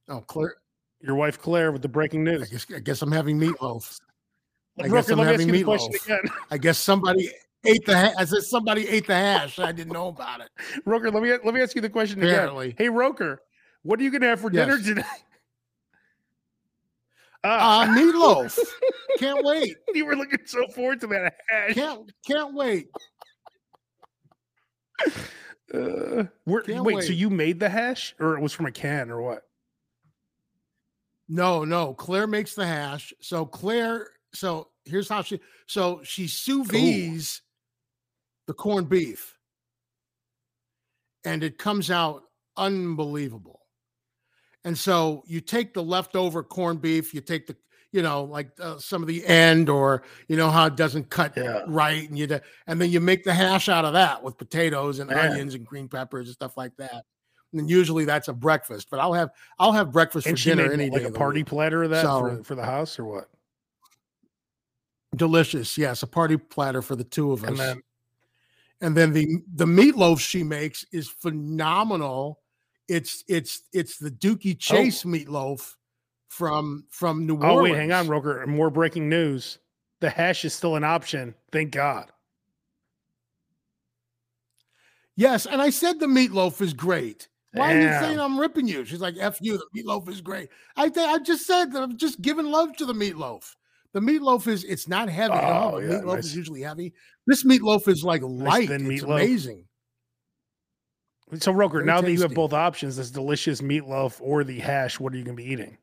Oh, 0.09 0.21
Claire, 0.21 0.57
Your 1.01 1.15
wife 1.17 1.41
Claire 1.41 1.73
with 1.73 1.83
the 1.83 1.89
breaking 1.89 2.29
I 2.29 2.33
news. 2.33 2.49
guess 2.51 2.67
I 2.75 2.79
guess 2.81 3.03
I'm 3.03 3.11
having 3.13 3.39
meatloaf. 3.41 3.99
I 4.79 4.85
guess 4.85 5.09
Roker, 5.09 5.13
I'm 5.13 5.19
let 5.19 5.25
me 5.27 5.33
ask 5.33 5.41
having 5.41 5.49
you 5.49 5.53
the 5.61 5.65
question 5.65 5.93
meatloaf. 5.93 6.05
again. 6.05 6.21
I 6.51 6.59
guess 6.59 6.79
somebody 6.79 7.31
ate 7.65 7.85
the. 7.87 7.97
Ha- 7.99 8.13
I 8.19 8.25
said 8.25 8.43
somebody 8.43 8.87
ate 8.89 9.07
the 9.07 9.15
hash. 9.15 9.59
I 9.59 9.73
didn't 9.73 9.93
know 9.93 10.09
about 10.09 10.41
it. 10.43 10.51
Roker, 10.85 11.11
let 11.11 11.23
me 11.23 11.31
let 11.45 11.55
me 11.55 11.63
ask 11.63 11.75
you 11.75 11.81
the 11.83 11.89
question 11.91 12.23
Apparently. 12.23 12.67
again. 12.69 12.77
Hey, 12.79 12.89
Roker, 12.89 13.41
what 13.83 13.99
are 13.99 14.03
you 14.03 14.11
gonna 14.11 14.27
have 14.27 14.41
for 14.41 14.51
dinner 14.51 14.77
Yes. 14.77 14.85
today? 14.87 15.03
Uh, 17.43 17.57
Ah, 17.59 17.87
meatloaf. 17.97 18.59
Can't 19.19 19.43
wait. 19.43 19.75
you 19.95 20.05
were 20.05 20.15
looking 20.15 20.41
so 20.45 20.67
forward 20.69 21.01
to 21.01 21.07
that 21.07 21.33
hash. 21.49 21.73
Can't 21.75 22.13
can't 22.27 22.53
wait. 22.53 22.89
Uh, 25.73 26.25
Can't 26.67 26.83
wait, 26.83 27.05
so 27.05 27.13
you 27.13 27.31
made 27.31 27.61
the 27.61 27.69
hash, 27.69 28.13
or 28.19 28.37
it 28.37 28.41
was 28.41 28.53
from 28.53 28.67
a 28.67 28.73
can, 28.73 29.09
or 29.09 29.23
what? 29.23 29.45
No, 31.29 31.65
no. 31.65 31.95
Claire 31.95 32.27
makes 32.27 32.55
the 32.55 32.67
hash. 32.67 33.13
So 33.21 33.47
Claire. 33.47 34.09
So 34.35 34.71
here's 34.85 35.09
how 35.09 35.23
she. 35.23 35.39
So 35.69 36.01
she 36.03 36.27
sous 36.27 36.67
vides 36.67 37.43
the 38.49 38.53
corned 38.53 38.89
beef, 38.89 39.39
and 41.25 41.45
it 41.45 41.57
comes 41.57 41.89
out 41.89 42.25
unbelievable. 42.57 43.61
And 44.65 44.77
so 44.77 45.23
you 45.27 45.41
take 45.41 45.73
the 45.73 45.85
leftover 45.85 46.43
corned 46.43 46.83
beef. 46.83 47.15
You 47.15 47.21
take 47.21 47.47
the, 47.47 47.57
you 47.93 48.03
know, 48.03 48.23
like 48.25 48.51
uh, 48.61 48.79
some 48.79 49.03
of 49.03 49.09
the 49.09 49.25
end, 49.27 49.69
or 49.69 50.03
you 50.29 50.37
know 50.37 50.51
how 50.51 50.67
it 50.67 50.77
doesn't 50.77 51.11
cut 51.11 51.33
Yeah. 51.37 51.63
right, 51.67 52.09
and 52.09 52.19
you, 52.19 52.27
d- 52.27 52.39
and 52.67 52.81
then 52.81 52.91
you 52.91 53.01
make 53.01 53.25
the 53.25 53.35
hash 53.35 53.69
out 53.69 53.85
of 53.85 53.93
that 53.95 54.23
with 54.23 54.39
potatoes 54.39 54.99
and 55.01 55.11
Man. 55.11 55.33
onions 55.33 55.55
and 55.55 55.67
green 55.67 55.89
peppers 55.89 56.29
and 56.29 56.35
stuff 56.35 56.57
like 56.57 56.77
that. 56.77 57.05
And 57.53 57.69
usually 57.69 58.05
that's 58.05 58.29
a 58.29 58.33
breakfast, 58.33 58.89
but 58.91 59.01
I'll 59.01 59.13
have 59.13 59.31
I'll 59.59 59.73
have 59.73 59.91
breakfast 59.91 60.27
And 60.29 60.39
for 60.39 60.45
dinner 60.45 60.73
any 60.73 60.89
like 60.89 61.03
day 61.03 61.09
a 61.09 61.11
party 61.11 61.43
platter 61.43 61.83
of 61.83 61.91
that 61.91 62.03
for, 62.05 62.37
So- 62.37 62.43
for 62.45 62.55
the 62.55 62.65
house, 62.65 62.97
or 62.99 63.05
what? 63.07 63.29
Delicious, 65.17 65.77
yes, 65.77 66.05
a 66.05 66.07
party 66.07 66.37
platter 66.37 66.83
for 66.83 66.95
the 66.95 67.03
two 67.03 67.33
of 67.33 67.43
us. 67.43 67.49
And 67.51 67.59
then 67.59 67.83
and 68.81 68.97
then 68.97 69.13
the 69.13 69.39
the 69.57 69.67
meatloaf 69.67 70.21
she 70.21 70.45
makes 70.45 70.85
is 70.93 71.09
phenomenal. 71.09 72.39
It's 72.87 73.25
it's 73.27 73.63
it's 73.73 73.99
the 73.99 74.11
Dooky 74.13 74.57
Chase 74.57 75.03
meatloaf 75.03 75.75
from 76.31 76.85
from 76.91 77.27
New 77.27 77.35
Orleans. 77.35 77.51
oh 77.59 77.63
wait, 77.63 77.75
hang 77.75 77.93
on, 77.93 78.09
Roker. 78.09 78.47
More 78.47 78.71
breaking 78.71 79.09
news: 79.09 79.59
the 80.01 80.09
hash 80.09 80.45
is 80.45 80.55
still 80.55 80.77
an 80.77 80.85
option. 80.85 81.35
Thank 81.53 81.73
God. 81.73 82.11
Yes, 85.17 85.45
and 85.45 85.61
I 85.61 85.71
said 85.71 85.99
the 86.01 86.07
meatloaf 86.07 86.61
is 86.63 86.73
great. 86.73 87.29
Why 87.53 87.75
are 87.75 87.81
you 87.81 87.89
saying 88.01 88.21
I'm 88.21 88.39
ripping 88.39 88.69
you? 88.69 88.85
She's 88.85 89.01
like, 89.01 89.17
"F 89.19 89.39
you." 89.41 89.59
The 89.59 89.83
meatloaf 89.83 90.09
is 90.09 90.21
great. 90.21 90.49
I 90.77 90.89
th- 90.89 91.05
I 91.07 91.19
just 91.19 91.47
said 91.47 91.73
that 91.73 91.83
I'm 91.83 91.97
just 91.97 92.23
giving 92.23 92.47
love 92.47 92.77
to 92.77 92.87
the 92.87 92.93
meatloaf. 92.95 93.57
The 93.93 94.01
meatloaf 94.01 94.47
is 94.47 94.63
it's 94.63 94.87
not 94.87 95.09
heavy. 95.09 95.35
You 95.35 95.41
know 95.41 95.47
how 95.47 95.73
Oh, 95.75 95.81
the 95.81 95.87
yeah, 95.95 96.01
meatloaf 96.01 96.15
nice. 96.15 96.27
is 96.27 96.37
usually 96.37 96.63
heavy. 96.63 96.95
This 97.27 97.43
meatloaf 97.45 97.89
is 97.89 98.05
like 98.05 98.23
light. 98.23 98.69
thin 98.69 98.89
it's 98.91 99.03
meatloaf. 99.03 99.17
amazing. 99.17 99.65
So, 101.39 101.51
Roker, 101.53 101.79
Very 101.79 101.87
now 101.87 102.01
that 102.01 102.11
you 102.11 102.23
have 102.23 102.35
both 102.35 102.53
options, 102.53 102.97
this 102.97 103.11
delicious 103.11 103.61
meatloaf 103.61 104.21
or 104.21 104.43
the 104.45 104.59
hash, 104.61 104.99
what 105.01 105.13
are 105.13 105.17
you 105.17 105.25
going 105.25 105.37
to 105.37 105.43
be 105.43 105.49
eating? 105.53 105.77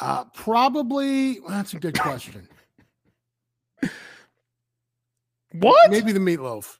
Uh, 0.00 0.24
probably. 0.26 1.40
well, 1.40 1.50
that's 1.50 1.74
a 1.74 1.78
good 1.78 1.98
question. 1.98 2.48
What? 5.52 5.90
Maybe 5.90 6.12
the 6.12 6.20
meatloaf. 6.20 6.78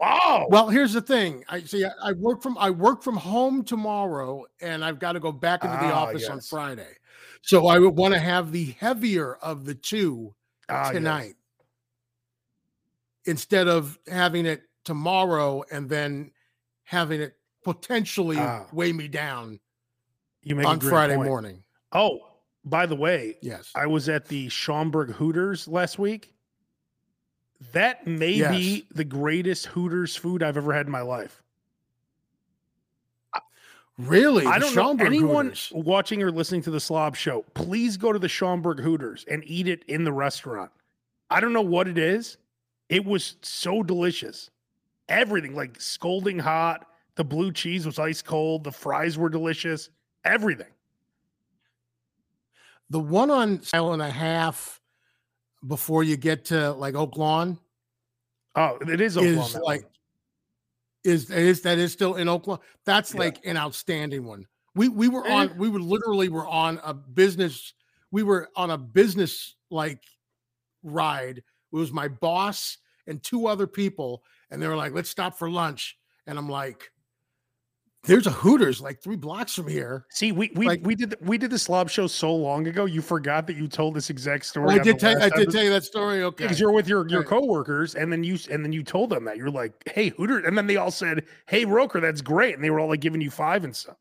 Wow. 0.00 0.46
Well, 0.50 0.68
here's 0.68 0.92
the 0.94 1.00
thing. 1.02 1.44
I 1.48 1.60
see. 1.60 1.84
I, 1.84 1.90
I 2.02 2.12
work 2.12 2.42
from 2.42 2.56
I 2.58 2.70
work 2.70 3.02
from 3.02 3.16
home 3.16 3.62
tomorrow, 3.64 4.44
and 4.60 4.84
I've 4.84 4.98
got 4.98 5.12
to 5.12 5.20
go 5.20 5.30
back 5.30 5.62
into 5.62 5.76
the 5.76 5.92
Ah, 5.92 6.04
office 6.04 6.26
on. 6.28 6.40
Friday. 6.40 6.88
So 7.42 7.66
I 7.68 7.78
would 7.78 7.96
want 7.96 8.14
to 8.14 8.20
have 8.20 8.50
the 8.50 8.74
heavier 8.78 9.34
of 9.36 9.64
the 9.66 9.74
two 9.74 10.34
Ah, 10.68 10.84
yes. 10.86 10.92
tonight 10.94 11.34
instead 13.26 13.68
of 13.68 13.98
having 14.08 14.46
it 14.46 14.62
tomorrow 14.84 15.62
and 15.70 15.88
then 15.88 16.30
having 16.84 17.20
it 17.20 17.36
potentially 17.62 18.38
Ah. 18.38 18.66
weigh 18.72 18.92
me 18.92 19.06
down 19.06 19.60
You 20.42 20.56
make 20.56 20.66
on 20.66 20.80
Friday 20.80 21.16
point. 21.16 21.28
morning. 21.28 21.62
Oh, 21.92 22.20
by 22.64 22.86
the 22.86 22.96
way, 22.96 23.36
Yes. 23.42 23.72
I 23.74 23.86
was 23.86 24.08
at 24.08 24.26
the 24.26 24.48
Schaumburg 24.48 25.10
Hooters 25.12 25.66
last 25.66 25.98
week. 25.98 26.32
That 27.72 28.06
may 28.06 28.30
Yes. 28.32 28.50
be 28.56 28.86
the 28.90 29.04
greatest 29.04 29.66
Hooters 29.66 30.16
food 30.16 30.42
I've 30.42 30.56
ever 30.56 30.72
had 30.72 30.86
in 30.86 30.92
my 30.92 31.02
life. 31.02 31.42
Really? 33.98 34.46
I 34.46 34.58
don't 34.58 34.74
know 34.74 34.96
anyone 35.04 35.46
Hooters. 35.46 35.72
watching 35.74 36.22
or 36.22 36.30
listening 36.30 36.62
to 36.62 36.70
the 36.70 36.80
Slob 36.80 37.16
Show. 37.16 37.42
Please 37.52 37.98
go 37.98 38.12
to 38.14 38.18
the 38.18 38.28
Schaumburg 38.30 38.80
Hooters 38.80 39.26
and 39.28 39.42
eat 39.46 39.68
it 39.68 39.84
in 39.88 40.04
the 40.04 40.12
restaurant. 40.12 40.70
I 41.28 41.38
don't 41.40 41.52
know 41.52 41.60
what 41.60 41.86
it 41.86 41.98
is. 41.98 42.38
It 42.88 43.04
was 43.04 43.36
so 43.42 43.82
delicious. 43.82 44.50
Everything 45.10 45.54
like 45.54 45.78
scalding 45.80 46.38
hot. 46.38 46.86
The 47.16 47.24
blue 47.24 47.52
cheese 47.52 47.84
was 47.84 47.98
ice 47.98 48.22
cold. 48.22 48.64
The 48.64 48.72
fries 48.72 49.18
were 49.18 49.28
delicious. 49.28 49.90
Everything. 50.24 50.72
The 52.90 53.00
one 53.00 53.30
on 53.30 53.62
mile 53.72 53.92
and 53.92 54.02
a 54.02 54.10
half 54.10 54.80
before 55.66 56.02
you 56.02 56.16
get 56.16 56.44
to 56.46 56.72
like 56.72 56.94
Oak 56.94 57.16
Lawn. 57.16 57.58
Oh, 58.56 58.78
it 58.80 59.00
is 59.00 59.16
Oaklawn, 59.16 59.46
is 59.46 59.52
that 59.52 59.62
like 59.64 59.84
is 61.04 61.30
is 61.30 61.62
that 61.62 61.78
is 61.78 61.92
still 61.92 62.16
in 62.16 62.28
Oklahoma. 62.28 62.62
That's 62.84 63.14
Yeah. 63.14 63.20
like 63.20 63.44
an 63.46 63.56
outstanding 63.56 64.24
one. 64.24 64.46
We 64.74 64.88
we 64.88 65.08
were 65.08 65.26
Eh. 65.26 65.32
on 65.32 65.56
we 65.58 65.68
were 65.68 65.80
literally 65.80 66.28
were 66.28 66.46
on 66.46 66.80
a 66.82 66.92
business 66.92 67.74
we 68.10 68.22
were 68.24 68.48
on 68.56 68.70
a 68.70 68.78
business 68.78 69.54
like 69.70 70.02
ride. 70.82 71.38
It 71.38 71.76
was 71.76 71.92
my 71.92 72.08
boss 72.08 72.78
and 73.06 73.22
two 73.22 73.46
other 73.46 73.68
people 73.68 74.24
and 74.50 74.60
they 74.60 74.66
were 74.66 74.76
like, 74.76 74.92
"Let's 74.92 75.10
stop 75.10 75.38
for 75.38 75.48
lunch." 75.48 75.96
And 76.26 76.36
I'm 76.36 76.48
like, 76.48 76.90
"There's 78.04 78.26
a 78.26 78.30
Hooters 78.30 78.80
like 78.80 79.02
3 79.02 79.16
blocks 79.16 79.54
from 79.54 79.68
here." 79.68 80.06
See, 80.10 80.32
we 80.32 80.50
we, 80.54 80.66
like- 80.66 80.80
we 80.84 80.94
did 80.94 81.10
the, 81.10 81.18
we 81.20 81.36
did 81.38 81.50
the 81.50 81.58
slob 81.58 81.90
show 81.90 82.06
so 82.06 82.34
long 82.34 82.66
ago. 82.66 82.84
You 82.86 83.02
forgot 83.02 83.46
that 83.46 83.56
you 83.56 83.68
told 83.68 83.94
this 83.94 84.08
exact 84.10 84.46
story. 84.46 84.70
I 84.70 84.78
did 84.78 84.98
tell 84.98 85.10
I 85.16 85.24
did 85.28 85.32
episode. 85.32 85.52
tell 85.52 85.64
you 85.64 85.70
that 85.70 85.84
story. 85.84 86.22
Okay. 86.22 86.44
because 86.44 86.58
you're 86.58 86.72
with 86.72 86.88
your 86.88 87.06
your 87.08 87.22
coworkers, 87.24 87.94
and 87.94 88.10
then 88.12 88.24
you 88.24 88.38
and 88.50 88.64
then 88.64 88.72
you 88.72 88.82
told 88.82 89.10
them 89.10 89.24
that 89.24 89.36
you're 89.36 89.50
like, 89.50 89.72
"Hey, 89.86 90.08
Hooter," 90.10 90.38
and 90.38 90.56
then 90.56 90.66
they 90.66 90.76
all 90.76 90.90
said, 90.90 91.24
"Hey, 91.46 91.64
Roker, 91.64 92.00
that's 92.00 92.20
great," 92.22 92.54
and 92.54 92.64
they 92.64 92.70
were 92.70 92.80
all 92.80 92.88
like 92.88 93.00
giving 93.00 93.20
you 93.20 93.30
five 93.30 93.64
and 93.64 93.74
stuff. 93.76 93.96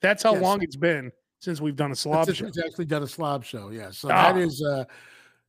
That's 0.00 0.22
how 0.22 0.32
Yes. 0.34 0.42
long 0.42 0.62
it's 0.62 0.76
been 0.76 1.10
since 1.40 1.60
we've 1.60 1.76
done 1.76 1.90
a 1.90 1.96
slob 1.96 2.28
It's, 2.28 2.38
show. 2.38 2.46
it's 2.46 2.58
actually 2.58 2.84
done 2.86 3.02
a 3.02 3.06
slob 3.08 3.44
show. 3.44 3.70
Yeah. 3.70 3.90
So 3.90 4.08
Ah. 4.10 4.32
that 4.32 4.36
is 4.40 4.62
uh 4.62 4.84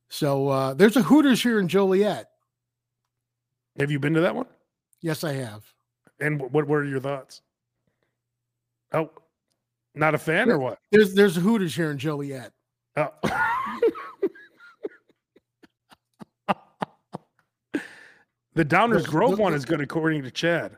so 0.08 0.48
uh 0.48 0.74
there's 0.74 0.96
a 0.96 1.02
Hooters 1.02 1.42
here 1.42 1.58
in 1.60 1.68
Joliet. 1.68 2.28
Have 3.78 3.90
you 3.90 3.98
been 3.98 4.12
to 4.14 4.20
that 4.22 4.34
one? 4.34 4.46
Yes, 5.00 5.24
I 5.24 5.32
have. 5.34 5.64
And 6.20 6.40
wh- 6.40 6.52
what 6.52 6.66
were 6.66 6.84
your 6.84 7.00
thoughts? 7.00 7.40
Oh, 8.92 9.10
not 9.94 10.14
a 10.14 10.18
fan 10.18 10.50
or 10.50 10.58
what? 10.58 10.78
There's 10.90 11.14
there's 11.14 11.36
a 11.36 11.40
Hooters 11.40 11.74
here 11.74 11.90
in 11.90 11.98
Joliet. 11.98 12.52
Oh. 12.96 13.08
the 18.54 18.64
Downers 18.64 19.06
Grove 19.06 19.38
one 19.38 19.54
is 19.54 19.64
good, 19.64 19.80
according 19.80 20.22
to 20.24 20.30
Chad. 20.30 20.76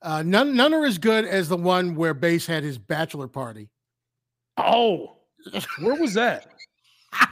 Uh, 0.00 0.22
none 0.22 0.54
none 0.54 0.72
are 0.74 0.84
as 0.84 0.98
good 0.98 1.24
as 1.24 1.48
the 1.48 1.56
one 1.56 1.96
where 1.96 2.14
Bass 2.14 2.46
had 2.46 2.62
his 2.62 2.78
bachelor 2.78 3.28
party. 3.28 3.68
Oh, 4.56 5.16
where 5.80 5.94
was 5.94 6.14
that? 6.14 6.46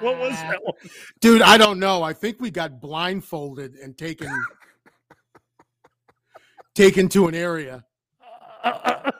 What 0.00 0.18
was 0.18 0.32
that 0.32 0.62
one? 0.62 0.74
Dude, 1.20 1.42
I 1.42 1.56
don't 1.56 1.78
know. 1.78 2.02
I 2.02 2.12
think 2.12 2.38
we 2.38 2.50
got 2.50 2.80
blindfolded 2.80 3.76
and 3.76 3.96
taken 3.96 4.28
taken 6.76 7.08
to 7.08 7.26
an 7.26 7.34
area. 7.34 7.84
I 8.62 9.10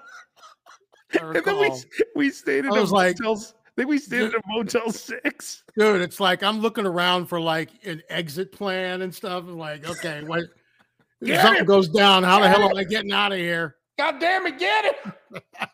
and 1.20 1.34
then 1.44 1.58
we 1.58 1.70
we 2.14 2.30
stayed 2.30 2.64
in 2.66 2.72
I 2.72 2.76
a 2.76 2.80
was 2.80 2.92
like- 2.92 3.18
motel. 3.18 3.32
s- 3.36 3.54
Then 3.76 3.88
we 3.88 3.98
stayed 3.98 4.22
in 4.22 4.34
a 4.34 4.40
Motel 4.46 4.90
Six. 4.90 5.62
Dude, 5.76 6.00
it's 6.00 6.20
like 6.20 6.42
I'm 6.42 6.60
looking 6.60 6.86
around 6.86 7.26
for 7.26 7.40
like 7.40 7.70
an 7.84 8.02
exit 8.08 8.52
plan 8.52 9.02
and 9.02 9.14
stuff. 9.14 9.44
I'm 9.44 9.58
like, 9.58 9.88
okay, 9.88 10.22
what 10.24 10.44
if 11.20 11.40
something 11.40 11.62
it! 11.62 11.66
goes 11.66 11.88
down, 11.88 12.22
how 12.22 12.38
the 12.40 12.46
Get 12.48 12.56
hell 12.56 12.70
am 12.70 12.76
I 12.76 12.84
getting 12.84 13.12
out 13.12 13.32
of 13.32 13.38
here? 13.38 13.76
God 13.98 14.18
damn 14.20 14.46
it, 14.46 14.58
get 14.58 14.84
it! 14.84 15.42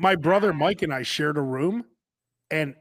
My 0.00 0.14
brother 0.16 0.52
Mike 0.52 0.82
and 0.82 0.92
I 0.94 1.02
shared 1.02 1.36
a 1.36 1.42
room, 1.42 1.84
and 2.50 2.74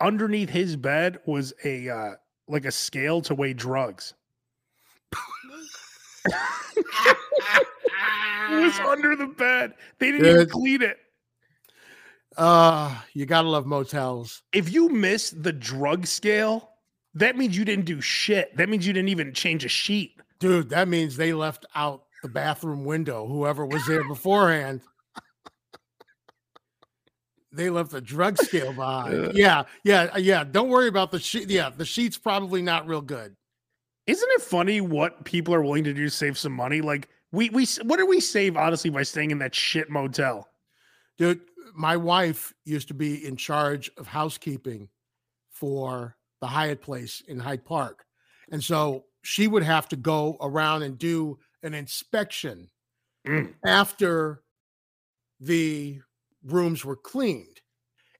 underneath 0.00 0.48
his 0.48 0.76
bed 0.76 1.18
was 1.26 1.52
a 1.64 1.88
uh, 1.88 2.10
like 2.48 2.64
a 2.64 2.72
scale 2.72 3.20
to 3.22 3.34
weigh 3.34 3.52
drugs. 3.54 4.14
It 8.50 8.62
was 8.62 8.78
under 8.80 9.16
the 9.16 9.26
bed. 9.26 9.74
They 9.98 10.12
didn't 10.12 10.26
even 10.26 10.48
clean 10.48 10.82
it. 10.82 10.98
Uh, 12.36 12.96
you 13.12 13.26
gotta 13.26 13.48
love 13.48 13.66
motels. 13.66 14.42
If 14.52 14.72
you 14.72 14.88
miss 14.88 15.30
the 15.30 15.52
drug 15.52 16.06
scale, 16.06 16.70
that 17.14 17.36
means 17.36 17.56
you 17.56 17.64
didn't 17.64 17.84
do 17.84 18.00
shit. 18.00 18.56
That 18.56 18.68
means 18.68 18.86
you 18.86 18.92
didn't 18.92 19.08
even 19.10 19.32
change 19.32 19.64
a 19.64 19.68
sheet. 19.68 20.20
Dude, 20.40 20.68
that 20.70 20.88
means 20.88 21.16
they 21.16 21.32
left 21.32 21.64
out 21.74 22.04
the 22.22 22.28
bathroom 22.28 22.84
window, 22.84 23.26
whoever 23.26 23.64
was 23.66 23.86
there 23.86 24.06
beforehand. 24.06 24.80
They 27.52 27.70
left 27.70 27.92
the 27.92 28.00
drug 28.00 28.36
scale 28.38 28.72
behind. 28.72 29.32
Yeah, 29.34 29.64
yeah, 29.84 30.16
yeah. 30.16 30.42
Don't 30.42 30.68
worry 30.70 30.88
about 30.88 31.12
the 31.12 31.20
sheet. 31.20 31.48
Yeah, 31.48 31.70
the 31.70 31.84
sheet's 31.84 32.18
probably 32.18 32.62
not 32.62 32.88
real 32.88 33.00
good. 33.00 33.36
Isn't 34.06 34.28
it 34.32 34.42
funny 34.42 34.80
what 34.80 35.24
people 35.24 35.54
are 35.54 35.62
willing 35.62 35.84
to 35.84 35.94
do 35.94 36.04
to 36.04 36.10
save 36.10 36.36
some 36.38 36.52
money? 36.52 36.80
Like 36.80 37.08
we 37.32 37.48
we 37.50 37.66
what 37.82 37.96
do 37.98 38.06
we 38.06 38.20
save 38.20 38.56
honestly 38.56 38.90
by 38.90 39.02
staying 39.02 39.30
in 39.30 39.38
that 39.38 39.54
shit 39.54 39.88
motel? 39.90 40.48
Dude, 41.16 41.40
my 41.74 41.96
wife 41.96 42.52
used 42.64 42.88
to 42.88 42.94
be 42.94 43.26
in 43.26 43.36
charge 43.36 43.90
of 43.96 44.06
housekeeping 44.06 44.88
for 45.50 46.16
the 46.40 46.46
Hyatt 46.46 46.82
place 46.82 47.22
in 47.28 47.38
Hyde 47.38 47.64
Park. 47.64 48.04
And 48.50 48.62
so 48.62 49.04
she 49.22 49.46
would 49.48 49.62
have 49.62 49.88
to 49.88 49.96
go 49.96 50.36
around 50.40 50.82
and 50.82 50.98
do 50.98 51.38
an 51.62 51.74
inspection 51.74 52.70
Mm. 53.26 53.54
after 53.64 54.42
the 55.40 55.98
rooms 56.44 56.84
were 56.84 56.94
cleaned. 56.96 57.62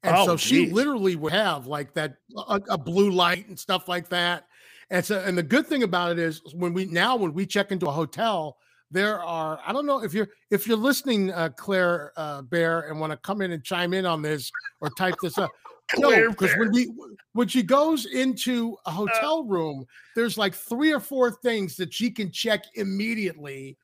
And 0.02 0.16
Oh, 0.16 0.24
so 0.24 0.36
she 0.38 0.64
geez. 0.64 0.72
literally 0.72 1.14
would 1.14 1.32
have 1.34 1.66
like 1.66 1.92
that 1.92 2.16
a, 2.34 2.58
a 2.70 2.78
blue 2.78 3.10
light 3.10 3.46
and 3.48 3.58
stuff 3.58 3.86
like 3.86 4.08
that. 4.08 4.46
And 4.90 5.04
so 5.04 5.18
and 5.20 5.36
the 5.36 5.42
good 5.42 5.66
thing 5.66 5.82
about 5.82 6.12
it 6.12 6.18
is 6.18 6.40
when 6.54 6.72
we 6.74 6.84
now 6.86 7.16
when 7.16 7.32
we 7.32 7.46
check 7.46 7.72
into 7.72 7.86
a 7.86 7.92
hotel, 7.92 8.56
there 8.90 9.22
are 9.22 9.58
I 9.66 9.72
don't 9.72 9.86
know 9.86 10.02
if 10.02 10.12
you're 10.14 10.28
if 10.50 10.66
you're 10.66 10.76
listening, 10.76 11.32
uh, 11.32 11.48
Claire 11.56 12.12
uh, 12.16 12.42
Bear, 12.42 12.82
and 12.88 13.00
want 13.00 13.10
to 13.12 13.16
come 13.18 13.40
in 13.40 13.52
and 13.52 13.62
chime 13.64 13.94
in 13.94 14.04
on 14.06 14.22
this 14.22 14.50
or 14.80 14.90
type 14.90 15.14
this 15.22 15.38
up. 15.38 15.50
No, 15.98 16.30
because 16.30 16.50
when 16.56 16.72
we 16.72 16.90
when 17.34 17.46
she 17.46 17.62
goes 17.62 18.06
into 18.06 18.74
a 18.86 18.90
hotel 18.90 19.44
room, 19.44 19.84
there's 20.16 20.38
like 20.38 20.54
three 20.54 20.92
or 20.94 20.98
four 20.98 21.30
things 21.30 21.76
that 21.76 21.92
she 21.92 22.10
can 22.10 22.30
check 22.32 22.64
immediately 22.76 23.76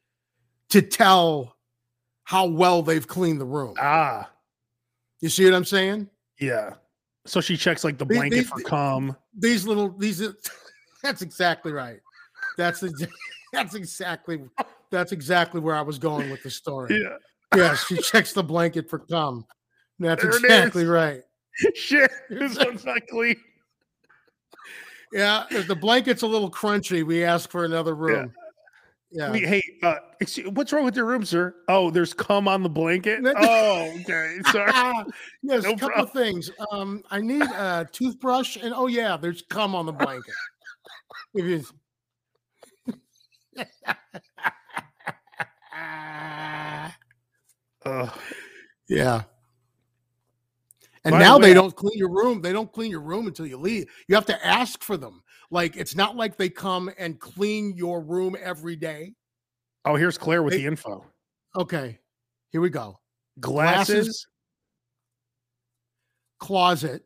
to 0.70 0.80
tell 0.80 1.56
how 2.24 2.46
well 2.46 2.80
they've 2.82 3.06
cleaned 3.06 3.38
the 3.38 3.44
room. 3.44 3.74
Ah, 3.78 4.30
You 5.20 5.28
see 5.28 5.44
what 5.44 5.52
I'm 5.52 5.66
saying? 5.66 6.08
yeah. 6.40 6.70
So 7.26 7.42
she 7.42 7.54
checks 7.58 7.84
like 7.84 7.98
the 7.98 8.06
They- 8.06 8.14
blanket 8.14 8.36
they- 8.36 8.42
for 8.44 8.60
cum. 8.62 9.14
These 9.38 9.66
little 9.66 9.90
these 9.90 10.22
that's 11.02 11.22
exactly 11.22 11.72
right. 11.72 12.00
That's 12.56 12.82
ex- 12.82 13.06
that's 13.52 13.74
exactly 13.74 14.42
that's 14.90 15.12
exactly 15.12 15.60
where 15.60 15.74
I 15.74 15.82
was 15.82 15.98
going 15.98 16.30
with 16.30 16.42
the 16.42 16.50
story. 16.50 17.00
Yeah. 17.02 17.16
Yes, 17.56 17.86
she 17.86 17.96
checks 17.96 18.32
the 18.32 18.44
blanket 18.44 18.88
for 18.88 19.00
cum. 19.00 19.44
That's 19.98 20.22
There 20.22 20.30
exactly 20.30 20.84
right. 20.84 21.22
Shit, 21.74 22.10
this 22.30 22.56
one's 22.58 22.84
not 22.84 23.06
clean. 23.08 23.36
Yeah, 25.12 25.44
if 25.50 25.66
the 25.66 25.74
blanket's 25.74 26.22
a 26.22 26.26
little 26.26 26.50
crunchy, 26.50 27.04
we 27.04 27.24
ask 27.24 27.50
for 27.50 27.64
another 27.64 27.94
room. 27.94 28.32
Yeah. 29.10 29.32
Wait, 29.32 29.44
hey, 29.44 29.62
uh, 29.82 29.96
excuse, 30.20 30.48
what's 30.52 30.72
wrong 30.72 30.84
with 30.84 30.94
your 30.94 31.04
room, 31.06 31.24
sir? 31.24 31.52
Oh, 31.66 31.90
there's 31.90 32.14
cum 32.14 32.46
on 32.46 32.62
the 32.62 32.68
blanket. 32.68 33.20
Oh, 33.24 33.92
okay. 34.02 34.36
Sorry. 34.52 34.70
Yes, 35.42 35.64
No 35.64 35.70
a 35.70 35.72
couple 35.72 35.88
problem. 35.88 36.06
of 36.06 36.12
things. 36.12 36.50
Um, 36.70 37.02
I 37.10 37.20
need 37.20 37.42
a 37.42 37.88
toothbrush, 37.90 38.56
and 38.62 38.72
oh 38.72 38.86
yeah, 38.86 39.16
there's 39.16 39.42
cum 39.42 39.74
on 39.74 39.86
the 39.86 39.92
blanket. 39.92 40.34
If 41.34 41.44
you- 41.44 41.64
Ugh. 47.86 48.10
yeah. 48.88 49.22
And 51.04 51.12
By 51.12 51.18
the 51.18 51.24
now 51.24 51.38
way, 51.38 51.48
they 51.48 51.54
don't 51.54 51.74
clean 51.74 51.96
your 51.96 52.10
room. 52.10 52.42
They 52.42 52.52
don't 52.52 52.70
clean 52.70 52.90
your 52.90 53.00
room 53.00 53.26
until 53.26 53.46
you 53.46 53.56
leave. 53.56 53.86
You 54.06 54.14
have 54.14 54.26
to 54.26 54.46
ask 54.46 54.82
for 54.82 54.98
them. 54.98 55.22
Like 55.50 55.76
it's 55.76 55.96
not 55.96 56.14
like 56.16 56.36
they 56.36 56.50
come 56.50 56.90
and 56.98 57.18
clean 57.18 57.74
your 57.76 58.02
room 58.02 58.36
every 58.40 58.76
day. 58.76 59.14
Oh, 59.86 59.96
here's 59.96 60.18
Claire 60.18 60.42
with 60.42 60.52
They- 60.52 60.58
the 60.58 60.66
info. 60.66 61.06
Okay, 61.56 61.98
here 62.50 62.60
we 62.60 62.68
go. 62.70 63.00
Glasses. 63.40 63.94
Glasses. 63.94 64.26
Closet. 66.38 67.02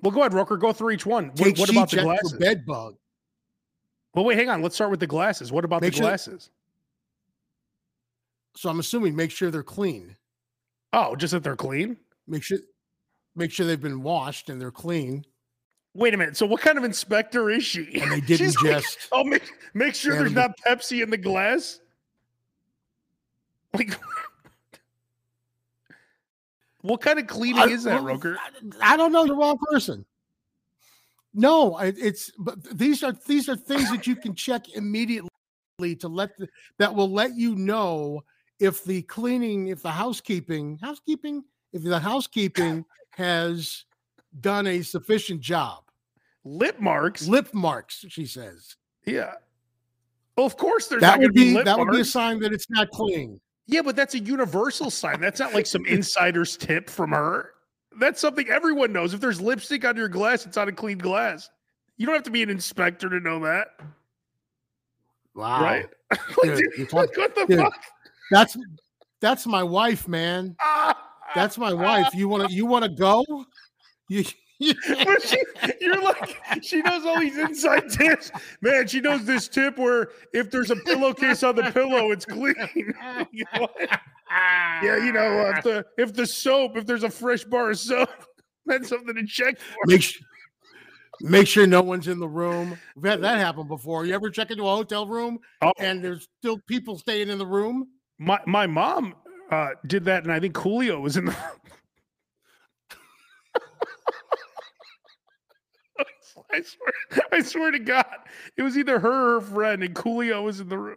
Well, 0.00 0.12
go 0.12 0.20
ahead, 0.20 0.32
Roker. 0.34 0.56
Go 0.56 0.72
through 0.72 0.90
each 0.92 1.04
one. 1.06 1.26
What, 1.36 1.58
what 1.58 1.70
about 1.70 1.90
the 1.90 2.02
glasses? 2.02 2.32
bed 2.34 2.64
bug. 2.64 2.94
Well, 4.14 4.24
wait, 4.24 4.36
hang 4.38 4.50
on. 4.50 4.62
Let's 4.62 4.74
start 4.74 4.90
with 4.90 5.00
the 5.00 5.06
glasses. 5.06 5.50
What 5.52 5.64
about 5.64 5.80
Make 5.82 5.92
the 5.92 5.96
sure- 5.98 6.06
glasses? 6.06 6.50
So 8.54 8.68
I'm 8.68 8.78
assuming 8.80 9.16
make 9.16 9.30
sure 9.30 9.50
they're 9.50 9.62
clean. 9.62 10.16
Oh, 10.92 11.16
just 11.16 11.32
that 11.32 11.42
they're 11.42 11.56
clean. 11.56 11.96
Make 12.26 12.42
sure 12.42 12.58
make 13.34 13.50
sure 13.50 13.66
they've 13.66 13.80
been 13.80 14.02
washed 14.02 14.50
and 14.50 14.60
they're 14.60 14.70
clean. 14.70 15.24
Wait 15.94 16.12
a 16.12 16.16
minute. 16.18 16.36
So, 16.36 16.44
what 16.44 16.60
kind 16.60 16.76
of 16.76 16.84
inspector 16.84 17.48
is 17.50 17.64
she? 17.64 18.00
And 18.00 18.12
they 18.12 18.20
didn't 18.20 18.38
She's 18.46 18.62
like, 18.62 18.82
just 18.82 19.08
oh, 19.12 19.24
make 19.24 19.50
make 19.72 19.94
sure 19.94 20.16
there's 20.18 20.32
not 20.32 20.52
Pepsi 20.66 21.02
in 21.02 21.08
the 21.08 21.16
glass. 21.16 21.80
Like, 23.72 23.98
what 26.82 27.00
kind 27.00 27.18
of 27.18 27.26
cleaning 27.26 27.62
I- 27.62 27.66
is 27.72 27.84
that, 27.84 28.02
Roker? 28.02 28.36
I 28.82 28.96
don't 28.98 29.12
know 29.12 29.26
the 29.26 29.34
wrong 29.34 29.58
person. 29.70 30.04
No, 31.34 31.78
it's 31.78 32.30
but 32.38 32.62
these 32.76 33.02
are 33.02 33.12
these 33.26 33.48
are 33.48 33.56
things 33.56 33.90
that 33.90 34.06
you 34.06 34.16
can 34.16 34.34
check 34.34 34.68
immediately 34.74 35.28
to 35.98 36.08
let 36.08 36.36
the, 36.36 36.48
that 36.78 36.94
will 36.94 37.10
let 37.10 37.34
you 37.34 37.54
know 37.56 38.22
if 38.58 38.84
the 38.84 39.02
cleaning, 39.02 39.68
if 39.68 39.82
the 39.82 39.90
housekeeping, 39.90 40.78
housekeeping, 40.82 41.42
if 41.72 41.82
the 41.82 41.98
housekeeping 41.98 42.84
has 43.10 43.84
done 44.40 44.66
a 44.66 44.82
sufficient 44.82 45.40
job. 45.40 45.84
Lip 46.44 46.78
marks. 46.80 47.26
Lip 47.26 47.52
marks, 47.54 48.04
she 48.08 48.26
says. 48.26 48.76
yeah. 49.06 49.32
Well, 50.36 50.46
of 50.46 50.56
course, 50.56 50.86
there's 50.86 51.02
That 51.02 51.20
would 51.20 51.34
be 51.34 51.54
lip 51.54 51.66
that 51.66 51.78
would 51.78 51.90
be 51.90 52.00
a 52.00 52.04
sign 52.04 52.38
that 52.40 52.52
it's 52.52 52.70
not 52.70 52.90
clean. 52.90 53.38
Yeah, 53.66 53.82
but 53.82 53.96
that's 53.96 54.14
a 54.14 54.18
universal 54.18 54.90
sign. 54.90 55.20
That's 55.20 55.40
not 55.40 55.52
like 55.52 55.66
some 55.66 55.84
insider's 55.86 56.56
tip 56.56 56.88
from 56.88 57.10
her. 57.10 57.50
That's 57.98 58.20
something 58.20 58.48
everyone 58.48 58.92
knows. 58.92 59.14
If 59.14 59.20
there's 59.20 59.40
lipstick 59.40 59.84
on 59.84 59.96
your 59.96 60.08
glass, 60.08 60.46
it's 60.46 60.56
on 60.56 60.68
a 60.68 60.72
clean 60.72 60.98
glass. 60.98 61.50
You 61.96 62.06
don't 62.06 62.14
have 62.14 62.24
to 62.24 62.30
be 62.30 62.42
an 62.42 62.50
inspector 62.50 63.08
to 63.08 63.20
know 63.20 63.38
that, 63.40 63.68
Wow. 65.34 65.62
right? 65.62 65.86
Dude, 66.42 66.58
Dude, 66.58 66.78
you're 66.78 66.86
what 66.90 67.34
the 67.34 67.46
dude. 67.48 67.58
fuck? 67.60 67.80
That's 68.30 68.56
that's 69.20 69.46
my 69.46 69.62
wife, 69.62 70.08
man. 70.08 70.56
That's 71.34 71.56
my 71.56 71.72
wife. 71.72 72.08
You 72.12 72.28
want 72.28 72.48
to 72.50 72.54
you 72.54 72.66
want 72.66 72.84
to 72.84 72.90
go? 72.90 73.24
You, 74.08 74.22
But 75.04 75.22
she, 75.22 75.36
you're 75.80 76.00
like, 76.02 76.38
she 76.62 76.82
knows 76.82 77.04
all 77.04 77.20
these 77.20 77.38
inside 77.38 77.90
tips. 77.90 78.30
Man, 78.60 78.86
she 78.86 79.00
knows 79.00 79.24
this 79.24 79.48
tip 79.48 79.78
where 79.78 80.10
if 80.32 80.50
there's 80.50 80.70
a 80.70 80.76
pillowcase 80.76 81.42
on 81.42 81.56
the 81.56 81.70
pillow, 81.70 82.10
it's 82.12 82.24
clean. 82.24 82.54
You 83.32 83.44
know 83.54 83.68
yeah, 84.82 84.96
you 85.04 85.12
know, 85.12 85.38
uh, 85.40 85.54
if 85.56 85.64
the 85.64 85.86
if 85.98 86.14
the 86.14 86.26
soap, 86.26 86.76
if 86.76 86.86
there's 86.86 87.02
a 87.04 87.10
fresh 87.10 87.44
bar 87.44 87.70
of 87.70 87.78
soap, 87.78 88.08
that's 88.66 88.88
something 88.88 89.14
to 89.14 89.26
check 89.26 89.58
for. 89.58 89.76
make 89.86 90.02
sure 90.02 90.26
make 91.20 91.46
sure 91.46 91.66
no 91.66 91.82
one's 91.82 92.08
in 92.08 92.18
the 92.18 92.28
room. 92.28 92.78
We've 92.96 93.10
had 93.10 93.20
that 93.22 93.38
happen 93.38 93.68
before. 93.68 94.06
You 94.06 94.14
ever 94.14 94.30
check 94.30 94.50
into 94.50 94.64
a 94.64 94.74
hotel 94.74 95.06
room 95.06 95.38
Oh, 95.60 95.72
and 95.78 96.02
there's 96.02 96.28
still 96.40 96.58
people 96.66 96.96
staying 96.98 97.28
in 97.28 97.38
the 97.38 97.46
room? 97.46 97.88
my 98.18 98.40
my 98.46 98.66
mom 98.66 99.14
uh, 99.50 99.70
did 99.86 100.04
that, 100.06 100.22
and 100.22 100.32
I 100.32 100.40
think 100.40 100.54
Coolio 100.54 101.00
was 101.00 101.16
in 101.16 101.26
the. 101.26 101.36
I 106.52 106.60
swear, 106.62 107.22
I 107.32 107.40
swear 107.40 107.70
to 107.70 107.78
God, 107.78 108.06
it 108.56 108.62
was 108.62 108.76
either 108.76 108.98
her 108.98 109.36
or 109.36 109.40
her 109.40 109.46
friend, 109.46 109.82
and 109.82 109.94
Coolio 109.94 110.44
was 110.44 110.60
in 110.60 110.68
the 110.68 110.78
room. 110.78 110.96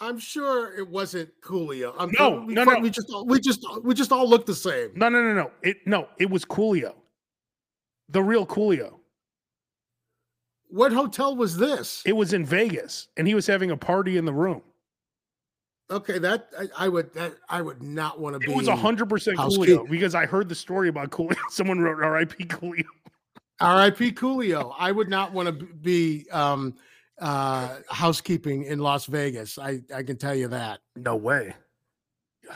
I'm 0.00 0.18
sure 0.18 0.76
it 0.76 0.88
wasn't 0.88 1.30
Coolio. 1.40 1.94
I'm 1.98 2.10
No, 2.18 2.44
we, 2.46 2.54
no, 2.54 2.64
we 2.64 2.80
no. 2.80 2.88
just 2.88 3.10
all- 3.12 3.26
we 3.26 3.40
just 3.40 3.64
we 3.82 3.94
just 3.94 4.10
all 4.12 4.28
look 4.28 4.44
the 4.46 4.54
same. 4.54 4.90
No, 4.94 5.08
no, 5.08 5.22
no, 5.22 5.34
no. 5.34 5.50
It 5.62 5.78
no, 5.86 6.08
it 6.18 6.30
was 6.30 6.44
Coolio, 6.44 6.94
the 8.08 8.22
real 8.22 8.46
Coolio. 8.46 8.94
What 10.68 10.92
hotel 10.92 11.36
was 11.36 11.56
this? 11.56 12.02
It 12.04 12.14
was 12.14 12.32
in 12.32 12.44
Vegas, 12.44 13.06
and 13.16 13.28
he 13.28 13.34
was 13.36 13.46
having 13.46 13.70
a 13.70 13.76
party 13.76 14.16
in 14.16 14.24
the 14.24 14.32
room. 14.32 14.62
Okay, 15.90 16.18
that 16.18 16.48
I, 16.58 16.86
I 16.86 16.88
would 16.88 17.12
that 17.14 17.34
I 17.48 17.62
would 17.62 17.82
not 17.82 18.18
want 18.18 18.34
to 18.34 18.40
be. 18.40 18.50
It 18.50 18.56
was 18.56 18.68
hundred 18.68 19.08
percent 19.08 19.38
Coolio 19.38 19.88
because 19.88 20.14
I 20.16 20.26
heard 20.26 20.48
the 20.48 20.54
story 20.54 20.88
about 20.88 21.10
Coolio. 21.10 21.36
Someone 21.50 21.78
wrote 21.78 22.02
R.I.P. 22.02 22.46
Coolio. 22.46 22.84
R.I.P. 23.60 24.12
Coolio. 24.12 24.74
I 24.78 24.90
would 24.92 25.08
not 25.08 25.32
want 25.32 25.46
to 25.46 25.52
be 25.52 26.26
um, 26.30 26.74
uh, 27.20 27.76
housekeeping 27.88 28.64
in 28.64 28.78
Las 28.80 29.06
Vegas. 29.06 29.58
I 29.58 29.80
I 29.94 30.02
can 30.02 30.16
tell 30.16 30.34
you 30.34 30.48
that. 30.48 30.80
No 30.96 31.16
way. 31.16 31.54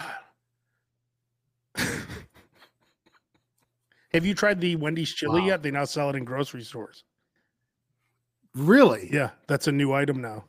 Have 4.14 4.24
you 4.24 4.34
tried 4.34 4.60
the 4.60 4.76
Wendy's 4.76 5.12
chili 5.12 5.42
Wow. 5.42 5.46
yet? 5.46 5.62
They 5.62 5.70
now 5.70 5.84
sell 5.84 6.08
it 6.10 6.16
in 6.16 6.24
grocery 6.24 6.62
stores. 6.62 7.04
Really? 8.54 9.08
Yeah, 9.12 9.30
that's 9.46 9.68
a 9.68 9.72
new 9.72 9.92
item 9.92 10.20
now. 10.22 10.44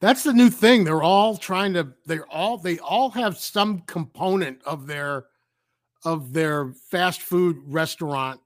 That's 0.00 0.24
the 0.24 0.32
new 0.32 0.50
thing. 0.50 0.84
They're 0.84 1.02
all 1.02 1.36
trying 1.36 1.72
to. 1.74 1.92
They're 2.04 2.26
all. 2.26 2.58
They 2.58 2.78
all 2.80 3.10
have 3.10 3.38
some 3.38 3.80
component 3.82 4.60
of 4.64 4.86
their 4.86 5.26
of 6.04 6.32
their 6.32 6.72
fast 6.90 7.22
food 7.22 7.58
restaurant 7.66 8.40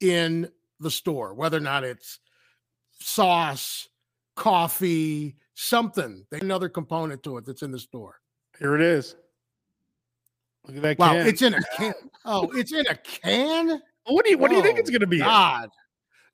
in 0.00 0.50
the 0.80 0.90
store, 0.90 1.34
whether 1.34 1.56
or 1.56 1.60
not 1.60 1.84
it's 1.84 2.20
sauce, 3.00 3.88
coffee, 4.36 5.36
something. 5.54 6.24
Another 6.32 6.68
component 6.68 7.22
to 7.24 7.36
it 7.38 7.44
that's 7.46 7.62
in 7.62 7.70
the 7.70 7.78
store. 7.78 8.20
Here 8.58 8.74
it 8.74 8.80
is. 8.80 9.16
Look 10.66 10.76
at 10.76 10.82
that 10.82 10.98
Wow, 10.98 11.14
can. 11.14 11.26
it's 11.26 11.42
in 11.42 11.54
a 11.54 11.60
can. 11.76 11.94
Oh, 12.24 12.50
it's 12.54 12.72
in 12.72 12.86
a 12.86 12.94
can. 12.96 13.80
what 14.04 14.24
do 14.24 14.30
you 14.30 14.38
what 14.38 14.50
do 14.50 14.56
you 14.56 14.62
think 14.62 14.76
Oh, 14.76 14.80
it's 14.80 14.90
gonna 14.90 15.06
be? 15.06 15.18
in? 15.18 15.24
God. 15.24 15.70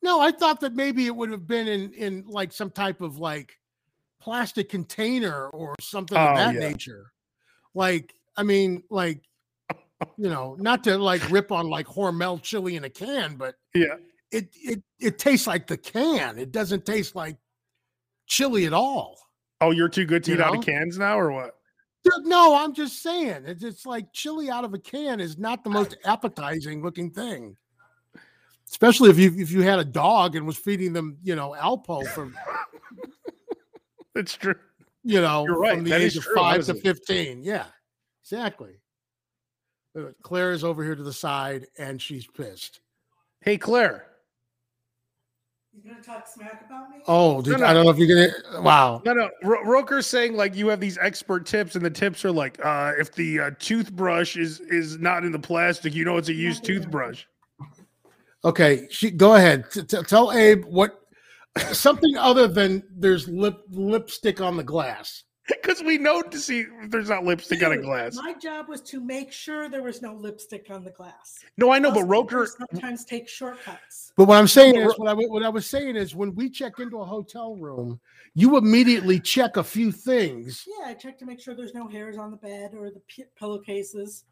No, 0.03 0.21
I 0.21 0.33
thought 0.33 0.61
that 0.61 0.75
maybe 0.75 1.07
it 1.07 1.15
would 1.15 1.31
have 1.31 1.47
been 1.47 1.69
in 1.69 1.93
in 1.93 2.25
like 2.27 2.53
some 2.53 2.71
type 2.71 3.01
of 3.01 3.19
like 3.19 3.59
plastic 4.21 4.69
container 4.69 5.49
or 5.51 5.75
something 5.81 6.19
Oh, 6.19 6.31
of 6.31 6.37
that 6.37 6.55
yeah. 6.55 6.61
nature. 6.61 7.13
Like, 7.75 8.15
I 8.37 8.43
mean, 8.43 8.83
like, 8.91 9.23
you 10.17 10.29
know, 10.29 10.57
not 10.59 10.85
to 10.85 10.97
like 10.99 11.29
rip 11.31 11.51
on 11.53 11.69
like 11.69 11.87
Hormel 11.87 12.41
chili 12.43 12.77
in 12.77 12.85
a 12.85 12.91
can, 12.91 13.37
but 13.37 13.55
Yeah. 13.75 13.97
it 14.31 14.49
it 14.55 14.83
it 15.01 15.19
tastes 15.19 15.47
like 15.47 15.67
the 15.67 15.77
can. 15.77 16.39
It 16.39 16.53
doesn't 16.53 16.85
taste 16.87 17.15
like 17.15 17.37
chili 18.27 18.67
at 18.67 18.73
all. 18.73 19.19
Oh, 19.61 19.71
you're 19.71 19.89
too 19.89 20.05
good 20.07 20.25
to 20.25 20.31
You 20.33 20.37
eat 20.39 20.43
out 20.43 20.57
of 20.57 20.65
cans 20.65 20.99
now, 20.99 21.19
or 21.19 21.31
what? 21.33 21.57
No, 22.25 22.55
I'm 22.55 22.75
just 22.75 23.03
saying. 23.03 23.45
It's, 23.47 23.65
it's 23.65 23.87
like 23.87 24.13
chili 24.13 24.51
out 24.51 24.65
of 24.65 24.75
a 24.75 24.79
can 24.79 25.21
is 25.21 25.39
not 25.39 25.65
the 25.65 25.71
most 25.71 25.97
appetizing 26.05 26.83
looking 26.83 27.11
thing. 27.11 27.57
Especially 28.69 29.09
if 29.11 29.19
you 29.19 29.33
if 29.37 29.51
you 29.51 29.63
had 29.63 29.79
a 29.79 29.85
dog 29.85 30.37
and 30.37 30.47
was 30.47 30.57
feeding 30.59 30.93
them, 30.93 31.17
you 31.23 31.35
know, 31.37 31.55
Alpo 31.59 32.07
from 32.09 32.37
It's 34.15 34.35
true. 34.35 34.55
you 35.03 35.21
know 35.21 35.45
You're 35.47 35.59
right. 35.59 35.75
from 35.77 35.85
the 35.85 35.91
That 35.91 36.01
age 36.01 36.17
of 36.17 36.25
true, 36.25 36.35
five 36.37 36.65
to 36.67 36.75
fifteen. 36.75 37.43
Yeah, 37.43 37.67
exactly. 38.23 38.81
Uh, 39.97 40.11
Claire 40.23 40.53
is 40.53 40.65
over 40.65 40.83
here 40.83 40.95
to 40.95 41.03
the 41.03 41.13
side 41.13 41.67
and 41.79 42.01
she's 42.01 42.27
pissed. 42.27 42.81
Hey, 43.41 43.59
Claire. 43.59 44.07
You 45.73 45.91
gonna 45.91 46.03
talk 46.03 46.27
smack 46.29 46.65
about 46.67 46.89
me? 46.91 46.99
Oh, 47.09 47.43
did, 47.43 47.59
no. 47.59 47.67
I 47.67 47.73
don't 47.73 47.85
know 47.85 47.91
if 47.91 47.99
you're 47.99 48.07
gonna. 48.07 48.63
Wow. 48.63 49.03
No, 49.05 49.13
no. 49.13 49.29
Ro- 49.43 49.65
Roker's 49.65 50.07
saying 50.07 50.37
like 50.37 50.55
you 50.55 50.69
have 50.69 50.79
these 50.79 50.97
expert 50.99 51.47
tips, 51.47 51.75
and 51.75 51.85
the 51.85 51.91
tips 51.91 52.25
are 52.25 52.31
like, 52.31 52.65
uh, 52.65 52.93
if 52.97 53.13
the 53.13 53.41
uh, 53.41 53.51
toothbrush 53.59 54.37
is 54.37 54.61
is 54.61 54.99
not 54.99 55.25
in 55.25 55.33
the 55.33 55.39
plastic, 55.39 55.93
you 55.93 56.05
know 56.05 56.17
it's 56.17 56.29
a 56.29 56.33
used 56.33 56.65
toothbrush. 56.65 57.25
Okay, 58.45 58.87
she 58.91 59.11
go 59.11 59.35
ahead. 59.35 59.69
T- 59.73 59.83
t- 59.83 60.03
tell 60.05 60.31
Abe 60.31 60.65
what 60.65 61.01
something 61.73 62.17
other 62.17 62.47
than 62.47 62.85
there's 62.95 63.27
lip 63.29 63.59
lipstick 63.71 64.41
on 64.41 64.57
the 64.57 64.63
glass. 64.63 65.25
Because 65.49 65.83
we 65.83 65.99
know 65.99 66.23
to 66.23 66.39
see 66.39 66.61
if 66.83 66.91
there's 66.91 67.09
not 67.11 67.25
lipstick 67.25 67.63
on 67.63 67.73
a 67.73 67.79
glass. 67.79 68.15
My 68.17 68.33
job 68.35 68.69
was 68.69 68.81
to 68.83 69.01
make 69.01 69.33
sure 69.33 69.69
there 69.69 69.83
was 69.83 70.01
no 70.03 70.15
lipstick 70.15 70.69
on 70.71 70.85
the 70.85 70.91
glass. 70.91 71.39
No, 71.59 71.71
I 71.73 71.79
know, 71.79 71.89
Us 71.91 71.97
but 71.97 72.05
Roker. 72.05 72.47
sometimes 72.47 73.05
take 73.05 73.29
shortcuts. 73.29 74.13
But 74.17 74.27
what 74.29 74.39
I'm 74.39 74.47
saying 74.47 74.77
is, 74.77 74.95
what 74.99 75.09
I, 75.09 75.15
what 75.15 75.43
I 75.43 75.49
was 75.49 75.67
saying 75.67 75.97
is, 75.97 76.15
when 76.15 76.35
we 76.35 76.49
check 76.49 76.79
into 76.79 76.99
a 76.99 77.05
hotel 77.05 77.57
room, 77.57 78.01
you 78.35 78.57
immediately 78.57 79.19
check 79.21 79.57
a 79.57 79.65
few 79.65 79.91
things. 79.93 80.67
Yeah, 80.67 80.87
I 80.89 80.95
check 80.95 81.19
to 81.19 81.27
make 81.27 81.41
sure 81.41 81.55
there's 81.55 81.75
no 81.75 81.89
hairs 81.89 82.17
on 82.17 82.31
the 82.31 82.37
bed 82.39 82.73
or 82.75 82.91
the 82.91 83.01
p- 83.09 83.25
pillowcases. 83.39 84.25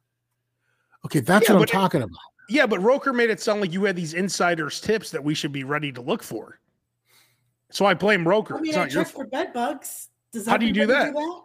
Okay, 1.04 1.20
that's 1.20 1.48
Yeah, 1.48 1.54
what 1.54 1.58
I'm 1.60 1.64
it- 1.64 1.68
talking 1.68 2.02
about. 2.02 2.18
Yeah, 2.48 2.66
but 2.66 2.78
Roker 2.80 3.12
made 3.12 3.30
it 3.30 3.40
sound 3.40 3.60
like 3.60 3.72
you 3.72 3.84
had 3.84 3.96
these 3.96 4.14
insiders 4.14 4.80
tips 4.80 5.10
that 5.10 5.22
we 5.22 5.34
should 5.34 5.52
be 5.52 5.64
ready 5.64 5.92
to 5.92 6.00
look 6.00 6.22
for. 6.22 6.60
So 7.70 7.86
I 7.86 7.94
blame 7.94 8.26
Roker. 8.26 8.56
I 8.56 8.60
mean, 8.60 8.70
it's 8.70 8.76
I 8.78 8.80
not 8.82 8.92
your 8.92 9.04
check 9.04 9.12
fault. 9.12 9.24
for 9.26 9.30
bed 9.30 9.52
bugs. 9.52 10.08
Does 10.32 10.46
How 10.46 10.56
do 10.56 10.66
you 10.66 10.72
do 10.72 10.82
everybody 10.82 11.12
that? 11.12 11.40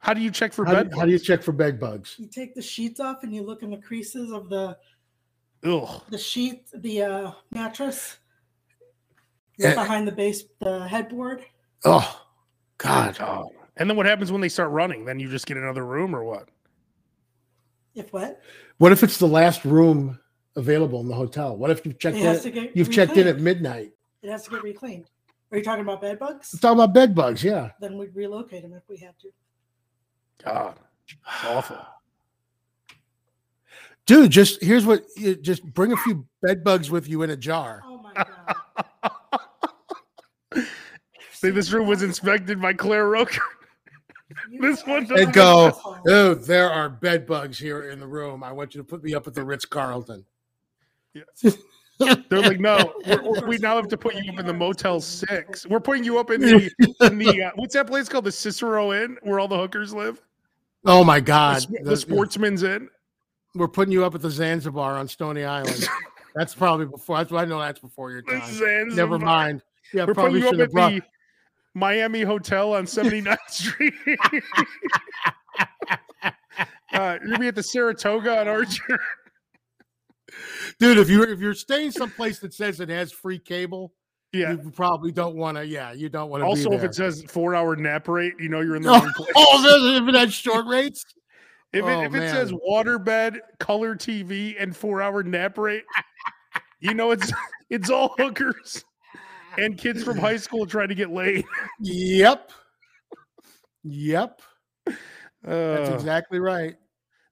How 0.00 0.14
do 0.14 0.20
you 0.20 0.30
check 0.30 0.52
for 0.52 0.64
How 0.64 0.74
bed? 0.74 0.90
do, 0.90 0.98
how 0.98 1.04
do 1.04 1.10
you 1.10 1.18
check 1.18 1.42
for 1.42 1.52
bed 1.52 1.80
bugs? 1.80 2.14
You 2.18 2.26
take 2.28 2.54
the 2.54 2.62
sheets 2.62 3.00
off 3.00 3.24
and 3.24 3.34
you 3.34 3.42
look 3.42 3.62
in 3.62 3.70
the 3.70 3.78
creases 3.78 4.30
of 4.30 4.48
the 4.48 4.76
Ugh. 5.64 6.02
the 6.08 6.18
sheet, 6.18 6.68
the 6.72 7.02
uh, 7.02 7.32
mattress 7.50 8.18
Yeah. 9.58 9.74
behind 9.74 10.06
the 10.06 10.12
base, 10.12 10.44
the 10.60 10.86
headboard. 10.86 11.44
Oh, 11.84 12.26
God. 12.78 13.16
Oh. 13.20 13.50
And 13.76 13.90
then 13.90 13.96
what 13.96 14.06
happens 14.06 14.30
when 14.30 14.40
they 14.40 14.48
start 14.48 14.70
running? 14.70 15.04
Then 15.04 15.18
you 15.18 15.28
just 15.28 15.46
get 15.46 15.56
another 15.56 15.84
room 15.84 16.14
or 16.14 16.22
what? 16.24 16.48
If 17.96 18.12
what? 18.12 18.40
What 18.78 18.92
if 18.92 19.02
it's 19.02 19.18
the 19.18 19.26
last 19.26 19.64
room 19.64 20.16
available 20.54 21.00
in 21.00 21.08
the 21.08 21.14
hotel? 21.14 21.56
What 21.56 21.70
if 21.70 21.84
you've 21.84 21.98
checked 21.98 22.16
It 22.18 22.22
has 22.22 22.46
in? 22.46 22.52
to 22.52 22.60
get 22.60 22.76
You've 22.76 22.90
checked 22.92 23.16
in 23.16 23.26
at 23.26 23.40
midnight. 23.40 23.92
It 24.22 24.30
has 24.30 24.44
to 24.44 24.50
get 24.50 24.62
reclaimed. 24.62 25.06
Are 25.50 25.58
you 25.58 25.64
talking 25.64 25.82
about 25.82 26.00
bed 26.00 26.18
bugs? 26.18 26.50
Let's 26.52 26.60
talk 26.60 26.74
about 26.74 26.92
bed 26.92 27.14
bugs. 27.14 27.42
Yeah. 27.42 27.70
Then 27.80 27.96
we'd 27.96 28.14
relocate 28.14 28.62
them 28.62 28.74
if 28.74 28.82
we 28.88 28.98
had 28.98 29.18
to. 29.20 29.28
God. 30.44 30.78
It's 31.06 31.44
awful. 31.44 31.78
Dude, 34.06 34.30
just 34.30 34.62
here's 34.62 34.86
what 34.86 35.04
you 35.16 35.36
just 35.36 35.62
bring 35.62 35.92
a 35.92 35.96
few 35.96 36.26
bed 36.42 36.64
bugs 36.64 36.90
with 36.90 37.08
you 37.08 37.22
in 37.22 37.30
a 37.30 37.36
jar. 37.36 37.82
Oh 37.84 37.98
my 37.98 38.12
god. 38.14 38.26
See, 41.32 41.50
this 41.50 41.70
room 41.72 41.86
was 41.86 42.02
inspected 42.02 42.60
by 42.60 42.72
Claire 42.72 43.08
Roker. 43.08 43.42
This 44.60 44.86
one 44.86 45.02
doesn't 45.02 45.18
And 45.18 45.32
go, 45.32 45.72
oh, 46.06 46.34
there 46.34 46.70
are 46.70 46.88
bed 46.88 47.26
bugs 47.26 47.58
here 47.58 47.90
in 47.90 47.98
the 47.98 48.06
room. 48.06 48.44
I 48.44 48.52
want 48.52 48.74
you 48.74 48.80
to 48.80 48.84
put 48.84 49.02
me 49.02 49.14
up 49.14 49.26
at 49.26 49.34
the 49.34 49.42
Ritz 49.42 49.64
Carlton. 49.64 50.24
They're 51.98 52.40
like, 52.42 52.60
no, 52.60 52.92
we're, 53.06 53.22
we're- 53.22 53.46
we 53.48 53.58
now 53.58 53.76
have 53.76 53.88
to 53.88 53.96
put 53.96 54.14
you 54.14 54.32
up 54.32 54.38
in 54.38 54.46
the 54.46 54.52
Motel 54.54 55.00
Six. 55.00 55.66
We're 55.66 55.80
putting 55.80 56.04
you 56.04 56.18
up 56.18 56.30
in 56.30 56.40
the 56.40 56.70
in 57.00 57.18
the 57.18 57.42
uh, 57.44 57.50
what's 57.56 57.74
that 57.74 57.86
place 57.86 58.08
called? 58.08 58.24
The 58.24 58.32
Cicero 58.32 58.92
Inn, 58.92 59.16
where 59.22 59.40
all 59.40 59.48
the 59.48 59.56
hookers 59.58 59.92
live. 59.92 60.20
Oh 60.84 61.02
my 61.04 61.18
God. 61.20 61.62
The- 61.70 61.80
the 61.84 61.96
Sportsman's 61.96 62.62
Inn. 62.62 62.88
we're 63.54 63.66
putting 63.68 63.92
you 63.92 64.04
up 64.04 64.14
at 64.14 64.22
the 64.22 64.30
Zanzibar 64.30 64.96
on 64.96 65.08
Stony 65.08 65.44
Island. 65.44 65.86
That's 66.34 66.54
probably 66.54 66.86
before. 66.86 67.16
That's 67.18 67.32
I 67.32 67.44
know 67.46 67.58
that's 67.58 67.80
before 67.80 68.12
your 68.12 68.22
time. 68.22 68.42
Zanzibar. 68.44 68.94
Never 68.94 69.18
mind. 69.18 69.62
Yeah, 69.92 70.04
We're 70.04 70.14
probably 70.14 70.40
putting 70.42 70.42
you 70.42 70.48
up 70.48 70.52
should 70.52 70.60
have 70.60 70.68
at 70.68 70.72
brought. 70.72 70.92
the 70.92 71.02
Miami 71.74 72.22
Hotel 72.22 72.74
on 72.74 72.84
79th 72.84 73.36
Street. 73.48 73.94
uh, 76.22 76.30
you're 76.92 77.18
gonna 77.26 77.38
be 77.38 77.48
at 77.48 77.54
the 77.54 77.62
Saratoga 77.62 78.40
on 78.40 78.46
Archer. 78.48 79.00
Dude, 80.78 80.98
if 80.98 81.08
you're 81.08 81.28
if 81.28 81.40
you're 81.40 81.54
staying 81.54 81.90
someplace 81.92 82.38
that 82.40 82.52
says 82.54 82.80
it 82.80 82.88
has 82.88 83.12
free 83.12 83.38
cable, 83.38 83.92
Yeah. 84.32 84.52
you 84.52 84.70
probably 84.70 85.12
don't 85.12 85.36
want 85.36 85.56
to. 85.56 85.66
Yeah, 85.66 85.92
you 85.92 86.08
don't 86.08 86.30
want 86.30 86.42
to. 86.42 86.46
Also, 86.46 86.72
if 86.72 86.82
it 86.84 86.94
says 86.94 87.24
four 87.28 87.54
hour 87.54 87.74
nap 87.76 88.08
rate, 88.08 88.34
you 88.38 88.48
know 88.48 88.60
you're 88.60 88.76
in 88.76 88.82
the 88.82 88.88
oh, 88.92 89.00
wrong 89.00 89.12
place. 89.12 89.32
oh, 89.36 89.96
if 90.02 90.08
it 90.08 90.14
has 90.14 90.32
short 90.34 90.66
rates, 90.66 91.04
If 91.72 91.84
it, 91.84 91.88
Oh, 91.88 92.02
if 92.02 92.14
it 92.14 92.30
says 92.30 92.52
waterbed, 92.52 93.38
color 93.60 93.94
TV, 93.96 94.54
and 94.58 94.74
four 94.76 95.02
hour 95.02 95.22
nap 95.22 95.58
rate, 95.58 95.84
you 96.80 96.94
know 96.94 97.10
it's 97.10 97.32
it's 97.70 97.90
all 97.90 98.14
hookers 98.18 98.84
and 99.58 99.76
kids 99.76 100.02
from 100.04 100.16
high 100.18 100.36
school 100.36 100.64
trying 100.66 100.88
to 100.88 100.94
get 100.94 101.10
laid. 101.10 101.44
yep, 101.80 102.50
yep, 103.84 104.40
that's 105.42 105.90
Uh, 105.90 105.94
exactly 105.94 106.38
right. 106.38 106.76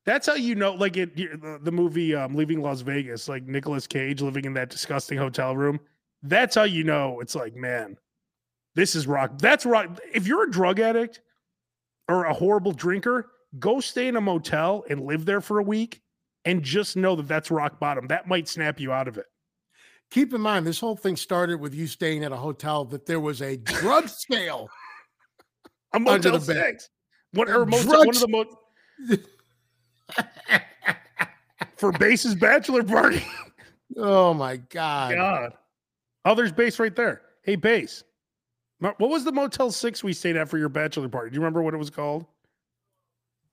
That's 0.07 0.29
how 0.29 0.35
you 0.35 0.55
know, 0.55 0.73
like 0.73 0.97
it, 0.97 1.17
the, 1.17 1.59
the 1.61 1.73
movie 1.73 2.15
um, 2.15 2.37
"Leaving 2.37 2.63
Las 2.63 2.81
Vegas," 2.81 3.29
like 3.29 3.45
Nicolas 3.45 3.89
Cage 3.89 4.23
living 4.23 4.45
in 4.45 4.55
that 4.55 4.71
disgusting 4.71 5.19
hotel 5.19 5.57
room. 5.57 5.81
That's 6.23 6.55
how 6.55 6.63
you 6.63 6.85
know 6.85 7.21
it's 7.21 7.35
like, 7.35 7.57
man, 7.57 7.99
this 8.77 8.95
is 8.95 9.09
rock. 9.09 9.39
That's 9.39 9.67
rock. 9.67 9.99
If 10.15 10.29
you're 10.29 10.45
a 10.45 10.51
drug 10.51 10.79
addict 10.79 11.23
or 12.09 12.27
a 12.27 12.33
horrible 12.33 12.71
drinker, 12.71 13.33
go 13.59 13.81
stay 13.81 14.07
in 14.07 14.15
a 14.15 14.21
motel 14.21 14.85
and 14.89 15.05
live 15.05 15.25
there 15.25 15.41
for 15.41 15.59
a 15.59 15.65
week, 15.65 16.01
and 16.45 16.63
just 16.63 16.97
know 16.97 17.17
that 17.17 17.27
that's 17.27 17.51
rock 17.51 17.81
bottom. 17.81 18.07
That 18.07 18.29
might 18.29 18.47
snap 18.47 18.79
you 18.79 18.93
out 18.93 19.09
of 19.09 19.19
it. 19.19 19.27
Keep 20.13 20.35
in 20.35 20.41
mind, 20.41 20.65
this 20.65 20.79
whole 20.79 20.97
thing 20.97 21.17
started 21.17 21.61
with 21.61 21.75
you 21.75 21.89
staying 21.89 22.23
at 22.23 22.31
a 22.31 22.37
hotel 22.37 22.85
that 22.85 23.07
there 23.07 23.19
was 23.19 23.43
a 23.43 23.57
drug 23.57 24.09
scale. 24.09 24.69
A 25.93 25.97
Under 25.97 26.31
the 26.31 26.39
bed. 26.39 26.77
What 27.33 27.49
or 27.49 27.67
motel, 27.67 28.07
one 28.07 28.11
of 28.11 28.21
the 28.21 28.29
most 28.29 28.57
for 31.77 31.93
Base's 31.93 32.35
bachelor 32.35 32.83
party. 32.83 33.25
oh 33.97 34.35
my 34.35 34.57
god! 34.57 35.15
God. 35.15 35.53
Oh, 36.25 36.35
there's 36.35 36.53
base 36.53 36.79
right 36.79 36.95
there. 36.95 37.23
Hey, 37.43 37.57
base. 37.57 38.03
What 38.81 38.99
was 38.99 39.25
the 39.25 39.33
Motel 39.33 39.71
Six 39.71 40.05
we 40.05 40.13
stayed 40.13 40.37
at 40.37 40.49
for 40.49 40.59
your 40.59 40.69
bachelor 40.69 41.09
party? 41.09 41.31
Do 41.31 41.35
you 41.35 41.41
remember 41.41 41.63
what 41.63 41.73
it 41.73 41.79
was 41.79 41.91
called? 41.91 42.27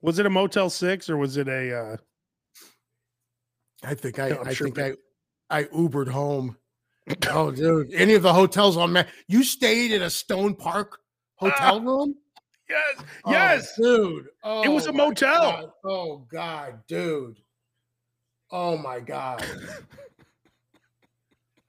Was 0.02 0.20
it 0.20 0.26
a 0.26 0.30
Motel 0.30 0.70
Six 0.70 1.10
or 1.10 1.18
was 1.18 1.38
it 1.38 1.48
a? 1.48 1.78
Uh, 1.78 1.98
I 3.84 3.94
think 3.94 4.20
I, 4.20 4.30
No, 4.30 4.40
I'm 4.46 4.54
sure 4.54 4.68
think 4.68 4.76
they- 4.76 4.96
I, 5.50 5.60
I 5.60 5.64
Ubered 5.66 6.10
home. 6.10 6.58
oh, 7.30 7.52
dude! 7.52 7.94
Any 7.94 8.14
of 8.14 8.24
the 8.24 8.34
hotels 8.34 8.76
on 8.78 8.94
Ma- 8.94 9.04
you 9.28 9.44
stayed 9.44 9.92
in 9.92 10.02
a 10.02 10.10
Stone 10.10 10.56
Park 10.56 11.00
hotel 11.36 11.82
room? 11.82 12.16
Yes, 12.74 13.06
Oh, 13.26 13.32
yes. 13.32 13.76
dude. 13.78 14.26
It 14.66 14.70
was 14.70 14.88
Oh, 14.88 14.90
a 14.90 14.94
motel. 14.94 15.52
God. 15.52 15.72
Oh 15.86 16.18
God, 16.32 16.80
dude. 16.88 17.40
Oh 18.52 18.78
my 18.78 19.00
God, 19.00 19.46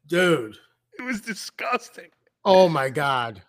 dude. 0.08 0.56
It 0.98 1.02
was 1.02 1.20
disgusting. 1.20 2.10
Oh 2.44 2.68
my 2.68 2.88
God. 2.90 3.42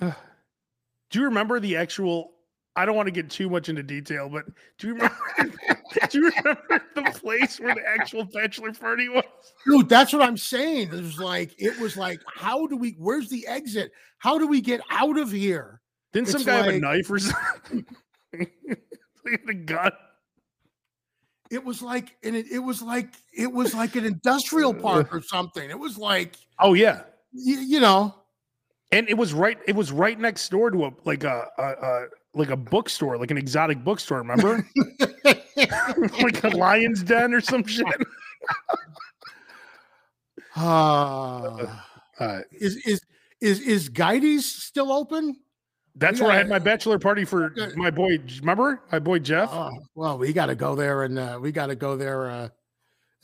Do 0.00 1.20
you 1.20 1.24
remember 1.24 1.60
the 1.60 1.76
actual? 1.76 2.32
I 2.74 2.84
don't 2.84 2.96
want 2.96 3.06
to 3.06 3.12
get 3.12 3.30
too 3.30 3.48
much 3.48 3.68
into 3.68 3.82
detail, 3.82 4.28
but 4.28 4.44
do 4.78 4.88
you 4.88 4.94
remember? 4.94 5.16
do 6.10 6.18
you 6.20 6.30
remember 6.36 6.82
the 6.94 7.02
place 7.20 7.58
where 7.58 7.74
the 7.74 7.86
actual 7.86 8.24
bachelor 8.24 8.72
party 8.72 9.08
was? 9.08 9.24
Dude, 9.66 9.88
that's 9.88 10.12
what 10.12 10.22
I'm 10.22 10.36
saying. 10.36 10.88
It 10.88 11.02
was 11.02 11.18
like, 11.18 11.54
it 11.58 11.78
was 11.80 11.96
like, 11.96 12.20
how 12.34 12.66
do 12.66 12.76
we, 12.76 12.96
where's 12.98 13.28
the 13.30 13.46
exit? 13.46 13.92
How 14.18 14.38
do 14.38 14.46
we 14.46 14.60
get 14.60 14.80
out 14.90 15.18
of 15.18 15.32
here? 15.32 15.80
Didn't 16.12 16.28
some 16.28 16.44
guy 16.44 16.56
have 16.56 16.66
a 16.68 16.78
knife 16.78 17.10
or 17.10 17.18
something? 17.18 17.86
had 19.30 19.48
a 19.48 19.54
gun. 19.54 19.92
It 21.50 21.64
was 21.64 21.80
like, 21.80 22.16
and 22.24 22.34
it, 22.34 22.46
it 22.50 22.58
was 22.58 22.82
like, 22.82 23.14
it 23.36 23.52
was 23.52 23.74
like 23.74 23.94
an 23.96 24.04
industrial 24.04 24.74
park 24.74 25.14
or 25.14 25.22
something. 25.22 25.68
It 25.70 25.78
was 25.78 25.96
like, 25.96 26.36
Oh 26.58 26.74
yeah, 26.74 27.02
you, 27.32 27.58
you 27.58 27.80
know, 27.80 28.14
and 28.92 29.08
it 29.08 29.16
was 29.16 29.32
right. 29.32 29.58
It 29.66 29.76
was 29.76 29.92
right 29.92 30.18
next 30.18 30.48
door 30.48 30.70
to 30.70 30.86
a 30.86 30.90
like 31.04 31.24
a, 31.24 31.46
a, 31.58 31.62
a 31.62 32.06
like 32.34 32.50
a 32.50 32.56
bookstore, 32.56 33.16
like 33.16 33.30
an 33.30 33.38
exotic 33.38 33.82
bookstore. 33.84 34.18
Remember, 34.18 34.66
like 36.22 36.42
a 36.44 36.48
lion's 36.48 37.02
den 37.02 37.32
or 37.32 37.40
some 37.40 37.64
shit. 37.64 37.86
uh, 40.56 41.66
Uh, 42.18 42.40
is 42.52 42.76
is 42.86 43.02
is 43.40 43.60
is 43.60 43.88
Guides 43.88 44.50
still 44.50 44.90
open? 44.90 45.36
That's 45.96 46.20
where 46.20 46.30
I 46.30 46.36
had 46.36 46.48
my 46.48 46.58
bachelor 46.58 46.98
party 46.98 47.24
for 47.24 47.52
my 47.76 47.90
boy. 47.90 48.18
Remember 48.40 48.82
my 48.92 48.98
boy 48.98 49.18
Jeff? 49.18 49.48
Oh, 49.52 49.70
well, 49.94 50.18
we 50.18 50.32
got 50.32 50.46
to 50.46 50.54
go 50.54 50.74
there, 50.74 51.04
and 51.04 51.18
uh, 51.18 51.38
we 51.40 51.52
got 51.52 51.66
to 51.66 51.74
go 51.76 51.96
there. 51.96 52.30
Uh, 52.30 52.48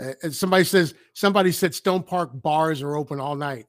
uh, 0.01 0.12
and 0.23 0.35
somebody 0.35 0.64
says 0.64 0.95
somebody 1.14 1.53
said 1.53 1.75
Stone 1.75 2.05
Park 2.05 2.31
bars 2.35 2.83
are 2.83 2.97
open 2.97 3.20
all 3.20 3.37
night. 3.37 3.66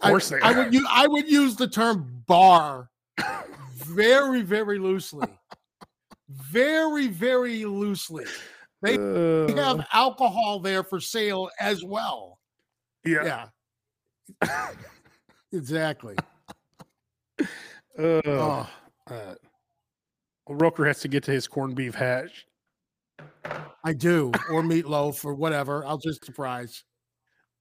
of 0.00 0.08
course 0.10 0.30
I, 0.32 0.36
they 0.36 0.42
I 0.42 0.52
are. 0.52 0.64
would 0.64 0.74
use 0.74 0.86
I 0.90 1.06
would 1.06 1.28
use 1.30 1.56
the 1.56 1.68
term 1.68 2.22
bar 2.26 2.90
very 3.74 4.42
very 4.42 4.78
loosely, 4.78 5.28
very 6.28 7.08
very 7.08 7.64
loosely. 7.64 8.24
They 8.82 8.96
Uh, 8.98 9.48
have 9.56 9.86
alcohol 9.92 10.60
there 10.60 10.84
for 10.84 11.00
sale 11.00 11.50
as 11.58 11.82
well. 11.82 12.38
yeah. 13.04 13.48
Yeah, 14.42 14.68
exactly. 15.52 16.16
Uh, 17.98 18.20
Oh, 18.26 18.68
uh, 19.10 19.34
Roker 20.48 20.84
has 20.86 21.00
to 21.00 21.08
get 21.08 21.22
to 21.24 21.30
his 21.30 21.46
corned 21.46 21.74
beef 21.76 21.94
hash. 21.94 22.46
I 23.84 23.92
do, 23.92 24.32
or 24.50 24.62
meatloaf, 24.62 25.24
or 25.24 25.34
whatever. 25.34 25.84
I'll 25.86 25.98
just 25.98 26.24
surprise. 26.24 26.84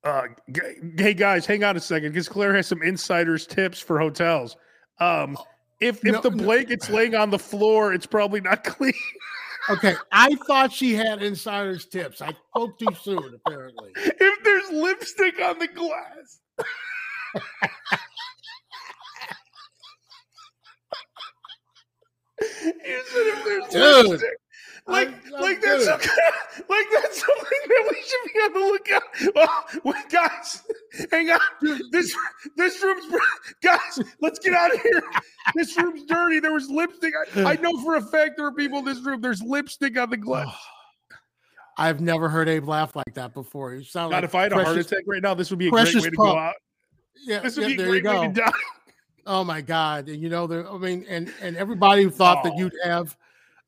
Uh, 0.04 0.24
g- 0.52 0.62
hey 0.98 1.14
guys, 1.14 1.46
hang 1.46 1.64
on 1.64 1.78
a 1.78 1.80
second, 1.80 2.12
because 2.12 2.28
Claire 2.28 2.54
has 2.56 2.68
some 2.68 2.82
insiders 2.82 3.46
tips 3.46 3.80
for 3.80 4.00
hotels. 4.00 4.58
Um, 5.00 5.38
if 5.80 5.98
if 6.06 6.14
No, 6.14 6.22
the 6.22 6.32
no. 6.32 6.44
blanket's 6.44 6.90
laying 6.90 7.16
on 7.16 7.30
the 7.30 7.40
floor, 7.40 7.94
it's 7.94 8.06
probably 8.06 8.42
not 8.42 8.64
clean. 8.66 8.94
Okay, 9.70 9.96
I 10.12 10.36
thought 10.48 10.72
she 10.74 10.94
had 10.94 11.22
insider's 11.24 11.86
tips. 11.86 12.22
I 12.22 12.34
spoke 12.50 12.78
too 12.80 12.88
soon, 13.02 13.40
apparently. 13.46 13.92
if 13.96 14.44
there's 14.44 14.70
lipstick 14.72 15.40
on 15.42 15.60
the 15.60 15.68
glass. 15.68 16.40
You 22.42 22.48
said 22.48 22.53
if 22.66 23.72
there's 23.72 24.08
Dude. 24.10 24.22
Like, 24.86 25.08
I'm- 25.08 25.22
I'm 25.36 25.42
like 25.42 25.62
that's 25.62 25.88
okay. 25.88 26.10
like 26.70 26.86
that's 26.94 27.20
something 27.26 27.60
that 27.68 27.88
we 27.90 28.04
should 28.04 28.34
be 28.34 28.40
on 28.40 28.54
the 28.54 28.60
lookout. 28.60 29.04
Oh, 29.38 29.64
wait, 29.86 30.10
guys, 30.10 30.62
hang 31.10 31.30
on. 31.32 31.40
This 31.92 32.14
this 32.58 32.84
room's 32.84 33.06
guys. 33.62 34.00
Let's 34.20 34.40
get 34.40 34.54
out 34.54 34.74
of 34.76 34.82
here. 34.82 35.02
This 35.56 35.78
room's 35.78 36.04
dirty. 36.06 36.40
There 36.42 36.52
was 36.52 36.70
lipstick. 36.70 37.14
I, 37.38 37.54
I 37.54 37.56
know 37.58 37.82
for 37.82 37.96
a 37.96 38.02
fact 38.02 38.32
there 38.36 38.46
are 38.46 38.52
people 38.52 38.80
in 38.80 38.86
this 38.86 39.00
room. 39.00 39.22
There's 39.22 39.42
lipstick 39.42 39.98
on 39.98 40.10
the 40.10 40.18
glass. 40.18 40.48
Oh, 40.50 41.16
I've 41.78 42.02
never 42.02 42.28
heard 42.28 42.50
Abe 42.50 42.68
laugh 42.68 42.94
like 42.96 43.14
that 43.16 43.34
before. 43.34 43.74
You 43.74 43.84
sound 43.86 44.12
God, 44.12 44.18
like 44.18 44.24
if 44.26 44.36
I 44.36 44.44
had 44.44 44.52
a 44.52 44.56
heart 44.56 44.68
precious- 44.68 44.92
attack 44.92 45.06
right 45.08 45.22
now, 45.24 45.34
this 45.34 45.50
would 45.50 45.60
be 45.60 45.68
a 45.70 45.72
great 45.72 45.96
way 45.96 46.02
to 46.02 46.12
pup. 46.12 46.16
go 46.18 46.38
out. 46.38 46.56
Yeah, 47.26 47.40
This 47.40 47.56
would 47.58 47.70
yeah, 47.72 47.78
be 47.78 47.84
a 47.84 47.88
great 47.88 48.04
way 48.04 48.28
to 48.28 48.34
die. 48.34 48.52
Oh 49.26 49.44
my 49.44 49.62
God! 49.62 50.10
And 50.10 50.22
you 50.22 50.30
know, 50.30 50.48
there. 50.48 50.70
I 50.70 50.78
mean, 50.78 51.06
and 51.10 51.32
and 51.42 51.56
everybody 51.58 52.04
who 52.04 52.10
thought 52.10 52.44
that 52.44 52.54
Oh. 52.54 52.60
you'd 52.60 52.74
have 52.84 53.16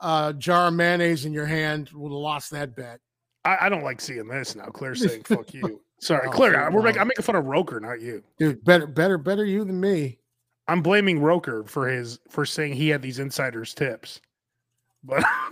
a 0.01 0.33
jar 0.37 0.67
of 0.67 0.73
mayonnaise 0.73 1.25
in 1.25 1.31
your 1.33 1.45
hand 1.45 1.89
would 1.93 2.09
have 2.09 2.17
lost 2.19 2.51
that 2.51 2.75
bet. 2.75 2.99
I, 3.45 3.57
I 3.61 3.69
don't 3.69 3.83
like 3.83 4.01
seeing 4.01 4.27
this 4.27 4.55
now. 4.55 4.65
Claire's 4.65 5.01
saying 5.07 5.23
"fuck 5.23 5.53
you." 5.53 5.81
Sorry, 6.01 6.27
Oh, 6.27 6.31
Claire. 6.31 6.65
dude, 6.65 6.73
We're 6.73 6.81
making. 6.81 7.01
I'm 7.01 7.07
making 7.07 7.23
fun 7.23 7.35
of 7.37 7.45
Roker, 7.45 7.79
not 7.79 8.01
you. 8.01 8.21
Dude, 8.37 8.63
better, 8.65 8.85
better, 8.87 9.17
better 9.17 9.45
you 9.45 9.63
than 9.63 9.79
me. 9.79 10.19
I'm 10.67 10.81
blaming 10.81 11.19
Roker 11.19 11.63
for 11.63 11.87
his 11.87 12.19
for 12.29 12.45
saying 12.45 12.73
he 12.73 12.89
had 12.89 13.01
these 13.01 13.19
insiders 13.19 13.73
tips. 13.73 14.19
But 15.03 15.23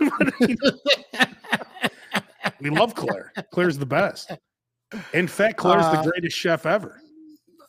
we 2.60 2.70
love 2.70 2.94
Claire. 2.94 3.32
Claire's 3.52 3.78
the 3.78 3.86
best. 3.86 4.32
In 5.12 5.26
fact, 5.28 5.56
Claire's 5.56 5.84
Uh, 5.84 6.02
the 6.02 6.10
greatest 6.10 6.36
chef 6.36 6.66
ever. 6.66 7.00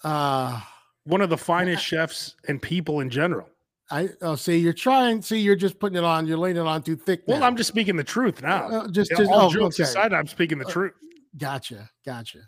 Uh 0.03 0.61
One 1.05 1.21
of 1.21 1.29
the 1.29 1.37
finest 1.37 1.83
chefs 1.85 2.35
and 2.47 2.61
people 2.61 2.99
in 2.99 3.09
general. 3.09 3.47
I 3.91 4.09
oh 4.23 4.35
see 4.35 4.57
you're 4.57 4.73
trying. 4.73 5.21
See, 5.21 5.37
you're 5.39 5.55
just 5.55 5.77
putting 5.79 5.97
it 5.97 6.03
on. 6.03 6.25
You're 6.25 6.39
laying 6.39 6.57
it 6.57 6.61
on 6.65 6.81
too 6.81 6.95
thick. 6.95 7.21
Well. 7.27 7.43
I'm 7.43 7.55
just 7.55 7.67
speaking 7.67 7.95
the 7.95 8.03
truth 8.03 8.41
now. 8.41 8.67
Uh, 8.67 8.87
just, 8.87 9.11
Yeah, 9.11 9.17
just 9.17 9.31
all 9.31 9.45
oh, 9.47 9.51
jokes 9.51 9.79
okay. 9.79 9.87
aside, 9.87 10.11
I'm 10.13 10.25
speaking 10.25 10.57
the 10.57 10.65
Uh, 10.65 10.71
truth. 10.71 10.93
Gotcha, 11.37 11.87
gotcha. 12.05 12.39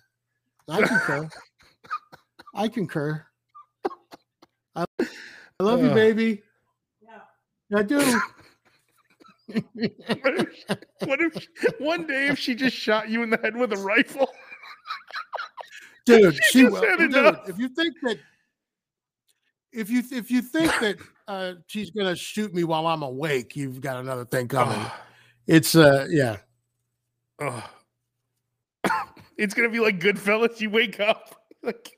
I 0.67 0.81
concur. 0.81 1.29
I 2.55 2.67
concur. 2.67 3.25
I, 4.75 4.85
I 4.99 5.05
love 5.63 5.81
you, 5.83 5.89
Uh. 5.89 5.93
baby. 5.93 6.41
Yeah. 7.03 7.77
I 7.79 7.83
do. 7.83 7.99
What 9.47 9.63
if, 10.39 10.65
what 11.05 11.21
if 11.21 11.33
she- 11.41 11.47
one 11.83 12.05
day 12.07 12.27
if 12.27 12.37
she 12.39 12.55
just 12.55 12.75
shot 12.75 13.09
you 13.09 13.21
in 13.23 13.29
the 13.29 13.37
head 13.37 13.55
with 13.55 13.71
a 13.73 13.77
rifle? 13.77 14.27
dude. 16.05 16.33
She 16.45 16.59
She 16.59 16.61
just 16.63 16.73
will. 16.73 16.81
had 16.81 16.97
Dude, 16.97 17.15
enough. 17.15 17.47
if 17.49 17.57
you 17.59 17.69
think 17.69 17.95
that, 18.03 18.17
if 19.77 19.89
you 19.91 20.01
if 20.11 20.31
you 20.31 20.41
think 20.41 20.71
that 20.81 20.97
uh, 21.27 21.53
she's 21.67 21.91
gonna 21.91 22.15
shoot 22.15 22.53
me 22.53 22.63
while 22.63 22.87
I'm 22.87 23.03
awake, 23.03 23.55
you've 23.55 23.79
got 23.79 23.97
another 23.97 24.25
thing 24.25 24.47
coming. 24.47 24.83
It's 25.45 25.75
uh, 25.75 26.07
yeah. 26.09 26.37
It's 29.37 29.53
gonna 29.53 29.69
be 29.69 29.79
like 29.79 29.99
Goodfellas. 29.99 30.59
You 30.59 30.71
wake 30.71 30.99
up 30.99 31.35
like 31.63 31.91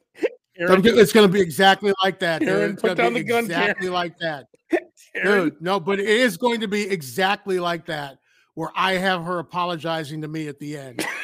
Aaron, 0.57 0.81
It's 0.83 1.13
gonna 1.13 1.29
be 1.29 1.39
exactly 1.39 1.93
like 2.03 2.19
that. 2.19 2.39
Dude. 2.41 2.49
Aaron, 2.49 2.71
It's 2.71 2.81
put 2.81 2.97
down 2.97 3.13
the 3.13 3.23
gun, 3.23 3.47
Karen. 3.47 3.61
exactly 3.61 3.87
like 3.87 4.17
that. 4.19 4.47
Aaron, 5.15 5.45
Dude, 5.45 5.61
no, 5.61 5.79
but 5.79 6.01
it 6.01 6.09
is 6.09 6.35
going 6.35 6.59
to 6.59 6.67
be 6.67 6.81
exactly 6.89 7.57
like 7.59 7.85
that, 7.85 8.17
where 8.55 8.71
I 8.75 8.93
have 8.93 9.23
her 9.23 9.39
apologizing 9.39 10.21
to 10.21 10.27
me 10.27 10.49
at 10.49 10.59
the 10.59 10.75
end. 10.77 11.05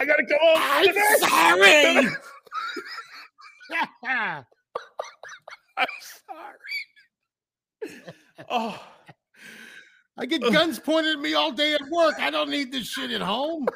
I 0.00 0.04
gotta 0.04 0.24
go 0.24 0.36
home. 0.40 0.56
I'm 0.58 2.04
sorry. 2.04 2.16
I'm 4.04 4.44
sorry. 6.26 6.58
Oh, 8.50 8.80
I 10.16 10.26
get 10.26 10.42
guns 10.42 10.78
pointed 10.78 11.16
at 11.16 11.20
me 11.20 11.34
all 11.34 11.52
day 11.52 11.74
at 11.74 11.82
work. 11.90 12.14
I 12.18 12.30
don't 12.30 12.50
need 12.50 12.72
this 12.72 12.88
shit 12.88 13.10
at 13.10 13.20
home. 13.20 13.66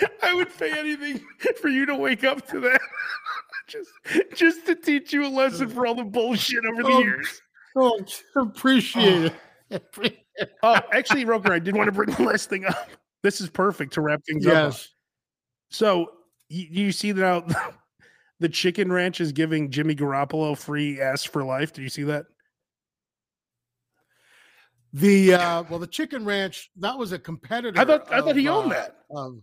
I 0.22 0.34
would 0.34 0.56
pay 0.56 0.76
anything 0.78 1.20
for 1.60 1.68
you 1.68 1.86
to 1.86 1.94
wake 1.96 2.24
up 2.24 2.46
to 2.48 2.60
that. 2.60 2.80
just, 3.68 3.90
just 4.34 4.66
to 4.66 4.74
teach 4.74 5.12
you 5.12 5.26
a 5.26 5.28
lesson 5.28 5.68
for 5.68 5.86
all 5.86 5.94
the 5.94 6.04
bullshit 6.04 6.64
over 6.64 6.82
the 6.82 6.88
Oh, 6.88 7.00
years. 7.00 7.42
Oh, 7.76 8.00
appreciate 8.36 9.32
oh. 9.70 9.76
it. 10.00 10.18
Oh, 10.62 10.80
actually, 10.92 11.24
Roker, 11.24 11.52
I 11.52 11.58
did 11.58 11.76
want 11.76 11.88
to 11.88 11.92
bring 11.92 12.10
the 12.10 12.22
last 12.22 12.48
thing 12.50 12.64
up. 12.66 12.90
This 13.22 13.40
is 13.40 13.48
perfect 13.48 13.94
to 13.94 14.00
wrap 14.00 14.20
things 14.24 14.46
up. 14.46 14.74
So 15.72 16.12
you, 16.48 16.66
you 16.70 16.92
see 16.92 17.12
that 17.12 17.48
now 17.48 17.70
the 18.40 18.48
Chicken 18.48 18.92
Ranch 18.92 19.20
is 19.20 19.32
giving 19.32 19.70
Jimmy 19.70 19.94
Garoppolo 19.94 20.56
free 20.56 21.00
S 21.00 21.24
for 21.24 21.42
life. 21.42 21.72
Did 21.72 21.82
you 21.82 21.88
see 21.88 22.04
that? 22.04 22.26
The 24.92 25.34
uh 25.34 25.64
well, 25.70 25.78
the 25.78 25.86
Chicken 25.86 26.26
Ranch 26.26 26.70
that 26.76 26.96
was 26.96 27.12
a 27.12 27.18
competitor. 27.18 27.80
I 27.80 27.84
thought 27.86 28.12
I 28.12 28.20
thought 28.20 28.36
he 28.36 28.48
owned 28.48 28.72
uh, 28.72 28.74
that. 28.74 28.96
Um, 29.16 29.42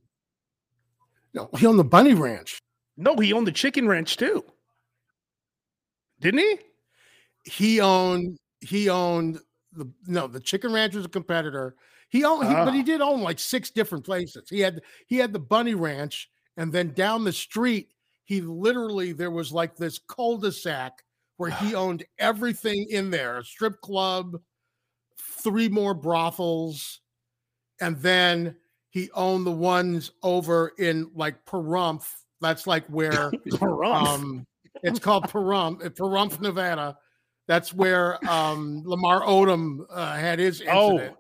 no, 1.34 1.50
he 1.58 1.66
owned 1.66 1.80
the 1.80 1.84
Bunny 1.84 2.14
Ranch. 2.14 2.62
No, 2.96 3.16
he 3.16 3.34
owned 3.34 3.48
the 3.48 3.52
Chicken 3.52 3.88
Ranch 3.88 4.16
too. 4.16 4.46
Didn't 6.22 6.42
he? 6.42 6.60
He 7.46 7.82
owned. 7.82 8.38
He 8.62 8.90
owned 8.90 9.40
the 9.74 9.90
no. 10.06 10.28
The 10.28 10.40
Chicken 10.40 10.72
Ranch 10.72 10.94
was 10.94 11.06
a 11.06 11.10
competitor. 11.10 11.76
He 12.10 12.24
owned, 12.26 12.48
he, 12.48 12.54
but 12.54 12.74
he 12.74 12.82
Oh. 12.82 12.84
did 12.84 13.02
own 13.02 13.22
like 13.22 13.40
six 13.40 13.70
different 13.70 14.04
places. 14.04 14.50
He 14.50 14.60
had 14.60 14.82
he 15.08 15.18
had 15.18 15.32
the 15.32 15.40
Bunny 15.40 15.76
Ranch, 15.76 16.30
and 16.58 16.72
then 16.74 16.94
down 16.94 17.24
the 17.24 17.32
street, 17.34 17.90
he 18.26 18.42
literally 18.42 19.12
there 19.14 19.32
was 19.32 19.52
like 19.52 19.76
this 19.76 20.00
cul-de-sac 20.00 21.04
where 21.38 21.52
he 21.52 21.76
owned 21.76 22.04
everything 22.18 22.88
in 22.90 23.10
there: 23.12 23.38
a 23.38 23.44
strip 23.46 23.80
club, 23.82 24.42
three 25.18 25.70
more 25.70 25.94
brothels, 25.94 27.00
and 27.80 27.98
then 27.98 28.56
he 28.90 29.12
owned 29.12 29.46
the 29.46 29.52
ones 29.52 30.12
over 30.24 30.74
in 30.80 31.12
like 31.14 31.46
Pahrump. 31.46 32.04
That's 32.42 32.66
like 32.66 32.86
where 32.88 33.32
um 33.86 34.48
it's 34.82 35.00
called 35.00 35.26
Pahrump, 35.26 35.86
uh, 35.86 35.90
Pahrump, 35.90 36.40
Nevada. 36.42 36.98
That's 37.48 37.72
where 37.74 38.18
um 38.30 38.82
Lamar 38.86 39.22
Odom 39.22 39.82
uh, 39.92 40.16
had 40.16 40.40
his 40.40 40.64
oh. 40.68 41.16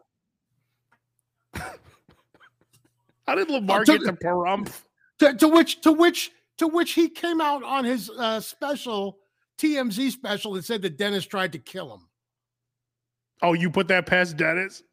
How 1.54 3.36
did 3.36 3.50
Lamar 3.50 3.86
to- 3.86 3.97
get 3.97 4.06
to 4.06 4.14
Pahrump? 4.14 4.72
To, 5.20 5.34
to 5.36 5.47
which 5.47 5.82
to 5.82 5.91
which 5.91 6.32
To 6.58 6.68
which 6.68 6.93
he 6.93 7.10
came 7.10 7.39
out 7.41 7.64
on 7.64 7.86
his 7.86 8.10
uh, 8.10 8.39
special 8.39 9.20
TMZ 9.58 10.12
special 10.12 10.56
and 10.56 10.64
said 10.66 10.82
that 10.82 10.97
Dennis 10.97 11.26
tried 11.26 11.52
to 11.54 11.60
kill 11.60 11.93
him. 11.93 12.08
Oh, 13.41 13.54
you 13.54 13.70
put 13.70 13.88
that 13.89 14.06
past 14.06 14.36
Dennis? 14.38 14.84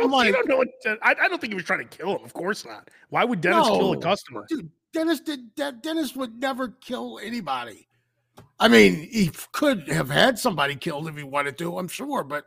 don't, 0.00 0.10
like- 0.10 0.32
don't 0.34 0.48
know 0.48 0.56
what 0.58 0.68
I, 1.02 1.14
I 1.20 1.28
don't 1.28 1.40
think 1.40 1.52
he 1.52 1.54
was 1.54 1.64
trying 1.64 1.86
to 1.88 1.96
kill 1.96 2.16
him. 2.16 2.24
Of 2.24 2.32
course 2.34 2.64
not. 2.66 2.90
Why 3.10 3.24
would 3.24 3.40
Dennis 3.40 3.66
kill 3.68 3.92
a 3.92 3.98
customer? 4.00 4.44
Dude, 4.48 4.70
Dennis 4.92 5.20
did. 5.20 5.54
Dennis 5.54 6.14
would 6.16 6.40
never 6.40 6.68
kill 6.68 7.18
anybody. 7.22 7.86
I 8.58 8.68
mean, 8.68 9.08
he 9.10 9.30
could 9.52 9.88
have 9.88 10.10
had 10.10 10.38
somebody 10.38 10.76
killed 10.76 11.08
if 11.08 11.16
he 11.16 11.22
wanted 11.22 11.56
to, 11.58 11.78
I'm 11.78 11.88
sure, 11.88 12.24
but 12.24 12.44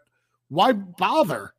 why 0.50 0.74
bother? 0.74 1.54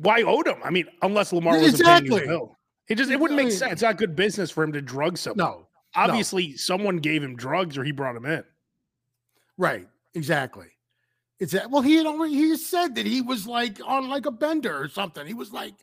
Why 0.00 0.22
Odom? 0.22 0.58
I 0.64 0.70
mean, 0.70 0.86
unless 1.02 1.32
Lamar 1.32 1.54
paying 1.54 1.68
exactly. 1.68 2.20
his 2.20 2.28
bill. 2.28 2.56
It 2.88 2.96
just 2.96 3.10
it 3.10 3.18
wouldn't 3.20 3.36
make 3.36 3.50
sense. 3.52 3.72
It's 3.72 3.82
not 3.82 3.98
good 3.98 4.16
business 4.16 4.50
for 4.50 4.62
him 4.64 4.72
to 4.72 4.80
drug 4.80 5.18
someone. 5.18 5.38
No, 5.38 5.66
Obviously, 5.94 6.56
someone 6.56 6.98
gave 6.98 7.22
him 7.22 7.34
drugs 7.36 7.76
or 7.76 7.84
he 7.84 7.92
brought 7.92 8.16
him 8.16 8.24
in. 8.24 8.44
right, 9.56 9.86
exactly. 10.14 10.66
It's 11.40 11.52
that. 11.52 11.70
Well, 11.70 11.82
he 11.82 11.96
had 11.96 12.06
already 12.06 12.34
he 12.34 12.56
said 12.56 12.94
that 12.96 13.06
he 13.06 13.20
was 13.20 13.46
like 13.46 13.78
on 13.84 14.08
like 14.08 14.26
a 14.26 14.30
bender 14.30 14.80
or 14.80 14.88
something. 14.88 15.26
He 15.26 15.34
was 15.34 15.52
like 15.52 15.74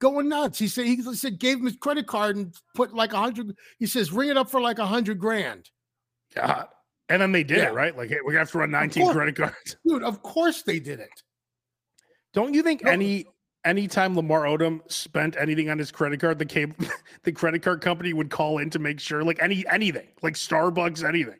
going 0.00 0.28
nuts. 0.28 0.58
He 0.58 0.66
said 0.68 0.86
he 0.86 1.00
said 1.14 1.38
gave 1.38 1.58
him 1.58 1.66
his 1.66 1.76
credit 1.76 2.06
card 2.06 2.36
and 2.36 2.54
put 2.74 2.94
like 2.94 3.12
a 3.12 3.18
hundred. 3.18 3.54
He 3.78 3.86
says 3.86 4.12
ring 4.12 4.30
it 4.30 4.36
up 4.36 4.50
for 4.50 4.60
like 4.60 4.78
a 4.78 4.86
hundred 4.86 5.18
grand. 5.18 5.70
God. 6.34 6.66
And 7.08 7.20
then 7.20 7.32
they 7.32 7.44
did 7.44 7.58
Yeah. 7.58 7.68
it, 7.68 7.74
right? 7.74 7.96
Like, 7.96 8.08
hey, 8.08 8.18
we're 8.24 8.38
have 8.38 8.50
to 8.52 8.58
run 8.58 8.70
19 8.70 9.12
credit 9.12 9.36
cards. 9.36 9.76
Dude, 9.86 10.02
of 10.02 10.22
course 10.22 10.62
they 10.62 10.80
did 10.80 10.98
it. 11.00 11.22
Don't 12.32 12.54
you 12.54 12.62
think 12.62 12.82
No. 12.82 12.90
any 12.90 13.26
anytime 13.64 14.14
Lamar 14.16 14.42
Odom 14.42 14.80
spent 14.90 15.36
anything 15.38 15.70
on 15.70 15.78
his 15.78 15.90
credit 15.90 16.20
card, 16.20 16.38
the 16.38 16.44
cable 16.46 16.76
the 17.22 17.32
credit 17.32 17.62
card 17.62 17.80
company 17.80 18.12
would 18.12 18.30
call 18.30 18.58
in 18.58 18.70
to 18.70 18.78
make 18.78 19.00
sure, 19.00 19.24
like 19.24 19.42
any 19.42 19.64
anything, 19.70 20.08
like 20.22 20.34
Starbucks, 20.34 21.06
anything. 21.06 21.38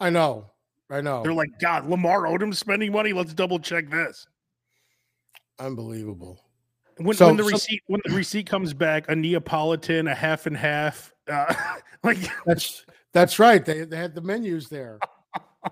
I 0.00 0.10
know. 0.10 0.50
I 0.90 1.00
know. 1.00 1.22
They're 1.22 1.32
like, 1.32 1.58
God, 1.60 1.86
Lamar 1.88 2.22
Odom 2.22 2.54
spending 2.54 2.92
money. 2.92 3.12
Let's 3.12 3.32
double 3.32 3.58
check 3.58 3.88
this. 3.90 4.26
Unbelievable. 5.58 6.44
When, 6.98 7.16
So- 7.16 7.28
when 7.28 7.36
the 7.36 7.44
so- 7.44 7.50
receipt 7.50 7.82
when 7.86 8.00
the 8.04 8.14
receipt 8.14 8.46
comes 8.46 8.74
back, 8.74 9.08
a 9.08 9.16
Neapolitan, 9.16 10.08
a 10.08 10.14
half 10.14 10.46
and 10.46 10.56
half, 10.56 11.12
uh, 11.30 11.54
like 12.02 12.18
That's 12.46 12.84
that's 13.12 13.38
right. 13.38 13.64
They 13.64 13.84
they 13.84 13.96
had 13.96 14.14
the 14.14 14.20
menus 14.20 14.68
there. 14.68 14.98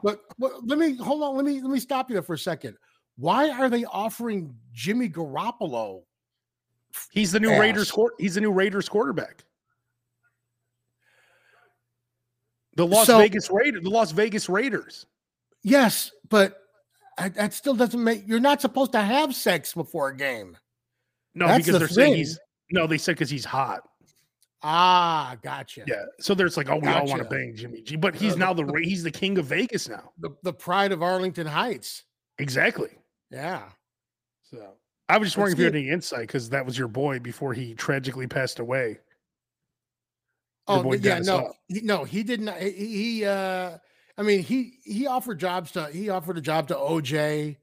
But, 0.05 0.21
but 0.39 0.53
let 0.65 0.79
me 0.79 0.95
hold 0.97 1.23
on. 1.23 1.35
Let 1.37 1.45
me 1.45 1.61
let 1.61 1.71
me 1.71 1.81
stop 1.81 2.09
you 2.09 2.15
there 2.15 2.23
for 2.23 2.35
a 2.35 2.39
second. 2.39 2.77
Why 3.17 3.51
are 3.51 3.69
they 3.69 3.85
offering 3.85 4.55
Jimmy 4.73 5.09
Garoppolo? 5.09 6.03
he's 7.13 7.31
the 7.31 7.39
new 7.41 7.51
Ass. 7.51 7.61
Raiders 7.61 7.93
he's 8.19 8.35
the 8.35 8.41
new 8.41 8.51
Raiders 8.51 8.89
quarterback. 8.89 9.45
The 12.77 12.87
Las 12.87 13.07
So- 13.07 13.19
Vegas 13.19 13.51
Raiders, 13.51 13.83
the 13.83 13.91
Las 13.91 14.13
Vegas 14.13 14.49
Raiders. 14.49 15.07
Yes, 15.63 16.11
but 16.29 16.57
that 17.19 17.53
still 17.53 17.75
doesn't 17.75 18.03
make. 18.03 18.27
You're 18.27 18.41
not 18.41 18.61
supposed 18.61 18.93
to 18.93 19.01
have 19.03 19.35
sex 19.35 19.75
before 19.75 20.09
a 20.09 20.17
game. 20.17 20.57
No, 21.35 21.47
That's 21.47 21.59
because 21.67 21.73
the 21.75 21.79
they're 21.81 21.89
saying 21.89 22.15
he's 22.17 22.39
no, 22.71 22.87
they 22.87 22.99
said 22.99 23.13
because 23.17 23.29
he's 23.31 23.45
hot. 23.45 23.83
Ah, 24.63 25.37
gotcha. 25.43 25.85
Yeah. 25.87 26.05
So 26.21 26.35
there's 26.35 26.57
like, 26.57 26.69
oh, 26.71 26.77
we 26.79 26.89
all 26.89 27.07
want 27.07 27.23
to 27.23 27.29
bang 27.29 27.55
Jimmy 27.57 27.83
G, 27.83 27.97
but 27.97 28.15
he's 28.15 28.35
Uh, 28.35 28.39
now 28.39 28.55
the 28.55 28.65
Ra- 28.65 28.81
he's 28.83 29.03
the 29.03 29.11
king 29.11 29.37
of 29.39 29.47
Vegas 29.47 29.89
now. 29.89 30.13
The 30.19 30.31
the 30.43 30.53
pride 30.53 30.93
of 30.93 31.03
Arlington 31.03 31.47
Heights. 31.47 32.05
Exactly. 32.39 32.91
Yeah. 33.31 33.63
So 34.51 34.75
I 35.09 35.19
was 35.19 35.29
just 35.29 35.39
wondering 35.39 35.55
if 35.55 35.59
you 35.59 35.65
had 35.65 35.75
any 35.77 35.91
insight 35.91 36.27
because 36.27 36.51
that 36.51 36.65
was 36.65 36.77
your 36.77 36.89
boy 36.89 37.19
before 37.19 37.53
he 37.53 37.75
tragically 37.75 38.27
passed 38.27 38.59
away. 38.59 38.99
Oh 40.69 40.93
yeah, 40.93 40.99
Dennis 40.99 41.27
no, 41.27 41.53
he, 41.69 41.81
no, 41.81 42.05
he 42.05 42.23
did 42.23 42.41
not. 42.41 42.59
He, 42.59 42.71
he 42.71 43.25
uh, 43.25 43.79
I 44.19 44.23
mean, 44.23 44.43
he 44.43 44.75
he 44.85 45.07
offered 45.07 45.39
jobs 45.41 45.73
to 45.73 45.87
he 45.87 46.11
offered 46.11 46.39
a 46.39 46.41
job 46.41 46.69
to 46.69 46.75
OJ. 46.75 47.57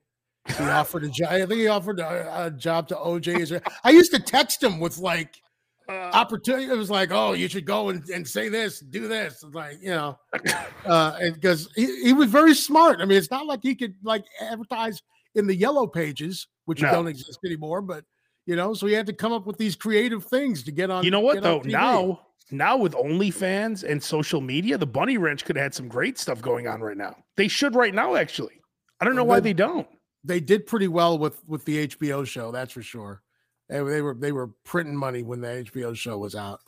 He 0.46 0.64
offered 0.64 1.04
a 1.04 1.10
job. 1.14 1.32
I 1.32 1.46
think 1.46 1.60
he 1.60 1.68
offered 1.68 2.00
a, 2.00 2.46
a 2.46 2.52
job 2.52 2.88
to 2.90 2.96
OJ. 2.96 3.62
I 3.84 3.90
used 3.92 4.14
to 4.14 4.20
text 4.20 4.64
him 4.64 4.80
with 4.80 4.98
like 4.98 5.42
Uh, 5.90 6.12
opportunity. 6.14 6.66
It 6.66 6.76
was 6.76 6.90
like, 6.90 7.12
oh, 7.14 7.32
you 7.32 7.48
should 7.48 7.64
go 7.66 7.88
and, 7.88 8.04
and 8.10 8.28
say 8.28 8.50
this, 8.50 8.82
do 8.82 9.08
this. 9.08 9.42
Like 9.54 9.82
you 9.82 9.92
know, 9.92 10.20
uh, 10.86 11.18
because 11.34 11.70
he, 11.76 12.04
he 12.04 12.12
was 12.12 12.30
very 12.30 12.54
smart. 12.54 13.00
I 13.00 13.06
mean, 13.06 13.18
it's 13.18 13.32
not 13.32 13.46
like 13.46 13.62
he 13.64 13.74
could 13.74 13.96
like 14.04 14.26
advertise 14.42 15.02
in 15.38 15.48
the 15.48 15.56
yellow 15.56 15.88
pages, 15.88 16.48
which 16.66 16.82
No. 16.82 16.92
don't 16.92 17.08
exist 17.08 17.40
anymore. 17.46 17.82
But 17.82 18.04
you 18.46 18.56
know, 18.56 18.74
so 18.74 18.88
he 18.88 18.94
had 18.94 19.06
to 19.08 19.14
come 19.14 19.32
up 19.34 19.46
with 19.46 19.58
these 19.58 19.76
creative 19.76 20.24
things 20.26 20.64
to 20.64 20.72
get 20.72 20.90
on. 20.90 21.04
you 21.04 21.12
know 21.12 21.20
what 21.20 21.42
though? 21.44 21.62
Now, 21.66 22.22
now 22.52 22.78
with 22.78 22.94
OnlyFans 22.94 23.84
and 23.84 24.02
social 24.02 24.42
media, 24.42 24.78
the 24.78 24.88
Bunny 24.88 25.18
Ranch 25.18 25.44
could 25.46 25.56
have 25.58 25.64
had 25.64 25.74
some 25.74 25.88
great 25.88 26.18
stuff 26.18 26.42
going 26.42 26.68
on 26.68 26.82
right 26.82 26.98
now. 26.98 27.16
They 27.36 27.48
should 27.48 27.76
right 27.76 27.94
now, 27.94 28.16
actually. 28.16 28.62
I 29.00 29.06
don't 29.06 29.16
know 29.16 29.24
why 29.24 29.40
They- 29.40 29.54
don't. 29.54 29.88
they 30.24 30.40
did 30.40 30.66
pretty 30.66 30.88
well 30.88 31.18
with 31.18 31.42
with 31.48 31.66
the 31.66 31.88
HBO 31.88 32.24
show. 32.26 32.52
That's 32.52 32.74
for 32.74 32.82
sure. 32.82 33.22
They, 33.70 33.82
were- 33.82 33.90
they 33.92 34.02
were 34.02 34.14
they 34.16 34.32
were 34.32 34.48
printing 34.64 34.96
money 34.96 35.24
when 35.24 35.42
the 35.42 35.48
HBO 35.66 35.94
show 35.96 36.18
was 36.18 36.36
out. 36.36 36.62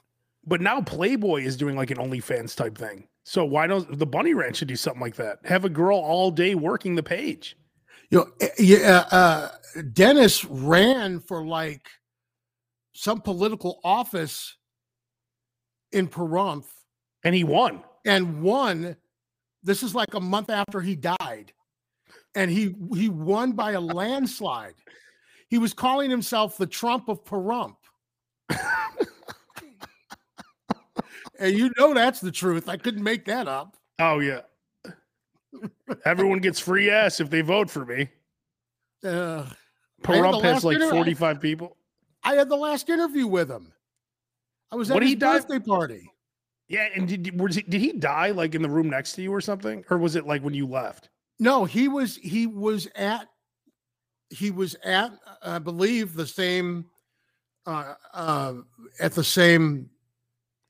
But 0.45 0.61
now 0.61 0.82
Playboy 0.82 1.41
is 1.43 1.57
doing 1.57 1.76
like 1.76 1.91
an 1.91 1.97
OnlyFans 1.97 2.55
type 2.55 2.78
thing. 2.78 3.07
So 3.24 3.45
why 3.45 3.67
don't 3.67 3.97
the 3.99 4.05
Bunny 4.05 4.34
Ranch 4.34 4.57
should 4.57 4.67
do 4.70 4.76
something 4.76 5.01
like 5.01 5.15
that? 5.15 5.39
Have 5.45 5.63
a 5.65 5.70
girl 5.70 5.97
all 5.97 6.32
day 6.32 6.55
working 6.55 6.95
the 6.95 7.03
page. 7.03 7.55
You 8.12 8.20
know, 8.20 8.28
eh, 8.41 8.49
yeah. 8.57 9.05
Uh, 9.12 9.49
Dennis 9.93 10.43
ran 10.45 11.20
for 11.20 11.45
like 11.45 11.88
some 12.93 13.22
political 13.22 13.80
office 13.84 14.55
in 15.91 16.07
Pahrump 16.07 16.66
And 17.24 17.36
he 17.36 17.43
won. 17.43 17.84
and 18.05 18.41
won. 18.41 18.95
This 19.64 19.84
is 19.84 19.93
like 19.93 20.14
a 20.14 20.20
month 20.20 20.49
after 20.49 20.82
he 20.82 20.95
died, 20.95 21.53
and 22.34 22.49
he 22.49 22.76
he 22.95 23.10
won 23.10 23.51
by 23.51 23.72
a 23.72 23.80
landslide. 23.82 24.76
He 25.49 25.57
was 25.57 25.74
calling 25.74 26.10
himself 26.10 26.57
the 26.57 26.68
Trump 26.68 27.10
of 27.10 27.26
Pahrump. 27.26 27.76
and 31.39 31.57
you 31.57 31.72
know 31.78 31.93
that's 31.93 32.22
the 32.22 32.32
truth. 32.32 32.70
I 32.70 32.78
couldn't 32.78 33.03
make 33.03 33.26
that 33.26 33.47
up. 33.47 33.76
Oh 33.99 34.20
yeah. 34.20 34.41
Everyone 36.05 36.39
gets 36.39 36.59
free 36.59 36.89
ass 36.89 37.19
if 37.19 37.29
they 37.29 37.41
vote 37.41 37.69
for 37.69 37.85
me. 37.85 38.09
Uh, 39.03 39.07
I 39.07 39.11
had 39.43 39.47
the 39.47 40.03
Pahrump 40.03 40.41
has 40.43 40.63
like 40.63 40.75
inter- 40.75 40.89
45 40.91 41.41
people. 41.41 41.77
I 42.23 42.35
had 42.35 42.49
the 42.49 42.55
last 42.55 42.89
interview 42.89 43.27
with 43.27 43.49
him. 43.49 43.71
I 44.71 44.75
was 44.75 44.91
at 44.91 44.95
What 44.95 45.03
his 45.03 45.15
die- 45.15 45.39
birthday 45.39 45.59
party. 45.59 46.11
Yeah, 46.67 46.87
and 46.95 47.07
did 47.07 47.39
was 47.39 47.55
he, 47.55 47.63
did 47.63 47.81
he 47.81 47.93
die 47.93 48.29
like 48.29 48.53
in 48.53 48.61
the 48.61 48.69
room 48.69 48.89
next 48.89 49.13
to 49.13 49.23
you 49.23 49.33
or 49.33 49.41
something, 49.41 49.83
or 49.89 49.97
was 49.97 50.15
it 50.15 50.27
like 50.27 50.43
when 50.43 50.53
you 50.53 50.67
left? 50.67 51.09
No, 51.39 51.65
he 51.65 51.87
was 51.87 52.15
he 52.17 52.45
was 52.45 52.87
at 52.95 53.27
he 54.29 54.51
was 54.51 54.75
at 54.83 55.11
I 55.41 55.57
believe 55.57 56.13
the 56.13 56.27
same 56.27 56.85
uh, 57.65 57.95
uh, 58.13 58.53
at 58.99 59.13
the 59.13 59.23
same 59.23 59.89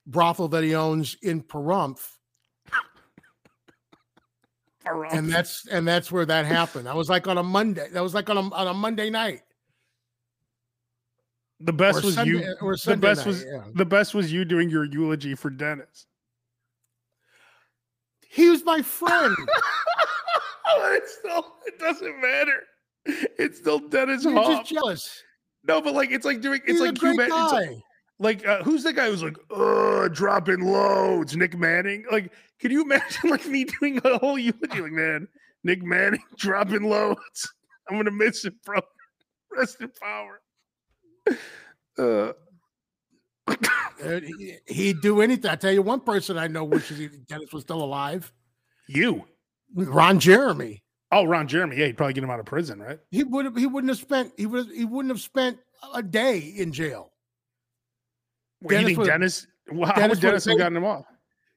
brothel 0.06 0.48
that 0.48 0.64
he 0.64 0.74
owns 0.74 1.16
in 1.22 1.42
Pahrump, 1.42 2.00
Pahrump. 4.92 5.12
and 5.12 5.30
that's 5.32 5.66
and 5.68 5.86
that's 5.86 6.10
where 6.12 6.24
that 6.26 6.46
happened. 6.46 6.88
I 6.88 6.94
was 6.94 7.08
like 7.08 7.26
on 7.26 7.38
a 7.38 7.42
Monday. 7.42 7.88
That 7.92 8.02
was 8.02 8.14
like 8.14 8.28
on 8.30 8.36
a 8.36 8.54
on 8.54 8.66
a 8.68 8.74
Monday 8.74 9.10
night. 9.10 9.40
the 11.60 11.72
best 11.72 12.02
or 12.02 12.06
was 12.06 12.14
Sunday, 12.14 12.30
you. 12.32 12.56
or 12.60 12.76
The 12.76 12.96
best 12.96 13.18
night, 13.20 13.26
was 13.26 13.44
yeah. 13.44 13.62
the 13.74 13.84
best 13.84 14.14
was 14.14 14.32
you 14.32 14.44
doing 14.44 14.70
your 14.70 14.84
eulogy 14.84 15.34
for 15.34 15.50
Dennis. 15.50 16.06
he 18.28 18.48
was 18.48 18.64
my 18.64 18.82
friend. 18.82 19.36
it's 20.92 21.18
still 21.18 21.44
it 21.66 21.78
doesn't 21.78 22.20
matter. 22.20 22.62
It's 23.04 23.58
still 23.58 23.78
Dennis 23.78 24.24
You're 24.24 24.34
Hof. 24.34 24.58
just 24.60 24.70
jealous. 24.72 25.22
No, 25.64 25.80
but 25.82 25.94
like 25.94 26.10
it's 26.10 26.24
like 26.24 26.40
doing 26.40 26.60
it's 26.64 26.72
He's 26.72 26.80
like 26.80 26.90
a 26.90 26.92
Q 26.94 27.00
great 27.14 27.16
Man- 27.16 27.26
it's 27.26 27.52
like- 27.52 27.68
guy. 27.70 27.82
Like 28.20 28.46
uh, 28.46 28.62
who's 28.62 28.82
the 28.84 28.92
guy 28.92 29.08
who's 29.10 29.22
like 29.22 29.36
uh 29.50 30.06
dropping 30.08 30.60
loads 30.60 31.34
nick 31.36 31.56
manning 31.58 32.04
like 32.12 32.32
can 32.60 32.70
you 32.70 32.82
imagine 32.82 33.30
like 33.30 33.44
me 33.46 33.64
doing 33.64 34.00
a 34.04 34.18
whole 34.18 34.38
eulogy 34.38 34.80
like 34.80 34.92
man 34.92 35.26
nick 35.64 35.82
manning 35.82 36.22
dropping 36.36 36.82
loads 36.82 37.52
i'm 37.88 37.96
gonna 37.96 38.10
miss 38.10 38.44
him 38.44 38.54
bro 38.64 38.78
rest 39.56 39.80
in 39.80 39.90
power 40.00 40.40
uh 41.98 42.32
Uh, 44.02 44.20
he- 44.38 44.56
He'd 44.66 45.00
do 45.02 45.20
anything. 45.20 45.50
I 45.50 45.56
tell 45.56 45.72
you, 45.72 45.82
one 45.82 46.00
person 46.00 46.38
I 46.38 46.46
know 46.46 46.64
wishes 46.64 46.96
he, 46.98 47.08
Dennis 47.28 47.52
was 47.52 47.62
still 47.64 47.82
alive. 47.82 48.32
you 48.88 49.24
Ron 49.74 50.18
Jeremy. 50.20 50.82
oh 51.12 51.24
ron 51.24 51.46
jeremy 51.48 51.76
yeah 51.76 51.86
he'd 51.86 51.96
probably 51.96 52.14
get 52.14 52.24
him 52.24 52.30
out 52.30 52.40
of 52.40 52.46
prison 52.46 52.80
right 52.80 52.98
He 53.10 53.24
would 53.24 53.44
have. 53.44 53.56
He 53.56 53.66
wouldn't 53.66 53.90
have 53.90 53.98
spent. 53.98 54.32
He 54.38 54.46
would. 54.46 54.68
He 54.74 54.84
wouldn't 54.84 55.10
have 55.12 55.20
spent 55.20 55.58
a 55.94 56.02
day 56.02 56.38
in 56.38 56.72
jail. 56.72 57.12
What, 58.60 58.72
you 58.72 58.78
Dennis 58.78 58.96
think 58.96 59.06
dennis 59.06 59.46
well, 59.72 59.92
how 59.94 60.08
would 60.08 60.20
dennis 60.20 60.44
have 60.44 60.58
gotten 60.58 60.76
him 60.76 60.84
off 60.84 61.04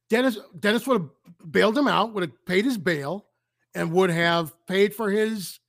Dennis. 0.09 0.37
Dennis 0.59 0.85
would 0.85 1.01
have 1.01 1.09
bailed 1.51 1.77
him 1.77 1.87
out. 1.87 2.13
Would 2.13 2.23
have 2.23 2.45
paid 2.45 2.65
his 2.65 2.77
bail, 2.77 3.25
and 3.73 3.91
would 3.93 4.09
have 4.11 4.53
paid 4.67 4.93
for 4.93 5.09
his, 5.09 5.59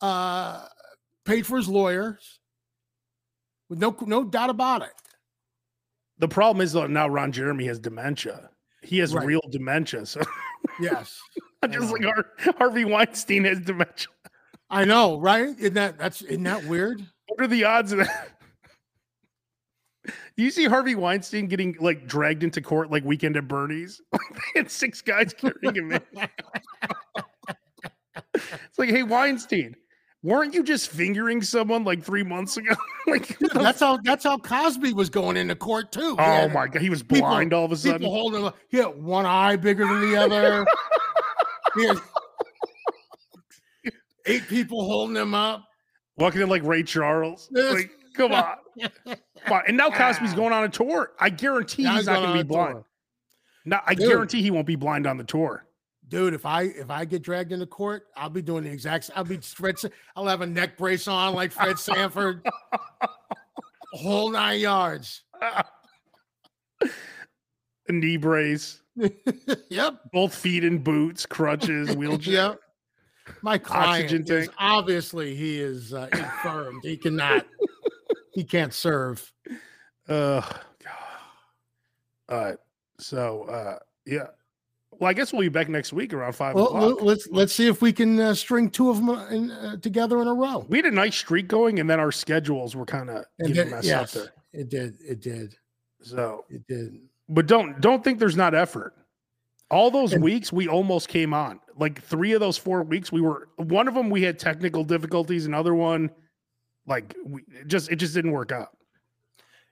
uh, 0.00 0.64
paid 1.24 1.46
for 1.46 1.58
his 1.58 1.68
lawyers. 1.68 2.40
With 3.68 3.78
no 3.78 3.94
no 4.06 4.24
doubt 4.24 4.50
about 4.50 4.82
it. 4.82 4.94
the 6.18 6.26
problem 6.26 6.62
is 6.62 6.72
though 6.72 6.86
now 6.88 7.06
ron 7.08 7.30
jeremy 7.30 7.66
has 7.66 7.78
dementia 7.78 8.50
He 8.82 8.98
has 8.98 9.14
Right. 9.14 9.26
real 9.26 9.42
dementia. 9.50 10.06
So 10.06 10.22
Yes. 10.80 11.20
just 11.70 11.92
like. 11.92 12.02
Har- 12.02 12.54
Harvey 12.58 12.84
Weinstein 12.84 13.44
has 13.44 13.60
dementia. 13.60 14.08
I 14.70 14.84
know, 14.84 15.20
right? 15.20 15.56
Isn't 15.58 15.74
that 15.74 15.98
that's 15.98 16.22
isn't 16.22 16.42
that 16.44 16.64
weird? 16.64 17.00
What 17.28 17.40
are 17.42 17.46
the 17.46 17.64
odds 17.64 17.92
of 17.92 17.98
that? 17.98 18.30
Do 20.38 20.44
you 20.44 20.52
see 20.52 20.66
Harvey 20.66 20.94
Weinstein 20.94 21.48
getting 21.48 21.76
like 21.80 22.06
dragged 22.06 22.44
into 22.44 22.62
court 22.62 22.92
like 22.92 23.04
weekend 23.04 23.36
at 23.36 23.48
Bernie's? 23.48 24.00
they 24.12 24.18
had 24.60 24.70
six 24.70 25.02
guys 25.02 25.34
carrying 25.34 25.74
him 25.74 25.90
in. 25.92 26.00
it's 28.34 28.78
like, 28.78 28.88
hey, 28.90 29.02
Weinstein, 29.02 29.74
weren't 30.22 30.54
you 30.54 30.62
just 30.62 30.90
fingering 30.90 31.42
someone 31.42 31.82
like 31.82 32.04
three 32.04 32.22
months 32.22 32.56
ago? 32.56 32.72
like, 33.08 33.36
the 33.40 33.48
That's 33.52 33.80
how 33.80 33.98
that's 34.04 34.22
how 34.22 34.38
Cosby 34.38 34.92
was 34.92 35.10
going 35.10 35.36
into 35.36 35.56
court 35.56 35.90
too. 35.90 36.14
Oh 36.16 36.22
had 36.22 36.52
my 36.54 36.68
god, 36.68 36.82
he 36.82 36.88
was 36.90 37.02
people- 37.02 37.28
blind 37.28 37.52
all 37.52 37.64
of 37.64 37.72
a 37.72 37.74
People 37.74 37.90
sudden. 37.92 38.06
holding 38.06 38.44
him. 38.44 38.52
He 38.68 38.76
had 38.76 39.02
one 39.02 39.26
eye 39.26 39.56
bigger 39.56 39.86
than 39.86 40.00
the 40.08 40.16
other. 40.16 40.64
He 41.76 41.86
had 41.86 41.98
eight 44.24 44.48
people 44.48 44.84
holding 44.84 45.14
him 45.16 45.34
up. 45.34 45.64
Walking 46.16 46.40
in 46.40 46.48
like 46.48 46.64
Ray 46.64 46.82
Charles. 46.82 47.48
Like, 47.52 47.90
come 48.16 48.32
on. 48.32 48.56
On. 49.50 49.62
And 49.66 49.76
now 49.76 49.90
Cosby's 49.90 50.34
going 50.34 50.52
on 50.52 50.64
a 50.64 50.68
tour. 50.68 51.12
I 51.18 51.30
guarantee 51.30 51.84
Now 51.84 51.96
he's 51.96 52.06
not 52.06 52.14
going 52.16 52.26
going 52.26 52.38
to 52.38 52.44
be 52.44 52.48
blind. 52.48 52.74
tour. 52.74 52.84
No, 53.64 53.80
I 53.86 53.94
Dude. 53.94 54.08
guarantee 54.08 54.42
he 54.42 54.50
won't 54.50 54.66
be 54.66 54.76
blind 54.76 55.06
on 55.06 55.16
the 55.18 55.24
tour. 55.24 55.64
Dude, 56.08 56.32
if 56.32 56.46
I 56.46 56.62
if 56.62 56.90
I 56.90 57.04
get 57.04 57.22
dragged 57.22 57.52
into 57.52 57.66
court, 57.66 58.06
I'll 58.16 58.30
be 58.30 58.40
doing 58.40 58.64
the 58.64 58.70
exact. 58.70 59.10
I'll 59.14 59.24
be 59.24 59.36
Fred. 59.38 59.74
I'll 60.16 60.26
have 60.26 60.40
a 60.40 60.46
neck 60.46 60.78
brace 60.78 61.06
on 61.06 61.34
like 61.34 61.52
Fred 61.52 61.78
Sanford. 61.78 62.46
Whole 63.92 64.30
nine 64.30 64.60
yards. 64.60 65.22
A 65.42 65.64
knee 67.92 68.16
brace, 68.16 68.80
yep. 69.70 70.00
both 70.12 70.34
feet 70.34 70.64
in 70.64 70.78
boots, 70.78 71.26
crutches, 71.26 71.94
wheelchair. 71.96 72.32
Yep. 72.32 72.60
My 73.42 73.58
client 73.58 74.04
Oxygen 74.04 74.22
is 74.22 74.46
tank. 74.46 74.54
obviously 74.58 75.34
he 75.34 75.60
is 75.60 75.92
uh, 75.92 76.08
infirmed. 76.12 76.80
He 76.82 76.96
cannot. 76.96 77.46
He 78.38 78.44
can't 78.44 78.72
serve. 78.72 79.32
Uh, 80.08 80.40
all 82.28 82.38
right. 82.38 82.56
So, 83.00 83.42
uh, 83.44 83.78
yeah. 84.06 84.26
Well, 84.92 85.10
I 85.10 85.12
guess 85.12 85.32
we'll 85.32 85.42
be 85.42 85.48
back 85.48 85.68
next 85.68 85.92
week 85.92 86.12
around 86.12 86.34
five 86.34 86.54
Well, 86.54 86.66
o'clock. 86.66 87.02
let's 87.02 87.28
let's 87.32 87.52
see 87.52 87.66
if 87.66 87.82
we 87.82 87.92
can 87.92 88.18
uh, 88.20 88.34
string 88.34 88.70
two 88.70 88.90
of 88.90 88.96
them 88.96 89.10
in, 89.32 89.50
uh, 89.50 89.76
together 89.78 90.22
in 90.22 90.28
a 90.28 90.34
row. 90.34 90.64
we 90.68 90.78
had 90.78 90.86
a 90.86 90.90
nice 90.90 91.16
streak 91.16 91.48
going, 91.48 91.80
and 91.80 91.90
then 91.90 91.98
our 92.00 92.12
schedules 92.12 92.74
were 92.76 92.86
kind 92.86 93.10
of 93.10 93.24
getting 93.44 93.70
messed 93.70 93.86
yes, 93.86 94.16
up 94.16 94.22
there. 94.22 94.32
it 94.60 94.68
did. 94.68 94.96
It 95.00 95.20
did. 95.20 95.56
So, 96.00 96.44
It 96.48 96.64
did. 96.68 96.96
but 97.28 97.46
don't 97.46 97.80
don't 97.80 98.02
think 98.04 98.18
there's 98.20 98.36
not 98.36 98.54
effort. 98.54 98.94
All 99.70 99.90
those 99.90 100.12
And- 100.14 100.22
weeks 100.22 100.52
we 100.52 100.68
almost 100.68 101.08
came 101.08 101.34
on. 101.34 101.58
Like 101.76 102.00
three 102.02 102.32
of 102.32 102.40
those 102.40 102.56
four 102.56 102.82
weeks, 102.84 103.10
we 103.12 103.20
were 103.20 103.48
one 103.56 103.88
of 103.88 103.94
them 103.94 104.10
we 104.10 104.22
had 104.22 104.38
technical 104.38 104.82
difficulties. 104.84 105.46
Another 105.46 105.74
one, 105.74 106.10
like 106.88 107.14
we 107.24 107.42
it 107.60 107.68
just 107.68 107.90
it 107.90 107.96
just 107.96 108.14
didn't 108.14 108.32
work 108.32 108.52
out. 108.52 108.70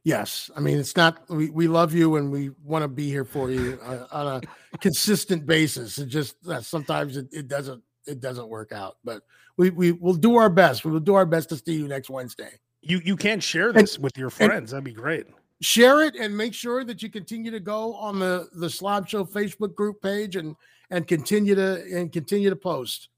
Yes, 0.04 0.50
I 0.54 0.60
mean 0.60 0.78
it's 0.78 0.94
not. 0.94 1.28
We, 1.28 1.50
we 1.50 1.66
love 1.66 1.92
you 1.92 2.16
and 2.16 2.30
we 2.30 2.50
want 2.62 2.82
to 2.82 2.88
be 2.88 3.08
here 3.08 3.24
for 3.24 3.50
you 3.50 3.78
uh, 3.82 4.06
on 4.12 4.26
a 4.26 4.78
consistent 4.78 5.46
basis. 5.46 5.98
It 5.98 6.06
just 6.06 6.36
uh, 6.46 6.60
sometimes 6.60 7.16
it, 7.16 7.26
it 7.32 7.48
doesn't 7.48 7.82
it 8.06 8.20
doesn't 8.20 8.48
work 8.48 8.70
out, 8.70 8.98
but 9.02 9.22
we 9.56 9.70
we 9.70 9.92
will 9.92 10.14
do 10.14 10.36
our 10.36 10.48
best. 10.48 10.84
We 10.84 10.92
will 10.92 11.00
do 11.00 11.14
our 11.14 11.26
best 11.26 11.48
to 11.48 11.56
see 11.56 11.74
you 11.74 11.88
next 11.88 12.08
Wednesday. 12.08 12.60
You 12.82 13.00
you 13.04 13.16
can't 13.16 13.42
share 13.42 13.72
this 13.72 13.98
with 13.98 14.16
your 14.16 14.30
friends. 14.30 14.70
That'd 14.70 14.84
be 14.84 14.92
great. 14.92 15.26
Share 15.60 16.04
it 16.04 16.14
and 16.14 16.36
make 16.36 16.54
sure 16.54 16.84
that 16.84 17.02
you 17.02 17.10
continue 17.10 17.50
to 17.50 17.60
go 17.60 17.94
on 17.94 18.20
the 18.20 18.48
the 18.52 18.70
Slob 18.70 19.08
Show 19.08 19.24
Facebook 19.24 19.74
group 19.74 20.00
page 20.02 20.36
and 20.36 20.54
and 20.90 21.08
continue 21.08 21.54
to 21.56 21.82
and 21.92 22.12
continue 22.12 22.50
to 22.50 22.56
post. 22.56 23.08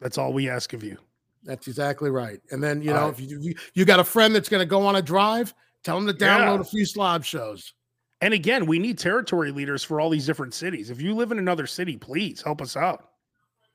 That's 0.00 0.18
all 0.18 0.32
we 0.32 0.48
ask 0.48 0.72
of 0.72 0.82
you. 0.82 0.98
That's 1.46 1.66
exactly 1.68 2.10
right. 2.10 2.40
And 2.50 2.62
then 2.62 2.82
you 2.82 2.92
know 2.92 3.08
if 3.08 3.18
you, 3.20 3.38
you 3.40 3.54
you 3.74 3.84
got 3.84 4.00
a 4.00 4.04
friend 4.04 4.34
that's 4.34 4.48
going 4.48 4.60
to 4.60 4.66
go 4.66 4.84
on 4.84 4.96
a 4.96 5.02
drive, 5.02 5.54
tell 5.84 5.96
them 5.98 6.06
to 6.06 6.12
download 6.12 6.56
Yeah. 6.56 6.60
a 6.60 6.64
few 6.64 6.84
Slob 6.84 7.24
shows. 7.24 7.72
And 8.20 8.34
again, 8.34 8.66
we 8.66 8.78
need 8.78 8.98
territory 8.98 9.50
leaders 9.52 9.84
for 9.84 10.00
all 10.00 10.10
these 10.10 10.26
different 10.26 10.54
cities. 10.54 10.90
If 10.90 11.00
you 11.00 11.14
live 11.14 11.32
in 11.32 11.38
another 11.38 11.66
city, 11.66 11.96
please 11.96 12.42
help 12.42 12.60
us 12.60 12.76
out. 12.76 13.10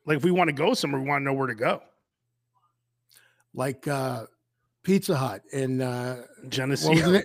Like 0.06 0.18
if 0.18 0.24
we 0.24 0.32
want 0.32 0.48
to 0.50 0.54
go 0.54 0.74
somewhere, 0.74 1.02
we 1.02 1.08
want 1.08 1.22
to 1.22 1.26
know 1.26 1.34
where 1.34 1.48
to 1.48 1.56
go. 1.56 1.82
like 3.54 3.88
uh 3.88 4.26
Pizza 4.84 5.16
Hut 5.16 5.44
in 5.54 5.82
uh 5.82 6.24
Geneseo. 6.50 7.22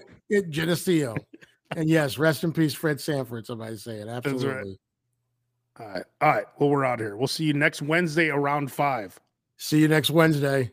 Geneseo. 0.51 1.16
and 1.76 1.88
yes, 1.88 2.18
rest 2.18 2.44
in 2.44 2.53
peace, 2.53 2.74
Fred 2.74 3.01
Sanford. 3.01 3.47
Somebody 3.47 3.76
say 3.76 3.97
it. 4.01 4.07
right. 4.07 4.16
Absolutely. 4.16 4.78
All 5.80 5.86
right. 5.88 6.05
All 6.20 6.28
right. 6.30 6.44
Well, 6.59 6.68
we're 6.70 6.84
out 6.84 7.01
here. 7.01 7.16
We'll 7.16 7.28
see 7.28 7.44
you 7.44 7.53
next 7.55 7.82
Wednesday 7.82 8.28
around 8.28 8.70
five. 8.72 9.18
See 9.59 9.81
you 9.81 9.89
next 9.89 10.11
Wednesday. 10.11 10.73